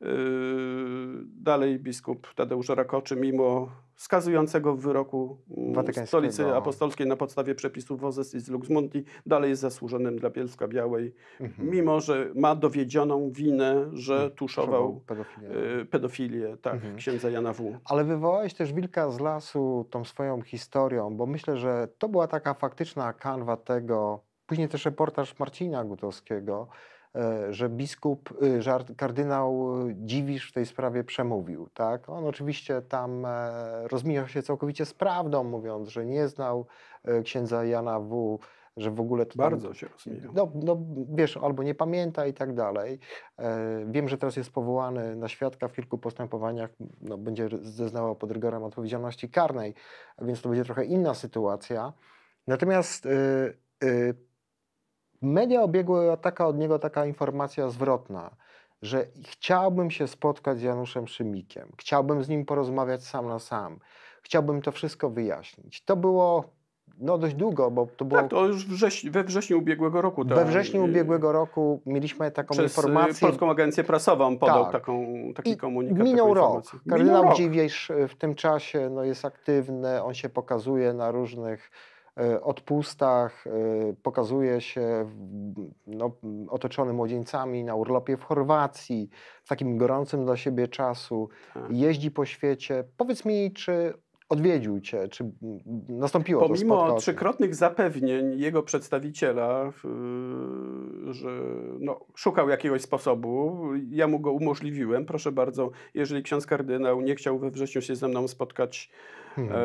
Yy, 0.00 1.24
dalej 1.24 1.78
biskup 1.78 2.34
Tadeusz 2.34 2.68
Rakoczy, 2.68 3.16
mimo 3.16 3.70
skazującego 3.96 4.76
wyroku 4.76 5.38
mm, 5.56 6.06
Stolicy 6.06 6.54
Apostolskiej 6.54 7.06
na 7.06 7.16
podstawie 7.16 7.54
przepisów 7.54 8.00
Wozes 8.00 8.34
i 8.34 8.40
z 8.40 8.48
Luxmunti, 8.48 9.04
dalej 9.26 9.50
jest 9.50 9.62
zasłużonym 9.62 10.18
dla 10.18 10.30
Bielska 10.30 10.68
Białej, 10.68 11.14
mhm. 11.40 11.70
mimo 11.70 12.00
że 12.00 12.30
ma 12.34 12.54
dowiedzioną 12.54 13.30
winę, 13.30 13.86
że 13.92 14.14
mhm. 14.14 14.30
tuszował 14.30 15.00
pedofilię, 15.06 15.48
yy, 15.48 15.84
pedofilię 15.84 16.56
tak, 16.62 16.74
mhm. 16.74 16.96
księdza 16.96 17.30
Jana 17.30 17.52
W. 17.52 17.78
Ale 17.84 18.04
wywołałeś 18.04 18.54
też 18.54 18.72
wilka 18.72 19.10
z 19.10 19.20
lasu 19.20 19.86
tą 19.90 20.04
swoją 20.04 20.42
historią, 20.42 21.16
bo 21.16 21.26
myślę, 21.26 21.56
że 21.56 21.88
to 21.98 22.08
była 22.08 22.28
taka 22.28 22.54
faktyczna 22.54 23.12
kanwa 23.12 23.56
tego, 23.56 24.20
później 24.46 24.68
też 24.68 24.84
reportaż 24.84 25.38
Marcina 25.38 25.84
Gutowskiego, 25.84 26.68
że 27.50 27.68
biskup, 27.68 28.42
y, 28.42 28.62
że 28.62 28.78
kardynał 28.96 29.74
Dziwisz 29.94 30.50
w 30.50 30.52
tej 30.52 30.66
sprawie 30.66 31.04
przemówił. 31.04 31.68
Tak? 31.74 32.08
On 32.08 32.24
oczywiście 32.26 32.82
tam 32.82 33.24
e, 33.26 33.88
rozmijał 33.88 34.28
się 34.28 34.42
całkowicie 34.42 34.84
z 34.84 34.94
prawdą, 34.94 35.44
mówiąc, 35.44 35.88
że 35.88 36.06
nie 36.06 36.28
znał 36.28 36.66
e, 37.04 37.22
księdza 37.22 37.64
Jana 37.64 38.00
W., 38.00 38.38
że 38.76 38.90
w 38.90 39.00
ogóle 39.00 39.26
to 39.26 39.36
Bardzo 39.36 39.68
tam, 39.68 39.74
się 39.74 39.88
rozmijał. 39.88 40.32
No, 40.34 40.52
no, 40.54 40.78
wiesz, 41.08 41.36
albo 41.36 41.62
nie 41.62 41.74
pamięta 41.74 42.26
i 42.26 42.34
tak 42.34 42.54
dalej. 42.54 42.98
Wiem, 43.86 44.08
że 44.08 44.18
teraz 44.18 44.36
jest 44.36 44.50
powołany 44.50 45.16
na 45.16 45.28
świadka 45.28 45.68
w 45.68 45.72
kilku 45.72 45.98
postępowaniach, 45.98 46.70
no, 47.00 47.18
będzie 47.18 47.48
zeznawał 47.62 48.16
pod 48.16 48.30
rygorem 48.30 48.64
odpowiedzialności 48.64 49.28
karnej, 49.28 49.74
więc 50.22 50.42
to 50.42 50.48
będzie 50.48 50.64
trochę 50.64 50.84
inna 50.84 51.14
sytuacja. 51.14 51.92
Natomiast 52.46 53.06
y, 53.06 53.08
y, 53.84 54.14
media 55.26 55.62
obiegły 55.62 56.16
taka 56.20 56.46
od 56.46 56.58
niego 56.58 56.78
taka 56.78 57.06
informacja 57.06 57.68
zwrotna, 57.68 58.30
że 58.82 59.06
chciałbym 59.26 59.90
się 59.90 60.06
spotkać 60.06 60.58
z 60.58 60.62
Januszem 60.62 61.08
Szymikiem, 61.08 61.72
chciałbym 61.78 62.24
z 62.24 62.28
nim 62.28 62.44
porozmawiać 62.44 63.04
sam 63.04 63.28
na 63.28 63.38
sam, 63.38 63.78
chciałbym 64.22 64.62
to 64.62 64.72
wszystko 64.72 65.10
wyjaśnić. 65.10 65.84
To 65.84 65.96
było 65.96 66.56
no 66.98 67.18
dość 67.18 67.34
długo, 67.34 67.70
bo 67.70 67.88
to 67.96 68.04
było... 68.04 68.20
Tak, 68.20 68.30
to 68.30 68.46
już 68.46 68.66
wrześni, 68.66 69.10
we 69.10 69.24
wrześniu 69.24 69.58
ubiegłego 69.58 70.02
roku. 70.02 70.24
we 70.24 70.44
wrześniu 70.44 70.84
ubiegłego 70.84 71.32
roku 71.32 71.82
mieliśmy 71.86 72.30
taką 72.30 72.52
przez 72.54 72.78
y, 72.78 72.80
informację... 72.80 73.28
Polską 73.28 73.50
Agencję 73.50 73.84
Prasową 73.84 74.38
podał 74.38 74.62
tak. 74.62 74.72
taką, 74.72 75.06
taki 75.34 75.50
I 75.50 75.56
komunikat. 75.56 76.04
Minął 76.04 76.34
rok. 76.34 76.64
Kardynał 76.88 77.34
Dziwiejsz 77.34 77.92
w 78.08 78.14
tym 78.14 78.34
czasie 78.34 78.90
no, 78.90 79.04
jest 79.04 79.24
aktywny, 79.24 80.02
on 80.02 80.14
się 80.14 80.28
pokazuje 80.28 80.92
na 80.92 81.10
różnych 81.10 81.70
odpustach, 82.42 83.46
e, 83.46 83.50
pokazuje 84.02 84.60
się 84.60 85.10
no, 85.86 86.10
otoczony 86.48 86.92
młodzieńcami 86.92 87.64
na 87.64 87.74
urlopie 87.74 88.16
w 88.16 88.24
Chorwacji, 88.24 89.08
w 89.44 89.48
takim 89.48 89.78
gorącym 89.78 90.24
dla 90.24 90.36
siebie 90.36 90.68
czasu, 90.68 91.28
tak. 91.54 91.70
jeździ 91.70 92.10
po 92.10 92.24
świecie. 92.24 92.84
Powiedz 92.96 93.24
mi, 93.24 93.52
czy 93.52 93.94
odwiedził 94.28 94.80
cię, 94.80 95.08
czy 95.08 95.30
nastąpiło 95.88 96.42
to 96.42 96.48
Pomimo 96.48 96.96
trzykrotnych 96.96 97.54
zapewnień 97.54 98.40
jego 98.40 98.62
przedstawiciela, 98.62 99.72
że 101.10 101.28
no, 101.80 102.00
szukał 102.14 102.48
jakiegoś 102.48 102.82
sposobu, 102.82 103.60
ja 103.90 104.06
mu 104.06 104.20
go 104.20 104.32
umożliwiłem. 104.32 105.06
Proszę 105.06 105.32
bardzo, 105.32 105.70
jeżeli 105.94 106.22
ksiądz 106.22 106.46
kardynał 106.46 107.00
nie 107.00 107.14
chciał 107.14 107.38
we 107.38 107.50
wrześniu 107.50 107.82
się 107.82 107.96
ze 107.96 108.08
mną 108.08 108.28
spotkać 108.28 108.90
Mhm. 109.38 109.60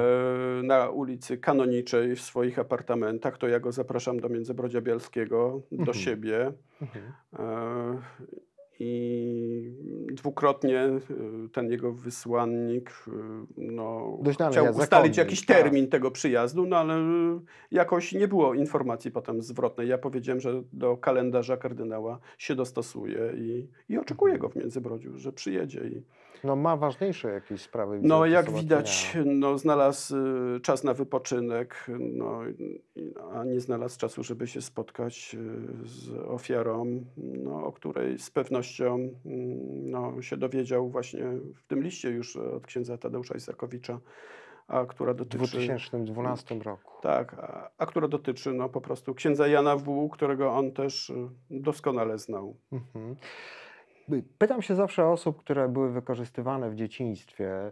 e, 0.60 0.64
na 0.64 0.90
ulicy 0.90 1.38
Kanoniczej 1.38 2.16
w 2.16 2.22
swoich 2.22 2.60
apartamentach, 2.60 3.38
to 3.38 3.48
ja 3.48 3.60
go 3.60 3.72
zapraszam 3.72 4.20
do 4.20 4.30
Międzybrodzia 4.30 4.82
Bielskiego, 4.82 5.62
do 5.72 5.78
Mhm. 5.78 5.98
siebie. 5.98 6.52
E, 7.40 7.98
I 8.84 9.74
dwukrotnie 10.12 10.86
y, 10.86 11.50
ten 11.52 11.72
jego 11.72 11.94
wysłannik 11.94 13.06
y, 13.08 13.12
no, 13.58 14.18
chciał 14.52 14.66
ja 14.66 14.72
ustalić 14.72 15.18
jakiś 15.18 15.46
tak. 15.46 15.58
termin 15.58 15.88
tego 15.88 16.12
przyjazdu, 16.12 16.66
no 16.66 16.78
ale 16.78 16.98
y, 16.98 17.40
jakoś 17.72 18.14
nie 18.14 18.28
było 18.28 18.54
informacji 18.54 19.12
potem 19.12 19.42
zwrotnej. 19.42 19.88
Ja 19.88 19.98
powiedziałem, 19.98 20.40
że 20.40 20.64
do 20.74 20.98
kalendarza 20.98 21.58
kardynała 21.58 22.20
się 22.38 22.56
dostosuje 22.56 23.34
i, 23.36 23.68
i 23.90 23.98
oczekuję 23.98 24.38
go 24.38 24.50
w 24.50 24.56
Międzybrodziu, 24.56 25.18
że 25.18 25.32
przyjedzie. 25.32 25.80
I, 25.88 26.04
No 26.44 26.56
ma 26.56 26.78
ważniejsze 26.78 27.32
jakieś 27.32 27.62
sprawy. 27.62 28.00
no 28.04 28.26
jak 28.26 28.52
widać, 28.52 29.18
no, 29.26 29.58
znalazł 29.58 30.18
y, 30.56 30.60
czas 30.60 30.84
na 30.84 30.94
wypoczynek, 30.94 31.86
no, 32.00 32.40
a 33.34 33.44
nie 33.44 33.60
znalazł 33.60 34.00
czasu, 34.00 34.24
żeby 34.24 34.48
się 34.48 34.62
spotkać 34.62 35.36
y, 35.84 35.88
z 35.88 36.10
ofiarą, 36.10 37.04
no, 37.18 37.66
o 37.66 37.72
której 37.72 38.20
z 38.20 38.30
pewnością 38.30 38.94
mm, 38.96 39.90
no, 39.90 40.22
się 40.22 40.38
dowiedział 40.38 40.90
właśnie 40.90 41.24
w 41.56 41.64
tym 41.68 41.84
liście 41.84 42.10
już 42.10 42.36
od 42.36 42.68
księdza 42.68 42.98
Tadeusza 42.98 43.36
Isakowicza, 43.36 44.00
a 44.68 44.86
która 44.86 45.14
W 45.14 45.18
dotyczy... 45.18 45.38
2012 45.38 46.56
roku. 46.56 46.92
Tak, 47.02 47.34
a, 47.34 47.70
a 47.78 47.86
która 47.86 48.08
dotyczy 48.08 48.54
no, 48.54 48.70
po 48.70 48.82
prostu 48.82 49.14
księdza 49.14 49.48
Jana 49.48 49.76
W., 49.76 50.10
którego 50.10 50.52
on 50.52 50.72
też 50.72 51.10
y, 51.10 51.14
doskonale 51.50 52.18
znał. 52.18 52.56
Mhm. 52.72 53.16
Pytam 54.38 54.62
się 54.62 54.76
zawsze 54.76 55.08
osób, 55.08 55.40
które 55.40 55.70
były 55.70 55.92
wykorzystywane 55.92 56.70
w 56.70 56.76
dzieciństwie, 56.76 57.72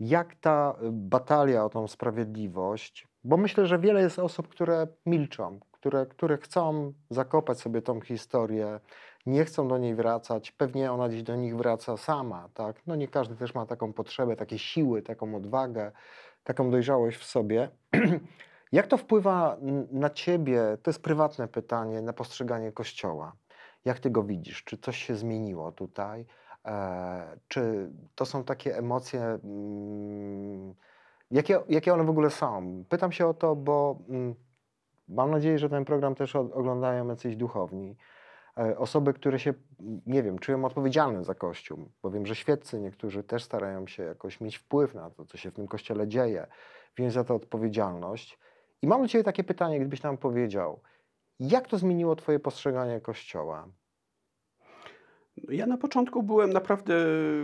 jak 0.00 0.34
ta 0.34 0.76
y, 0.82 0.88
batalia 0.92 1.64
o 1.64 1.68
tą 1.68 1.88
sprawiedliwość, 1.88 3.08
bo 3.24 3.36
myślę, 3.36 3.66
że 3.66 3.78
wiele 3.78 4.00
jest 4.00 4.18
osób, 4.18 4.48
które 4.48 4.86
milczą, 5.06 5.60
które, 5.72 6.06
które 6.06 6.38
chcą 6.38 6.92
zakopać 7.10 7.60
sobie 7.60 7.82
tą 7.82 8.00
historię, 8.00 8.80
nie 9.26 9.44
chcą 9.44 9.68
do 9.68 9.78
niej 9.78 9.94
wracać, 9.94 10.52
pewnie 10.52 10.92
ona 10.92 11.08
gdzieś 11.08 11.22
do 11.22 11.36
nich 11.36 11.56
wraca 11.56 11.96
sama, 11.96 12.48
tak? 12.54 12.86
No 12.86 12.96
nie 12.96 13.08
każdy 13.08 13.36
też 13.36 13.54
ma 13.54 13.66
taką 13.66 13.92
potrzebę, 13.92 14.36
takie 14.36 14.58
siły, 14.58 15.02
taką 15.02 15.34
odwagę, 15.34 15.92
taką 16.44 16.70
dojrzałość 16.70 17.18
w 17.18 17.24
sobie. 17.24 17.68
Jak 18.72 18.86
to 18.86 18.96
wpływa 18.96 19.56
na 19.90 20.10
ciebie, 20.10 20.78
to 20.82 20.90
jest 20.90 21.02
prywatne 21.02 21.48
pytanie, 21.48 22.02
na 22.02 22.12
postrzeganie 22.12 22.72
Kościoła? 22.72 23.32
Jak 23.84 24.00
ty 24.00 24.10
go 24.10 24.22
widzisz? 24.22 24.64
Czy 24.64 24.78
coś 24.78 24.96
się 24.96 25.14
zmieniło 25.14 25.72
tutaj? 25.72 26.26
E, 26.64 27.36
czy 27.48 27.90
to 28.14 28.26
są 28.26 28.44
takie 28.44 28.76
emocje, 28.76 29.20
mm, 29.22 30.74
jakie, 31.30 31.60
jakie 31.68 31.94
one 31.94 32.04
w 32.04 32.10
ogóle 32.10 32.30
są? 32.30 32.84
Pytam 32.88 33.12
się 33.12 33.26
o 33.26 33.34
to, 33.34 33.56
bo 33.56 33.98
mm, 34.08 34.34
mam 35.08 35.30
nadzieję, 35.30 35.58
że 35.58 35.68
ten 35.68 35.84
program 35.84 36.14
też 36.14 36.36
oglądają 36.36 37.08
jacyś 37.08 37.36
duchowni. 37.36 37.96
E, 38.58 38.78
Osoby, 38.78 39.14
które 39.14 39.38
się, 39.38 39.50
m, 39.50 40.00
nie 40.06 40.22
wiem, 40.22 40.38
czują 40.38 40.64
odpowiedzialne 40.64 41.24
za 41.24 41.34
Kościół, 41.34 41.88
bo 42.02 42.10
wiem, 42.10 42.26
że 42.26 42.34
świeccy 42.34 42.80
niektórzy 42.80 43.22
też 43.22 43.44
starają 43.44 43.86
się 43.86 44.02
jakoś 44.02 44.40
mieć 44.40 44.56
wpływ 44.56 44.94
na 44.94 45.10
to, 45.10 45.24
co 45.24 45.36
się 45.36 45.50
w 45.50 45.54
tym 45.54 45.68
Kościele 45.68 46.08
dzieje, 46.08 46.46
wziąć 46.96 47.12
za 47.12 47.24
to 47.24 47.34
odpowiedzialność. 47.34 48.38
I 48.82 48.86
mam 48.86 49.02
do 49.02 49.08
Ciebie 49.08 49.24
takie 49.24 49.44
pytanie, 49.44 49.80
gdybyś 49.80 50.02
nam 50.02 50.16
powiedział, 50.16 50.80
jak 51.40 51.68
to 51.68 51.78
zmieniło 51.78 52.16
Twoje 52.16 52.38
postrzeganie 52.38 53.00
Kościoła? 53.00 53.68
Ja 55.48 55.66
na 55.66 55.76
początku 55.76 56.22
byłem 56.22 56.52
naprawdę 56.52 56.94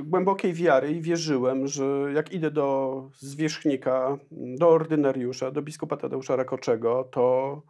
głębokiej 0.05 0.53
wiary 0.53 0.93
i 0.93 1.01
wierzyłem, 1.01 1.67
że 1.67 1.85
jak 2.15 2.33
idę 2.33 2.51
do 2.51 3.03
zwierzchnika, 3.19 4.19
do 4.31 4.69
ordynariusza, 4.69 5.51
do 5.51 5.63
biskupa 5.63 5.97
Tadeusza 5.97 6.37
Rakoczego, 6.37 7.09
to 7.11 7.63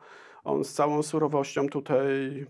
on 0.45 0.65
z 0.65 0.73
całą 0.73 1.03
surowością 1.03 1.69
tutaj 1.69 2.05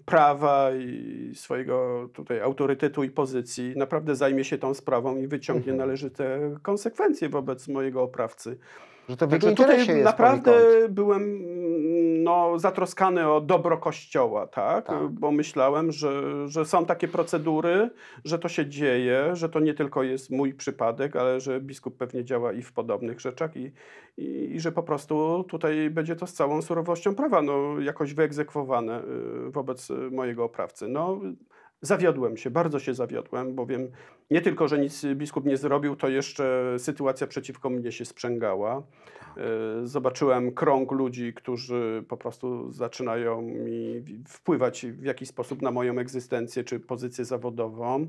prawa 0.05 0.71
i 0.75 1.33
swojego 1.35 2.09
tutaj 2.13 2.41
autorytetu 2.41 3.05
i 3.05 3.11
pozycji 3.11 3.75
naprawdę 3.77 4.17
zajmie 4.17 4.45
się 4.45 4.59
tą 4.59 4.75
sprawą 4.75 5.17
i 5.17 5.27
wyciągnie 5.27 5.73
Mhm. 5.73 5.79
należyte 5.79 6.57
konsekwencje 6.63 7.29
wobec 7.29 7.69
mojego 7.69 8.03
oprawcy. 8.03 8.59
Że 9.09 9.17
to 9.17 9.27
w 9.27 9.31
Także 9.31 9.55
tutaj 9.55 10.03
naprawdę 10.03 10.53
byłem 10.89 11.45
no, 12.25 12.59
zatroskany 12.59 13.31
o 13.31 13.41
dobro 13.41 13.79
Kościoła, 13.79 14.47
tak? 14.47 14.87
Tak. 14.87 15.09
Bo 15.09 15.31
myślałem, 15.33 15.93
że, 15.93 16.49
że 16.49 16.65
są 16.65 16.87
takie 16.87 17.09
procedury, 17.09 17.91
że 18.25 18.39
to 18.39 18.49
się 18.49 18.67
dzieje, 18.67 19.37
że 19.37 19.49
to 19.49 19.61
nie 19.61 19.75
tylko 19.75 20.03
jest 20.03 20.31
mój 20.31 20.55
przypadek, 20.55 21.17
ale 21.17 21.41
że 21.41 21.61
biskup 21.61 21.97
pewnie 21.97 22.25
działa 22.25 22.53
i 22.53 22.63
w 22.63 22.73
podobnych 22.73 23.21
rzeczach 23.21 23.57
i, 23.57 23.73
i, 24.17 24.55
i 24.55 24.61
że 24.61 24.73
po 24.73 24.83
prostu 24.83 25.45
tutaj 25.49 25.91
będzie 25.91 26.17
to 26.17 26.27
z 26.27 26.33
całą 26.33 26.63
surowością 26.63 27.15
prawa 27.15 27.43
no, 27.43 27.81
jakoś 27.81 28.15
wyegzekwowane 28.15 29.03
y, 29.03 29.51
wobec 29.51 29.89
mojego 30.11 30.45
oprawcy. 30.45 30.89
No, 30.89 31.21
Zawiodłem 31.85 32.37
się, 32.37 32.51
bardzo 32.51 32.79
się 32.79 32.95
zawiodłem, 32.95 33.55
bowiem 33.55 33.91
nie 34.31 34.41
tylko, 34.41 34.69
że 34.69 34.79
nic 34.79 35.07
biskup 35.15 35.45
nie 35.45 35.57
zrobił, 35.57 35.97
to 35.97 36.09
jeszcze 36.09 36.75
sytuacja 36.79 37.27
przeciwko 37.27 37.71
mnie 37.71 37.93
się 37.93 38.05
sprzęgała. 38.05 38.83
E, 39.37 39.87
Zobaczyłem 39.87 40.53
krąg 40.53 40.93
ludzi, 40.93 41.33
którzy 41.35 42.05
po 42.09 42.17
prostu 42.17 42.73
zaczynają 42.73 43.43
mi 43.43 44.05
wpływać 44.29 44.87
w 44.87 45.05
jakiś 45.05 45.29
sposób 45.29 45.63
na 45.63 45.71
moją 45.71 45.99
egzystencję 45.99 46.65
czy 46.65 46.81
pozycję 46.81 47.25
zawodową. 47.25 48.07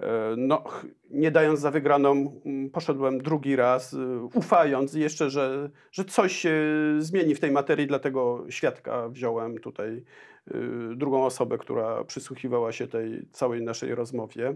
E, 0.00 0.34
No, 0.36 0.64
nie 1.10 1.30
dając 1.30 1.60
za 1.60 1.70
wygraną, 1.70 2.40
poszedłem 2.72 3.18
drugi 3.18 3.56
raz, 3.56 3.92
y, 3.92 4.18
ufając 4.34 4.94
jeszcze, 4.94 5.30
że, 5.30 5.70
że 5.92 6.04
coś 6.04 6.36
się 6.36 6.54
zmieni 6.98 7.34
w 7.34 7.40
tej 7.40 7.50
materii, 7.50 7.86
dlatego 7.86 8.44
świadka 8.48 9.08
wziąłem 9.08 9.58
tutaj, 9.58 9.88
y, 9.90 10.96
drugą 10.96 11.24
osobę, 11.24 11.58
która 11.58 12.04
przysłuchiwała 12.04 12.72
się 12.72 12.86
tej 12.86 13.28
całej 13.30 13.62
naszej 13.62 13.94
rozmowie. 13.94 14.54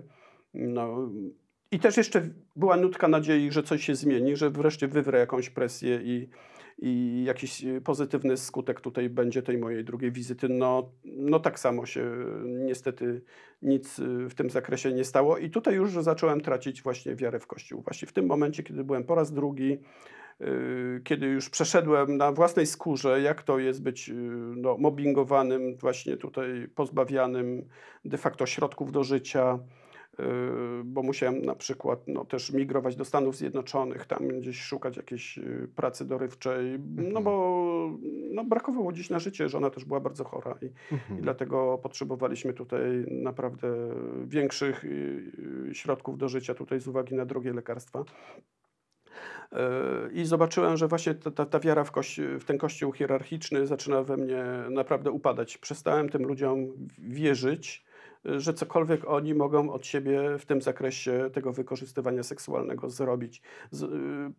No, 0.55 1.11
I 1.73 1.79
też 1.79 1.97
jeszcze 1.97 2.23
była 2.57 2.77
nutka 2.77 3.09
nadziei, 3.09 3.53
że 3.53 3.63
coś 3.63 3.85
się 3.85 3.95
zmieni, 3.95 4.37
że 4.37 4.51
wreszcie 4.51 4.89
wywrę 4.89 5.19
jakąś 5.19 5.51
presję 5.51 6.01
i, 6.03 6.29
i 6.83 7.25
jakiś 7.27 7.65
y, 7.65 7.81
pozytywny 7.81 8.37
skutek 8.37 8.81
tutaj 8.81 9.11
będzie 9.11 9.43
tej 9.43 9.59
mojej 9.59 9.85
drugiej 9.85 10.13
wizyty. 10.13 10.49
No, 10.49 10.91
no 11.05 11.41
tak 11.41 11.59
samo 11.59 11.87
się 11.87 12.11
niestety 12.45 13.23
nic 13.63 13.99
y, 13.99 14.29
w 14.29 14.35
tym 14.35 14.51
zakresie 14.51 14.93
nie 14.93 15.05
stało 15.05 15.39
i 15.39 15.51
tutaj 15.51 15.75
już 15.75 15.93
zacząłem 15.93 16.41
tracić 16.41 16.83
właśnie 16.83 17.15
wiarę 17.15 17.41
w 17.41 17.47
Kościół. 17.47 17.83
Właśnie 17.83 18.09
w 18.09 18.13
tym 18.13 18.27
momencie, 18.27 18.63
kiedy 18.63 18.85
byłem 18.85 19.05
po 19.05 19.15
raz 19.15 19.33
drugi, 19.33 19.79
y, 20.41 21.01
kiedy 21.05 21.27
już 21.27 21.51
przeszedłem 21.51 22.17
na 22.17 22.33
własnej 22.33 22.67
skórze, 22.67 23.21
jak 23.21 23.43
to 23.43 23.59
jest 23.59 23.83
być 23.83 24.11
no, 24.57 24.77
mobbingowanym, 24.79 25.77
właśnie 25.77 26.17
tutaj 26.17 26.69
pozbawianym 26.75 27.69
de 28.05 28.19
facto 28.19 28.47
środków 28.47 28.93
do 28.93 29.05
życia, 29.05 29.59
bo 30.85 31.03
musiałem 31.03 31.43
na 31.45 31.55
przykład 31.55 32.01
no, 32.09 32.25
też 32.25 32.53
migrować 32.53 32.97
do 32.97 33.05
Stanów 33.05 33.37
Zjednoczonych, 33.37 34.07
tam 34.07 34.29
gdzieś 34.29 34.61
szukać 34.63 34.97
jakiejś 34.97 35.39
y, 35.39 35.69
pracy 35.77 36.05
dorywczej, 36.05 36.79
no 36.97 37.03
Mhm. 37.03 37.25
bo 37.25 37.91
no, 38.31 38.45
brakowało 38.45 38.93
dziś 38.93 39.11
na 39.11 39.19
życie, 39.19 39.49
żona 39.49 39.71
też 39.71 39.85
była 39.85 40.01
bardzo 40.01 40.25
chora 40.25 40.59
i, 40.63 40.67
Mhm. 40.95 41.19
i 41.21 41.23
dlatego 41.23 41.79
potrzebowaliśmy 41.83 42.53
tutaj 42.53 42.81
naprawdę 43.09 43.69
większych 44.25 44.85
y, 44.85 44.89
y, 45.71 45.75
środków 45.75 46.19
do 46.19 46.29
życia 46.29 46.55
tutaj 46.55 46.81
z 46.81 46.89
uwagi 46.89 47.15
na 47.15 47.25
drogie 47.27 47.53
lekarstwa. 47.53 48.05
I 50.13 50.25
zobaczyłem, 50.25 50.77
że 50.77 50.89
właśnie 50.89 51.15
ta, 51.15 51.31
ta, 51.31 51.47
ta 51.47 51.61
wiara 51.61 51.85
w, 51.85 51.93
kości- 51.93 52.39
w 52.39 52.45
ten 52.45 52.59
kościół 52.59 52.93
hierarchiczny 52.93 53.67
zaczyna 53.67 54.03
we 54.03 54.17
mnie 54.17 54.45
naprawdę 54.71 55.11
upadać. 55.11 55.59
Przestałem 55.59 56.09
tym 56.09 56.23
ludziom 56.23 56.67
wierzyć, 56.99 57.85
że 58.25 58.55
cokolwiek 58.55 59.09
oni 59.09 59.35
mogą 59.35 59.73
od 59.73 59.87
siebie 59.87 60.39
w 60.39 60.47
tym 60.47 60.63
zakresie 60.63 61.31
tego 61.33 61.53
wykorzystywania 61.53 62.23
seksualnego 62.23 62.91
zrobić. 62.91 63.43
Z, 63.71 63.83
y, 63.83 63.87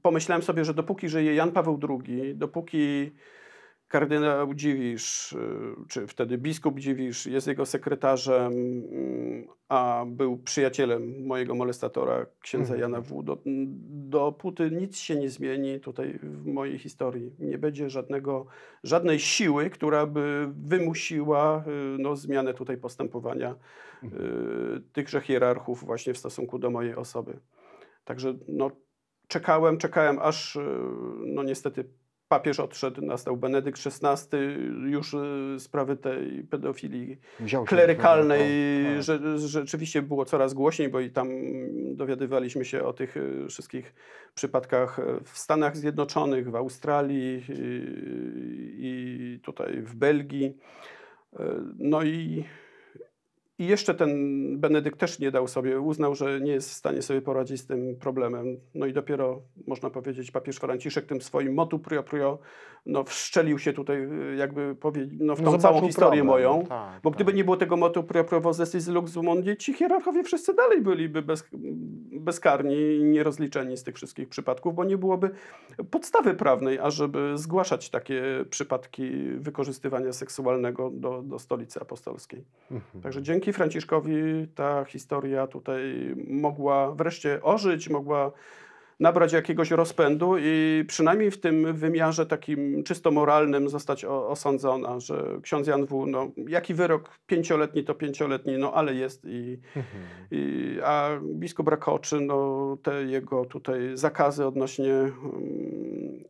pomyślałem 0.01 0.43
sobie, 0.43 0.65
że 0.65 0.73
dopóki 0.73 1.09
żyje 1.09 1.35
Jan 1.35 1.51
Paweł 1.51 1.79
II, 1.89 2.35
dopóki 2.35 3.11
kardynał 3.91 4.53
Dziwisz, 4.53 5.33
y, 5.33 5.37
czy 5.87 6.07
wtedy 6.07 6.37
biskup 6.37 6.79
Dziwisz 6.79 7.25
jest 7.25 7.47
jego 7.47 7.65
sekretarzem, 7.65 8.53
a 9.69 10.05
był 10.07 10.37
przyjacielem 10.37 11.25
mojego 11.25 11.55
molestatora, 11.55 12.25
księdza 12.41 12.73
Mhm. 12.73 12.81
Jana 12.81 13.01
W. 13.01 13.23
Do, 13.23 13.37
dopóty 14.09 14.71
nic 14.71 14.97
się 14.97 15.15
nie 15.15 15.29
zmieni 15.29 15.79
tutaj 15.79 16.19
w 16.23 16.45
mojej 16.45 16.79
historii. 16.79 17.31
Nie 17.39 17.57
będzie 17.57 17.89
żadnego, 17.89 18.45
żadnej 18.83 19.19
siły, 19.19 19.69
która 19.69 20.05
by 20.05 20.49
wymusiła 20.63 21.63
y, 21.67 21.97
no, 21.99 22.15
zmianę 22.15 22.53
tutaj 22.53 22.77
postępowania 22.77 23.55
y, 24.03 24.07
tychże 24.93 25.21
hierarchów 25.21 25.85
właśnie 25.85 26.13
w 26.13 26.17
stosunku 26.17 26.59
do 26.59 26.69
mojej 26.69 26.95
osoby. 26.95 27.39
Także 28.05 28.33
no, 28.47 28.71
czekałem, 29.27 29.77
czekałem, 29.77 30.19
aż 30.19 30.57
no 31.25 31.43
niestety 31.43 31.85
papież 32.31 32.59
odszedł, 32.59 33.01
nastał 33.01 33.37
Benedykt 33.37 33.79
XVI, 33.85 34.37
już 34.91 35.13
y, 35.13 35.55
sprawy 35.59 35.97
tej 35.97 36.43
pedofilii 36.43 37.17
Wziął 37.39 37.65
klerykalnej 37.65 38.39
tego, 38.83 38.95
tak. 38.95 39.03
że, 39.03 39.47
rzeczywiście 39.47 40.01
było 40.01 40.25
coraz 40.25 40.53
głośniej, 40.53 40.89
bo 40.89 40.99
i 40.99 41.09
tam 41.09 41.29
dowiadywaliśmy 41.95 42.65
się 42.65 42.83
o 42.83 42.93
tych 42.93 43.17
y, 43.17 43.45
wszystkich 43.47 43.93
przypadkach 44.35 44.99
y, 44.99 45.03
w 45.23 45.37
Stanach 45.37 45.77
Zjednoczonych, 45.77 46.51
w 46.51 46.55
Australii 46.55 47.43
i 48.77 49.39
tutaj 49.43 49.81
w 49.81 49.95
Belgii. 49.95 50.57
No 51.77 52.03
i, 52.03 52.43
i 53.61 53.67
jeszcze 53.67 53.95
ten 53.95 54.11
Benedykt 54.59 54.99
też 54.99 55.19
nie 55.19 55.31
dał 55.31 55.47
sobie, 55.47 55.79
uznał, 55.79 56.15
że 56.15 56.41
nie 56.41 56.51
jest 56.51 56.69
w 56.69 56.73
stanie 56.73 57.01
sobie 57.01 57.21
poradzić 57.21 57.61
z 57.61 57.65
tym 57.67 57.95
problemem. 57.99 58.57
No 58.75 58.85
i 58.85 58.93
dopiero, 58.93 59.41
można 59.67 59.89
powiedzieć, 59.89 60.31
papież 60.31 60.55
Franciszek 60.57 61.05
tym 61.05 61.21
swoim 61.21 61.53
motu 61.53 61.79
proprio 61.79 62.39
no, 62.85 63.03
wszczelił 63.03 63.59
się 63.59 63.73
tutaj 63.73 63.97
y, 64.31 64.35
jakby 64.35 64.75
powie, 64.75 65.07
no, 65.19 65.35
w 65.35 65.41
tą 65.41 65.51
No, 65.51 65.57
całą 65.57 65.81
historię 65.81 66.23
problem, 66.23 66.25
moją. 66.25 66.65
tak, 66.65 67.01
Bo 67.03 67.09
tak. 67.09 67.15
gdyby 67.17 67.33
nie 67.33 67.43
było 67.43 67.57
tego 67.57 67.77
motu 67.77 68.03
proprio 68.03 68.41
vocestis 68.41 68.87
lux 68.87 69.15
mundi, 69.15 69.57
ci 69.57 69.73
hierarchowie 69.73 70.23
wszyscy 70.23 70.53
dalej 70.53 70.81
byliby 70.81 71.21
bez, 71.21 71.49
bezkarni 72.11 72.95
i 72.95 73.03
nierozliczeni 73.03 73.77
z 73.77 73.83
tych 73.83 73.95
wszystkich 73.95 74.29
przypadków, 74.29 74.75
bo 74.75 74.83
nie 74.83 74.97
byłoby 74.97 75.29
podstawy 75.91 76.33
prawnej, 76.33 76.79
ażeby 76.79 77.31
zgłaszać 77.35 77.89
takie 77.89 78.23
przypadki 78.49 79.11
wykorzystywania 79.37 80.13
seksualnego 80.13 80.89
do, 80.93 81.21
do 81.21 81.39
stolicy 81.39 81.81
apostolskiej. 81.81 82.43
Mhm. 82.71 83.03
Także 83.03 83.21
dzięki 83.21 83.50
Franciszkowi 83.53 84.47
ta 84.55 84.85
historia 84.85 85.47
tutaj 85.47 85.81
mogła 86.27 86.91
wreszcie 86.91 87.41
ożyć, 87.43 87.89
mogła 87.89 88.31
nabrać 89.01 89.33
jakiegoś 89.33 89.71
rozpędu 89.71 90.35
i 90.39 90.83
przynajmniej 90.87 91.31
w 91.31 91.39
tym 91.39 91.73
wymiarze 91.73 92.25
takim 92.25 92.83
czysto 92.83 93.11
moralnym 93.11 93.69
zostać 93.69 94.05
osądzona, 94.05 94.99
że 94.99 95.23
ksiądz 95.41 95.67
Jan 95.67 95.85
W., 95.85 96.05
no, 96.07 96.27
jaki 96.47 96.73
wyrok 96.73 97.09
pięcioletni 97.27 97.83
to 97.83 97.95
pięcioletni, 97.95 98.57
no 98.57 98.73
ale 98.73 98.93
jest 98.95 99.25
i, 99.25 99.59
Mhm. 99.75 100.03
i 100.31 100.77
a 100.83 101.09
biskup 101.23 101.67
Rakoczy, 101.67 102.19
no 102.21 102.77
te 102.83 103.03
jego 103.03 103.45
tutaj 103.45 103.79
zakazy 103.93 104.45
odnośnie 104.45 104.93
um, 104.93 105.11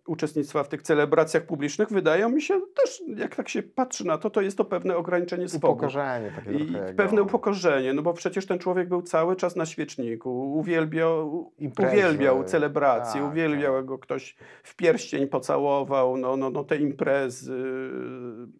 uczestnictwa 0.07 0.63
w 0.63 0.69
tych 0.69 0.81
celebracjach 0.81 1.45
publicznych 1.45 1.89
wydają 1.89 2.29
mi 2.29 2.41
się 2.41 2.61
też, 2.75 3.03
jak 3.17 3.35
tak 3.35 3.49
się 3.49 3.63
patrzy 3.63 4.07
na 4.07 4.17
to, 4.17 4.29
to 4.29 4.41
jest 4.41 4.57
to 4.57 4.65
pewne 4.65 4.97
ograniczenie 4.97 5.47
swobody. 5.49 5.73
Upokorzenie 5.73 6.31
takie 6.35 6.51
I 6.51 6.67
trochę. 6.71 6.93
pewne 6.93 7.17
jego 7.17 7.23
upokorzenie, 7.23 7.93
no 7.93 8.01
bo 8.01 8.13
przecież 8.13 8.45
ten 8.45 8.59
człowiek 8.59 8.89
był 8.89 9.01
cały 9.01 9.35
czas 9.35 9.55
na 9.55 9.65
świeczniku, 9.65 10.53
uwielbiał, 10.53 11.51
Imprezy, 11.59 11.91
uwielbiał 11.91 12.43
celebracje, 12.43 12.60
tak, 12.69 13.31
uwielbiał 13.31 13.75
tak. 13.75 13.85
go 13.85 13.97
ktoś 13.99 14.35
w 14.63 14.75
pierścień 14.75 15.27
pocałował, 15.27 16.17
no, 16.17 16.37
no, 16.37 16.49
no 16.49 16.63
te 16.63 16.77
imprezy, 16.77 17.63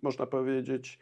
można 0.02 0.26
powiedzieć, 0.26 1.00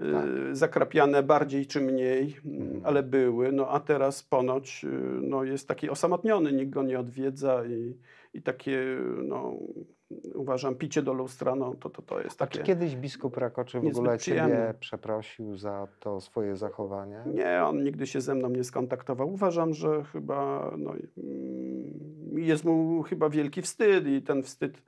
y, 0.00 0.12
Tak. 0.12 0.56
zakrapiane 0.56 1.22
bardziej 1.22 1.66
czy 1.66 1.80
mniej, 1.80 2.36
Mhm. 2.44 2.80
ale 2.84 3.02
były, 3.02 3.52
no 3.52 3.68
a 3.70 3.80
teraz 3.80 4.22
ponoć 4.22 4.84
y, 4.84 4.88
no, 5.22 5.44
jest 5.44 5.68
taki 5.68 5.90
osamotniony, 5.90 6.52
nikt 6.52 6.70
go 6.70 6.82
nie 6.82 6.98
odwiedza 7.00 7.64
i, 7.66 7.96
i 8.34 8.42
takie, 8.42 8.80
no, 9.24 9.52
uważam, 10.34 10.74
picie 10.74 11.02
do 11.02 11.12
lustra, 11.12 11.54
no 11.54 11.74
to, 11.74 11.90
to, 11.90 12.02
to 12.02 12.20
jest 12.20 12.42
A 12.42 12.46
takie... 12.46 12.58
czy 12.58 12.64
kiedyś 12.64 12.96
biskup 12.96 13.36
Rakoczy 13.36 13.80
w 13.80 13.86
ogóle 13.86 14.16
przyjemne. 14.16 14.56
ciebie 14.56 14.74
przeprosił 14.80 15.56
za 15.56 15.88
to 16.00 16.20
swoje 16.20 16.56
zachowanie? 16.56 17.22
Nie, 17.34 17.64
on 17.64 17.84
nigdy 17.84 18.06
się 18.06 18.20
ze 18.20 18.34
mną 18.34 18.48
nie 18.50 18.64
skontaktował. 18.64 19.32
Uważam, 19.32 19.74
że 19.74 20.04
chyba 20.04 20.70
no, 20.78 20.90
mm, 20.92 22.38
jest 22.38 22.64
mu 22.64 23.02
chyba 23.02 23.28
wielki 23.28 23.62
wstyd 23.62 24.06
i 24.06 24.22
ten 24.22 24.42
wstyd 24.42 24.82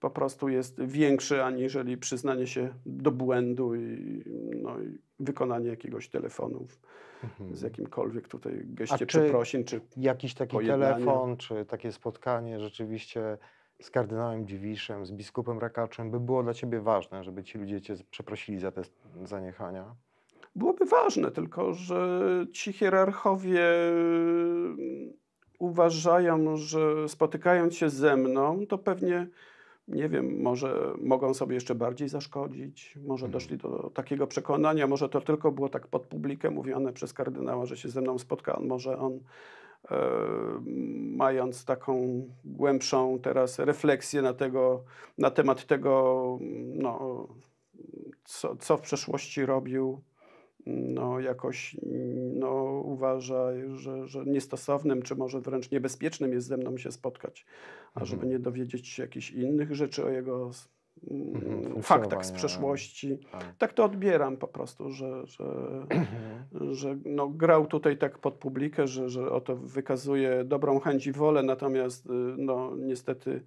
po 0.00 0.10
prostu 0.10 0.48
jest 0.48 0.80
większy 0.84 1.42
aniżeli 1.44 1.96
przyznanie 1.98 2.46
się 2.46 2.68
do 2.86 3.10
błędu 3.10 3.74
i, 3.74 4.22
no, 4.62 4.80
i 4.80 4.98
wykonanie 5.20 5.68
jakiegoś 5.68 6.08
telefonu 6.08 6.66
Mhm. 7.24 7.56
z 7.56 7.62
jakimkolwiek 7.62 8.28
tutaj 8.28 8.60
geście 8.64 8.98
czy- 8.98 9.06
przeprosin, 9.06 9.64
czy 9.64 9.80
Jakiś 9.96 10.34
taki 10.34 10.52
pojednania. 10.52 10.92
telefon, 10.94 11.36
czy 11.36 11.64
takie 11.64 11.92
spotkanie 11.92 12.60
rzeczywiście 12.60 13.38
z 13.80 13.90
kardynałem 13.90 14.46
Dziwiszem, 14.46 15.06
z 15.06 15.12
biskupem 15.12 15.58
Rakaczem 15.58 16.10
by 16.10 16.20
było 16.20 16.42
dla 16.42 16.54
ciebie 16.54 16.80
ważne, 16.80 17.24
żeby 17.24 17.44
ci 17.44 17.58
ludzie 17.58 17.80
cię 17.80 17.94
przeprosili 18.10 18.58
za 18.58 18.72
te 18.72 18.82
zaniechania? 19.24 19.94
byłoby 20.56 20.84
ważne, 20.84 21.30
tylko 21.30 21.72
że 21.74 22.20
ci 22.52 22.72
hierarchowie 22.72 23.60
mm, 23.88 25.12
uważają, 25.58 26.56
że 26.56 27.08
spotykając 27.08 27.76
się 27.76 27.90
ze 27.90 28.16
mną, 28.16 28.66
to 28.68 28.78
pewnie, 28.78 29.26
nie 29.88 30.08
wiem, 30.08 30.42
może 30.42 30.94
mogą 31.02 31.34
sobie 31.34 31.54
jeszcze 31.54 31.74
bardziej 31.74 32.08
zaszkodzić, 32.08 32.98
może 33.06 33.26
Mhm. 33.26 33.32
doszli 33.32 33.56
do 33.58 33.90
takiego 33.94 34.26
przekonania, 34.26 34.86
może 34.86 35.08
to 35.08 35.20
tylko 35.20 35.52
było 35.52 35.68
tak 35.68 35.86
pod 35.86 36.06
publikę 36.06 36.50
mówione 36.50 36.92
przez 36.92 37.12
kardynała, 37.12 37.66
że 37.66 37.76
się 37.76 37.88
ze 37.88 38.00
mną 38.00 38.18
spotka, 38.18 38.60
może 38.60 38.98
on 38.98 39.20
mając 41.16 41.64
taką 41.64 42.22
głębszą 42.44 43.18
teraz 43.18 43.58
refleksję 43.58 44.22
na, 44.22 44.34
tego, 44.34 44.84
na 45.18 45.30
temat 45.30 45.66
tego, 45.66 46.38
no, 46.74 47.28
co, 48.24 48.56
co 48.56 48.76
w 48.76 48.80
przeszłości 48.80 49.46
robił, 49.46 50.00
no, 50.66 51.20
jakoś 51.20 51.76
no, 52.34 52.82
uważa, 52.84 53.48
że, 53.74 54.08
że 54.08 54.24
niestosownym, 54.24 55.02
czy 55.02 55.16
może 55.16 55.40
wręcz 55.40 55.70
niebezpiecznym 55.70 56.32
jest 56.32 56.46
ze 56.46 56.56
mną 56.56 56.78
się 56.78 56.92
spotkać, 56.92 57.46
ażeby 57.94 58.22
Mhm. 58.22 58.32
nie 58.32 58.38
dowiedzieć 58.38 58.88
się 58.88 59.02
jakichś 59.02 59.30
innych 59.30 59.74
rzeczy 59.74 60.04
o 60.04 60.08
jego 60.08 60.50
Mhm, 61.10 61.82
faktach 61.82 62.26
z 62.26 62.32
przeszłości. 62.32 63.18
Tak. 63.32 63.56
Tak 63.58 63.72
to 63.72 63.84
odbieram 63.84 64.36
po 64.36 64.48
prostu, 64.48 64.90
że, 64.90 65.26
że, 65.26 65.44
Mhm. 65.90 66.74
że 66.74 66.98
no, 67.04 67.28
grał 67.28 67.66
tutaj 67.66 67.98
tak 67.98 68.18
pod 68.18 68.34
publikę, 68.34 68.86
że, 68.86 69.08
że 69.08 69.30
oto 69.32 69.56
wykazuje 69.56 70.44
dobrą 70.44 70.80
chęć 70.80 71.06
i 71.06 71.12
wolę, 71.12 71.42
natomiast 71.42 72.06
y, 72.06 72.10
no, 72.38 72.76
niestety 72.76 73.42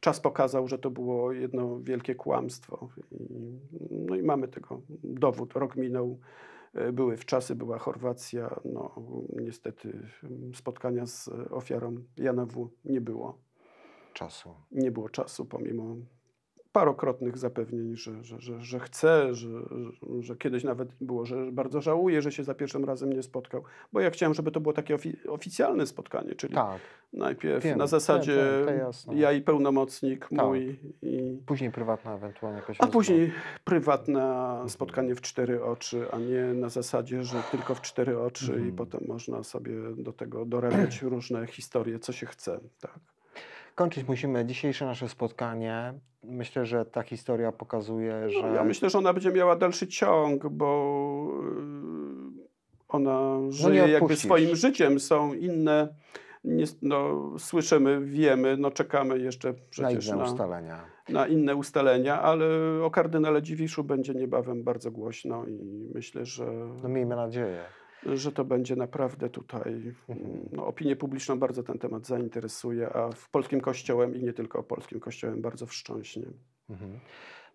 czas 0.00 0.20
pokazał, 0.20 0.68
że 0.68 0.78
to 0.78 0.90
było 0.90 1.32
jedno 1.32 1.80
wielkie 1.80 2.14
kłamstwo. 2.14 2.88
I, 3.10 3.58
no 3.90 4.16
i 4.16 4.22
mamy 4.22 4.48
tego 4.48 4.80
dowód. 5.04 5.52
Rok 5.52 5.76
minął, 5.76 6.18
y, 6.88 6.92
były 6.92 7.16
wczasy, 7.16 7.54
była 7.54 7.78
Chorwacja. 7.78 8.60
No, 8.64 8.94
niestety 9.36 9.88
y, 10.52 10.56
spotkania 10.56 11.06
z 11.06 11.28
ofiarą 11.50 11.96
Jana 12.16 12.46
W. 12.46 12.70
nie 12.84 13.00
było. 13.00 13.38
Czasu. 14.14 14.54
Nie 14.72 14.90
było 14.90 15.08
czasu, 15.08 15.44
pomimo 15.46 15.96
parokrotnych 16.72 17.38
zapewnień, 17.38 17.96
że, 17.96 18.24
że, 18.24 18.40
że, 18.40 18.60
że 18.60 18.80
chce, 18.80 19.34
że, 19.34 19.48
że, 20.20 20.36
kiedyś 20.36 20.64
nawet 20.64 20.88
było, 21.00 21.26
że 21.26 21.52
bardzo 21.52 21.80
żałuje, 21.80 22.22
że 22.22 22.32
się 22.32 22.44
za 22.44 22.54
pierwszym 22.54 22.84
razem 22.84 23.12
nie 23.12 23.22
spotkał. 23.22 23.62
Bo 23.92 24.00
ja 24.00 24.10
chciałem, 24.10 24.34
żeby 24.34 24.50
to 24.50 24.60
było 24.60 24.72
takie 24.72 24.96
ofi- 24.96 25.28
oficjalne 25.28 25.86
spotkanie, 25.86 26.34
czyli 26.34 26.54
Tak. 26.54 26.80
najpierw 27.12 27.64
Wiem, 27.64 27.78
na 27.78 27.86
zasadzie 27.86 28.36
to- 28.66 29.06
to 29.06 29.12
ja 29.16 29.32
i 29.32 29.40
pełnomocnik 29.42 30.20
Tak. 30.28 30.46
mój, 30.46 30.78
i, 31.02 31.38
Później 31.46 31.70
prywatna 31.70 32.14
ewentualnie 32.14 32.58
jakaś 32.58 32.76
a 32.76 32.82
rozmowa. 32.84 32.92
później 32.92 33.32
prywatne 33.64 34.22
Mhm. 34.24 34.68
spotkanie 34.68 35.14
w 35.14 35.20
cztery 35.20 35.64
oczy, 35.64 36.06
a 36.12 36.18
nie 36.18 36.54
na 36.54 36.68
zasadzie, 36.68 37.24
że 37.24 37.42
tylko 37.50 37.74
w 37.74 37.80
cztery 37.80 38.18
oczy 38.20 38.52
i 38.52 38.54
Mhm. 38.54 38.76
potem 38.76 39.00
można 39.08 39.42
sobie 39.42 39.74
do 39.96 40.12
tego 40.12 40.44
dorabiać 40.44 41.02
różne 41.02 41.46
historie, 41.46 41.98
co 41.98 42.12
się 42.12 42.26
chce. 42.26 42.60
Tak. 42.80 42.98
Kończyć 43.78 44.08
musimy 44.08 44.44
dzisiejsze 44.44 44.84
nasze 44.86 45.08
spotkanie. 45.08 45.94
Myślę, 46.24 46.66
że 46.66 46.84
ta 46.84 47.02
historia 47.02 47.52
pokazuje, 47.52 48.30
że 48.30 48.42
No, 48.42 48.54
ja 48.54 48.64
myślę, 48.64 48.90
że 48.90 48.98
ona 48.98 49.12
będzie 49.12 49.30
miała 49.32 49.56
dalszy 49.56 49.86
ciąg, 49.86 50.48
bo 50.48 51.30
y, 52.38 52.88
ona 52.88 53.38
żyje 53.48 53.78
jakby 53.78 53.92
No 53.92 54.04
odpuścisz. 54.04 54.24
swoim 54.24 54.56
życiem. 54.56 55.00
Są 55.00 55.34
inne, 55.34 55.88
nie, 56.44 56.64
no, 56.82 57.30
słyszymy, 57.38 58.00
wiemy, 58.00 58.56
no, 58.56 58.70
czekamy 58.70 59.18
jeszcze 59.18 59.48
na 59.48 59.54
przecież 59.70 60.06
inne 60.06 60.16
na, 60.16 60.24
ustalenia. 60.24 60.84
na 61.08 61.26
inne 61.26 61.56
ustalenia, 61.56 62.22
ale 62.22 62.46
o 62.84 62.90
kardynale 62.90 63.42
Dziwiszu 63.42 63.84
będzie 63.84 64.14
niebawem 64.14 64.64
bardzo 64.64 64.90
głośno 64.90 65.46
i 65.46 65.88
myślę, 65.94 66.24
że, 66.26 66.46
No 66.82 66.88
miejmy 66.88 67.16
nadzieję. 67.16 67.60
Że 68.06 68.32
to 68.32 68.44
będzie 68.44 68.76
naprawdę 68.76 69.30
tutaj, 69.30 69.94
Mhm. 70.08 70.48
no, 70.52 70.66
opinię 70.66 70.96
publiczną 70.96 71.38
bardzo 71.38 71.62
ten 71.62 71.78
temat 71.78 72.06
zainteresuje, 72.06 72.92
a 72.92 73.10
w 73.12 73.30
polskim 73.30 73.60
kościołem 73.60 74.16
i 74.16 74.22
nie 74.22 74.32
tylko 74.32 74.62
polskim 74.62 75.00
kościołem 75.00 75.42
bardzo 75.42 75.66
wstrząśnie. 75.66 76.26
Mhm. 76.70 77.00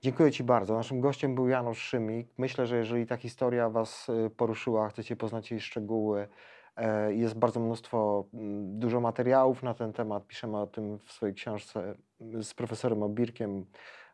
Dziękuję 0.01 0.31
Ci 0.31 0.43
bardzo. 0.43 0.73
Naszym 0.73 1.01
gościem 1.01 1.35
był 1.35 1.47
Janusz 1.47 1.77
Szymik. 1.77 2.27
Myślę, 2.37 2.67
że 2.67 2.77
jeżeli 2.77 3.05
ta 3.05 3.17
historia 3.17 3.69
Was 3.69 4.09
y, 4.09 4.29
poruszyła, 4.29 4.89
chcecie 4.89 5.15
poznać 5.15 5.51
jej 5.51 5.59
szczegóły, 5.59 6.27
e, 6.75 7.13
jest 7.13 7.39
bardzo 7.39 7.59
mnóstwo, 7.59 8.25
mm, 8.33 8.79
dużo 8.79 9.01
materiałów 9.01 9.63
na 9.63 9.73
ten 9.73 9.93
temat. 9.93 10.27
Piszemy 10.27 10.57
o 10.57 10.67
tym 10.67 10.99
w 10.99 11.11
swojej 11.11 11.35
książce 11.35 11.95
y, 12.35 12.43
z 12.43 12.53
profesorem 12.53 13.03
Obirkiem. 13.03 13.65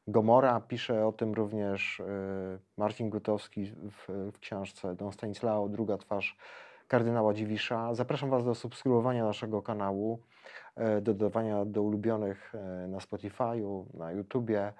Gomora 0.10 0.62
pisze 0.62 1.08
o 1.08 1.12
tym 1.12 1.34
również 1.34 2.00
y, 2.00 2.04
Marcin 2.78 3.10
Gutowski 3.10 3.66
w, 3.66 4.32
w 4.34 4.40
książce 4.40 4.96
Don 4.96 5.12
Stanislao, 5.12 5.70
druga 5.70 5.98
twarz 5.98 6.38
kardynała 6.88 7.34
Dziwisza. 7.34 7.94
Zapraszam 7.96 8.30
Was 8.30 8.46
do 8.46 8.56
subskrybowania 8.56 9.26
naszego 9.26 9.62
kanału, 9.62 10.20
e, 10.76 11.02
do 11.02 11.14
dodawania 11.14 11.66
do 11.66 11.82
ulubionych 11.82 12.56
e, 12.56 12.88
na 12.88 12.98
Spotify'u, 12.98 13.86
na 13.94 14.12
YouTubie. 14.12 14.74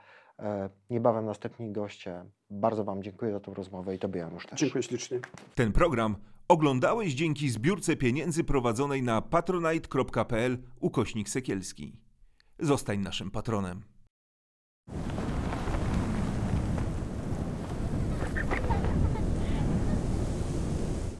Niebawem 0.90 1.26
następni 1.26 1.72
goście. 1.72 2.26
Bardzo 2.50 2.84
Wam 2.84 3.04
dziękuję 3.04 3.32
za 3.32 3.40
tę 3.40 3.54
rozmowę 3.54 3.96
i 3.96 4.00
Tobie 4.00 4.20
Janusz 4.20 4.46
też. 4.46 4.60
Dziękuję 4.60 4.84
ślicznie. 4.84 5.20
Ten 5.56 5.72
program 5.72 6.16
oglądałeś 6.48 7.14
dzięki 7.14 7.50
zbiórce 7.50 7.96
pieniędzy 7.96 8.44
prowadzonej 8.44 9.04
na 9.04 9.22
patronite.pl 9.22 10.58
ukośnik 10.80 11.30
Sekielski. 11.30 11.96
Zostań 12.60 13.00
naszym 13.00 13.32
patronem. 13.32 13.84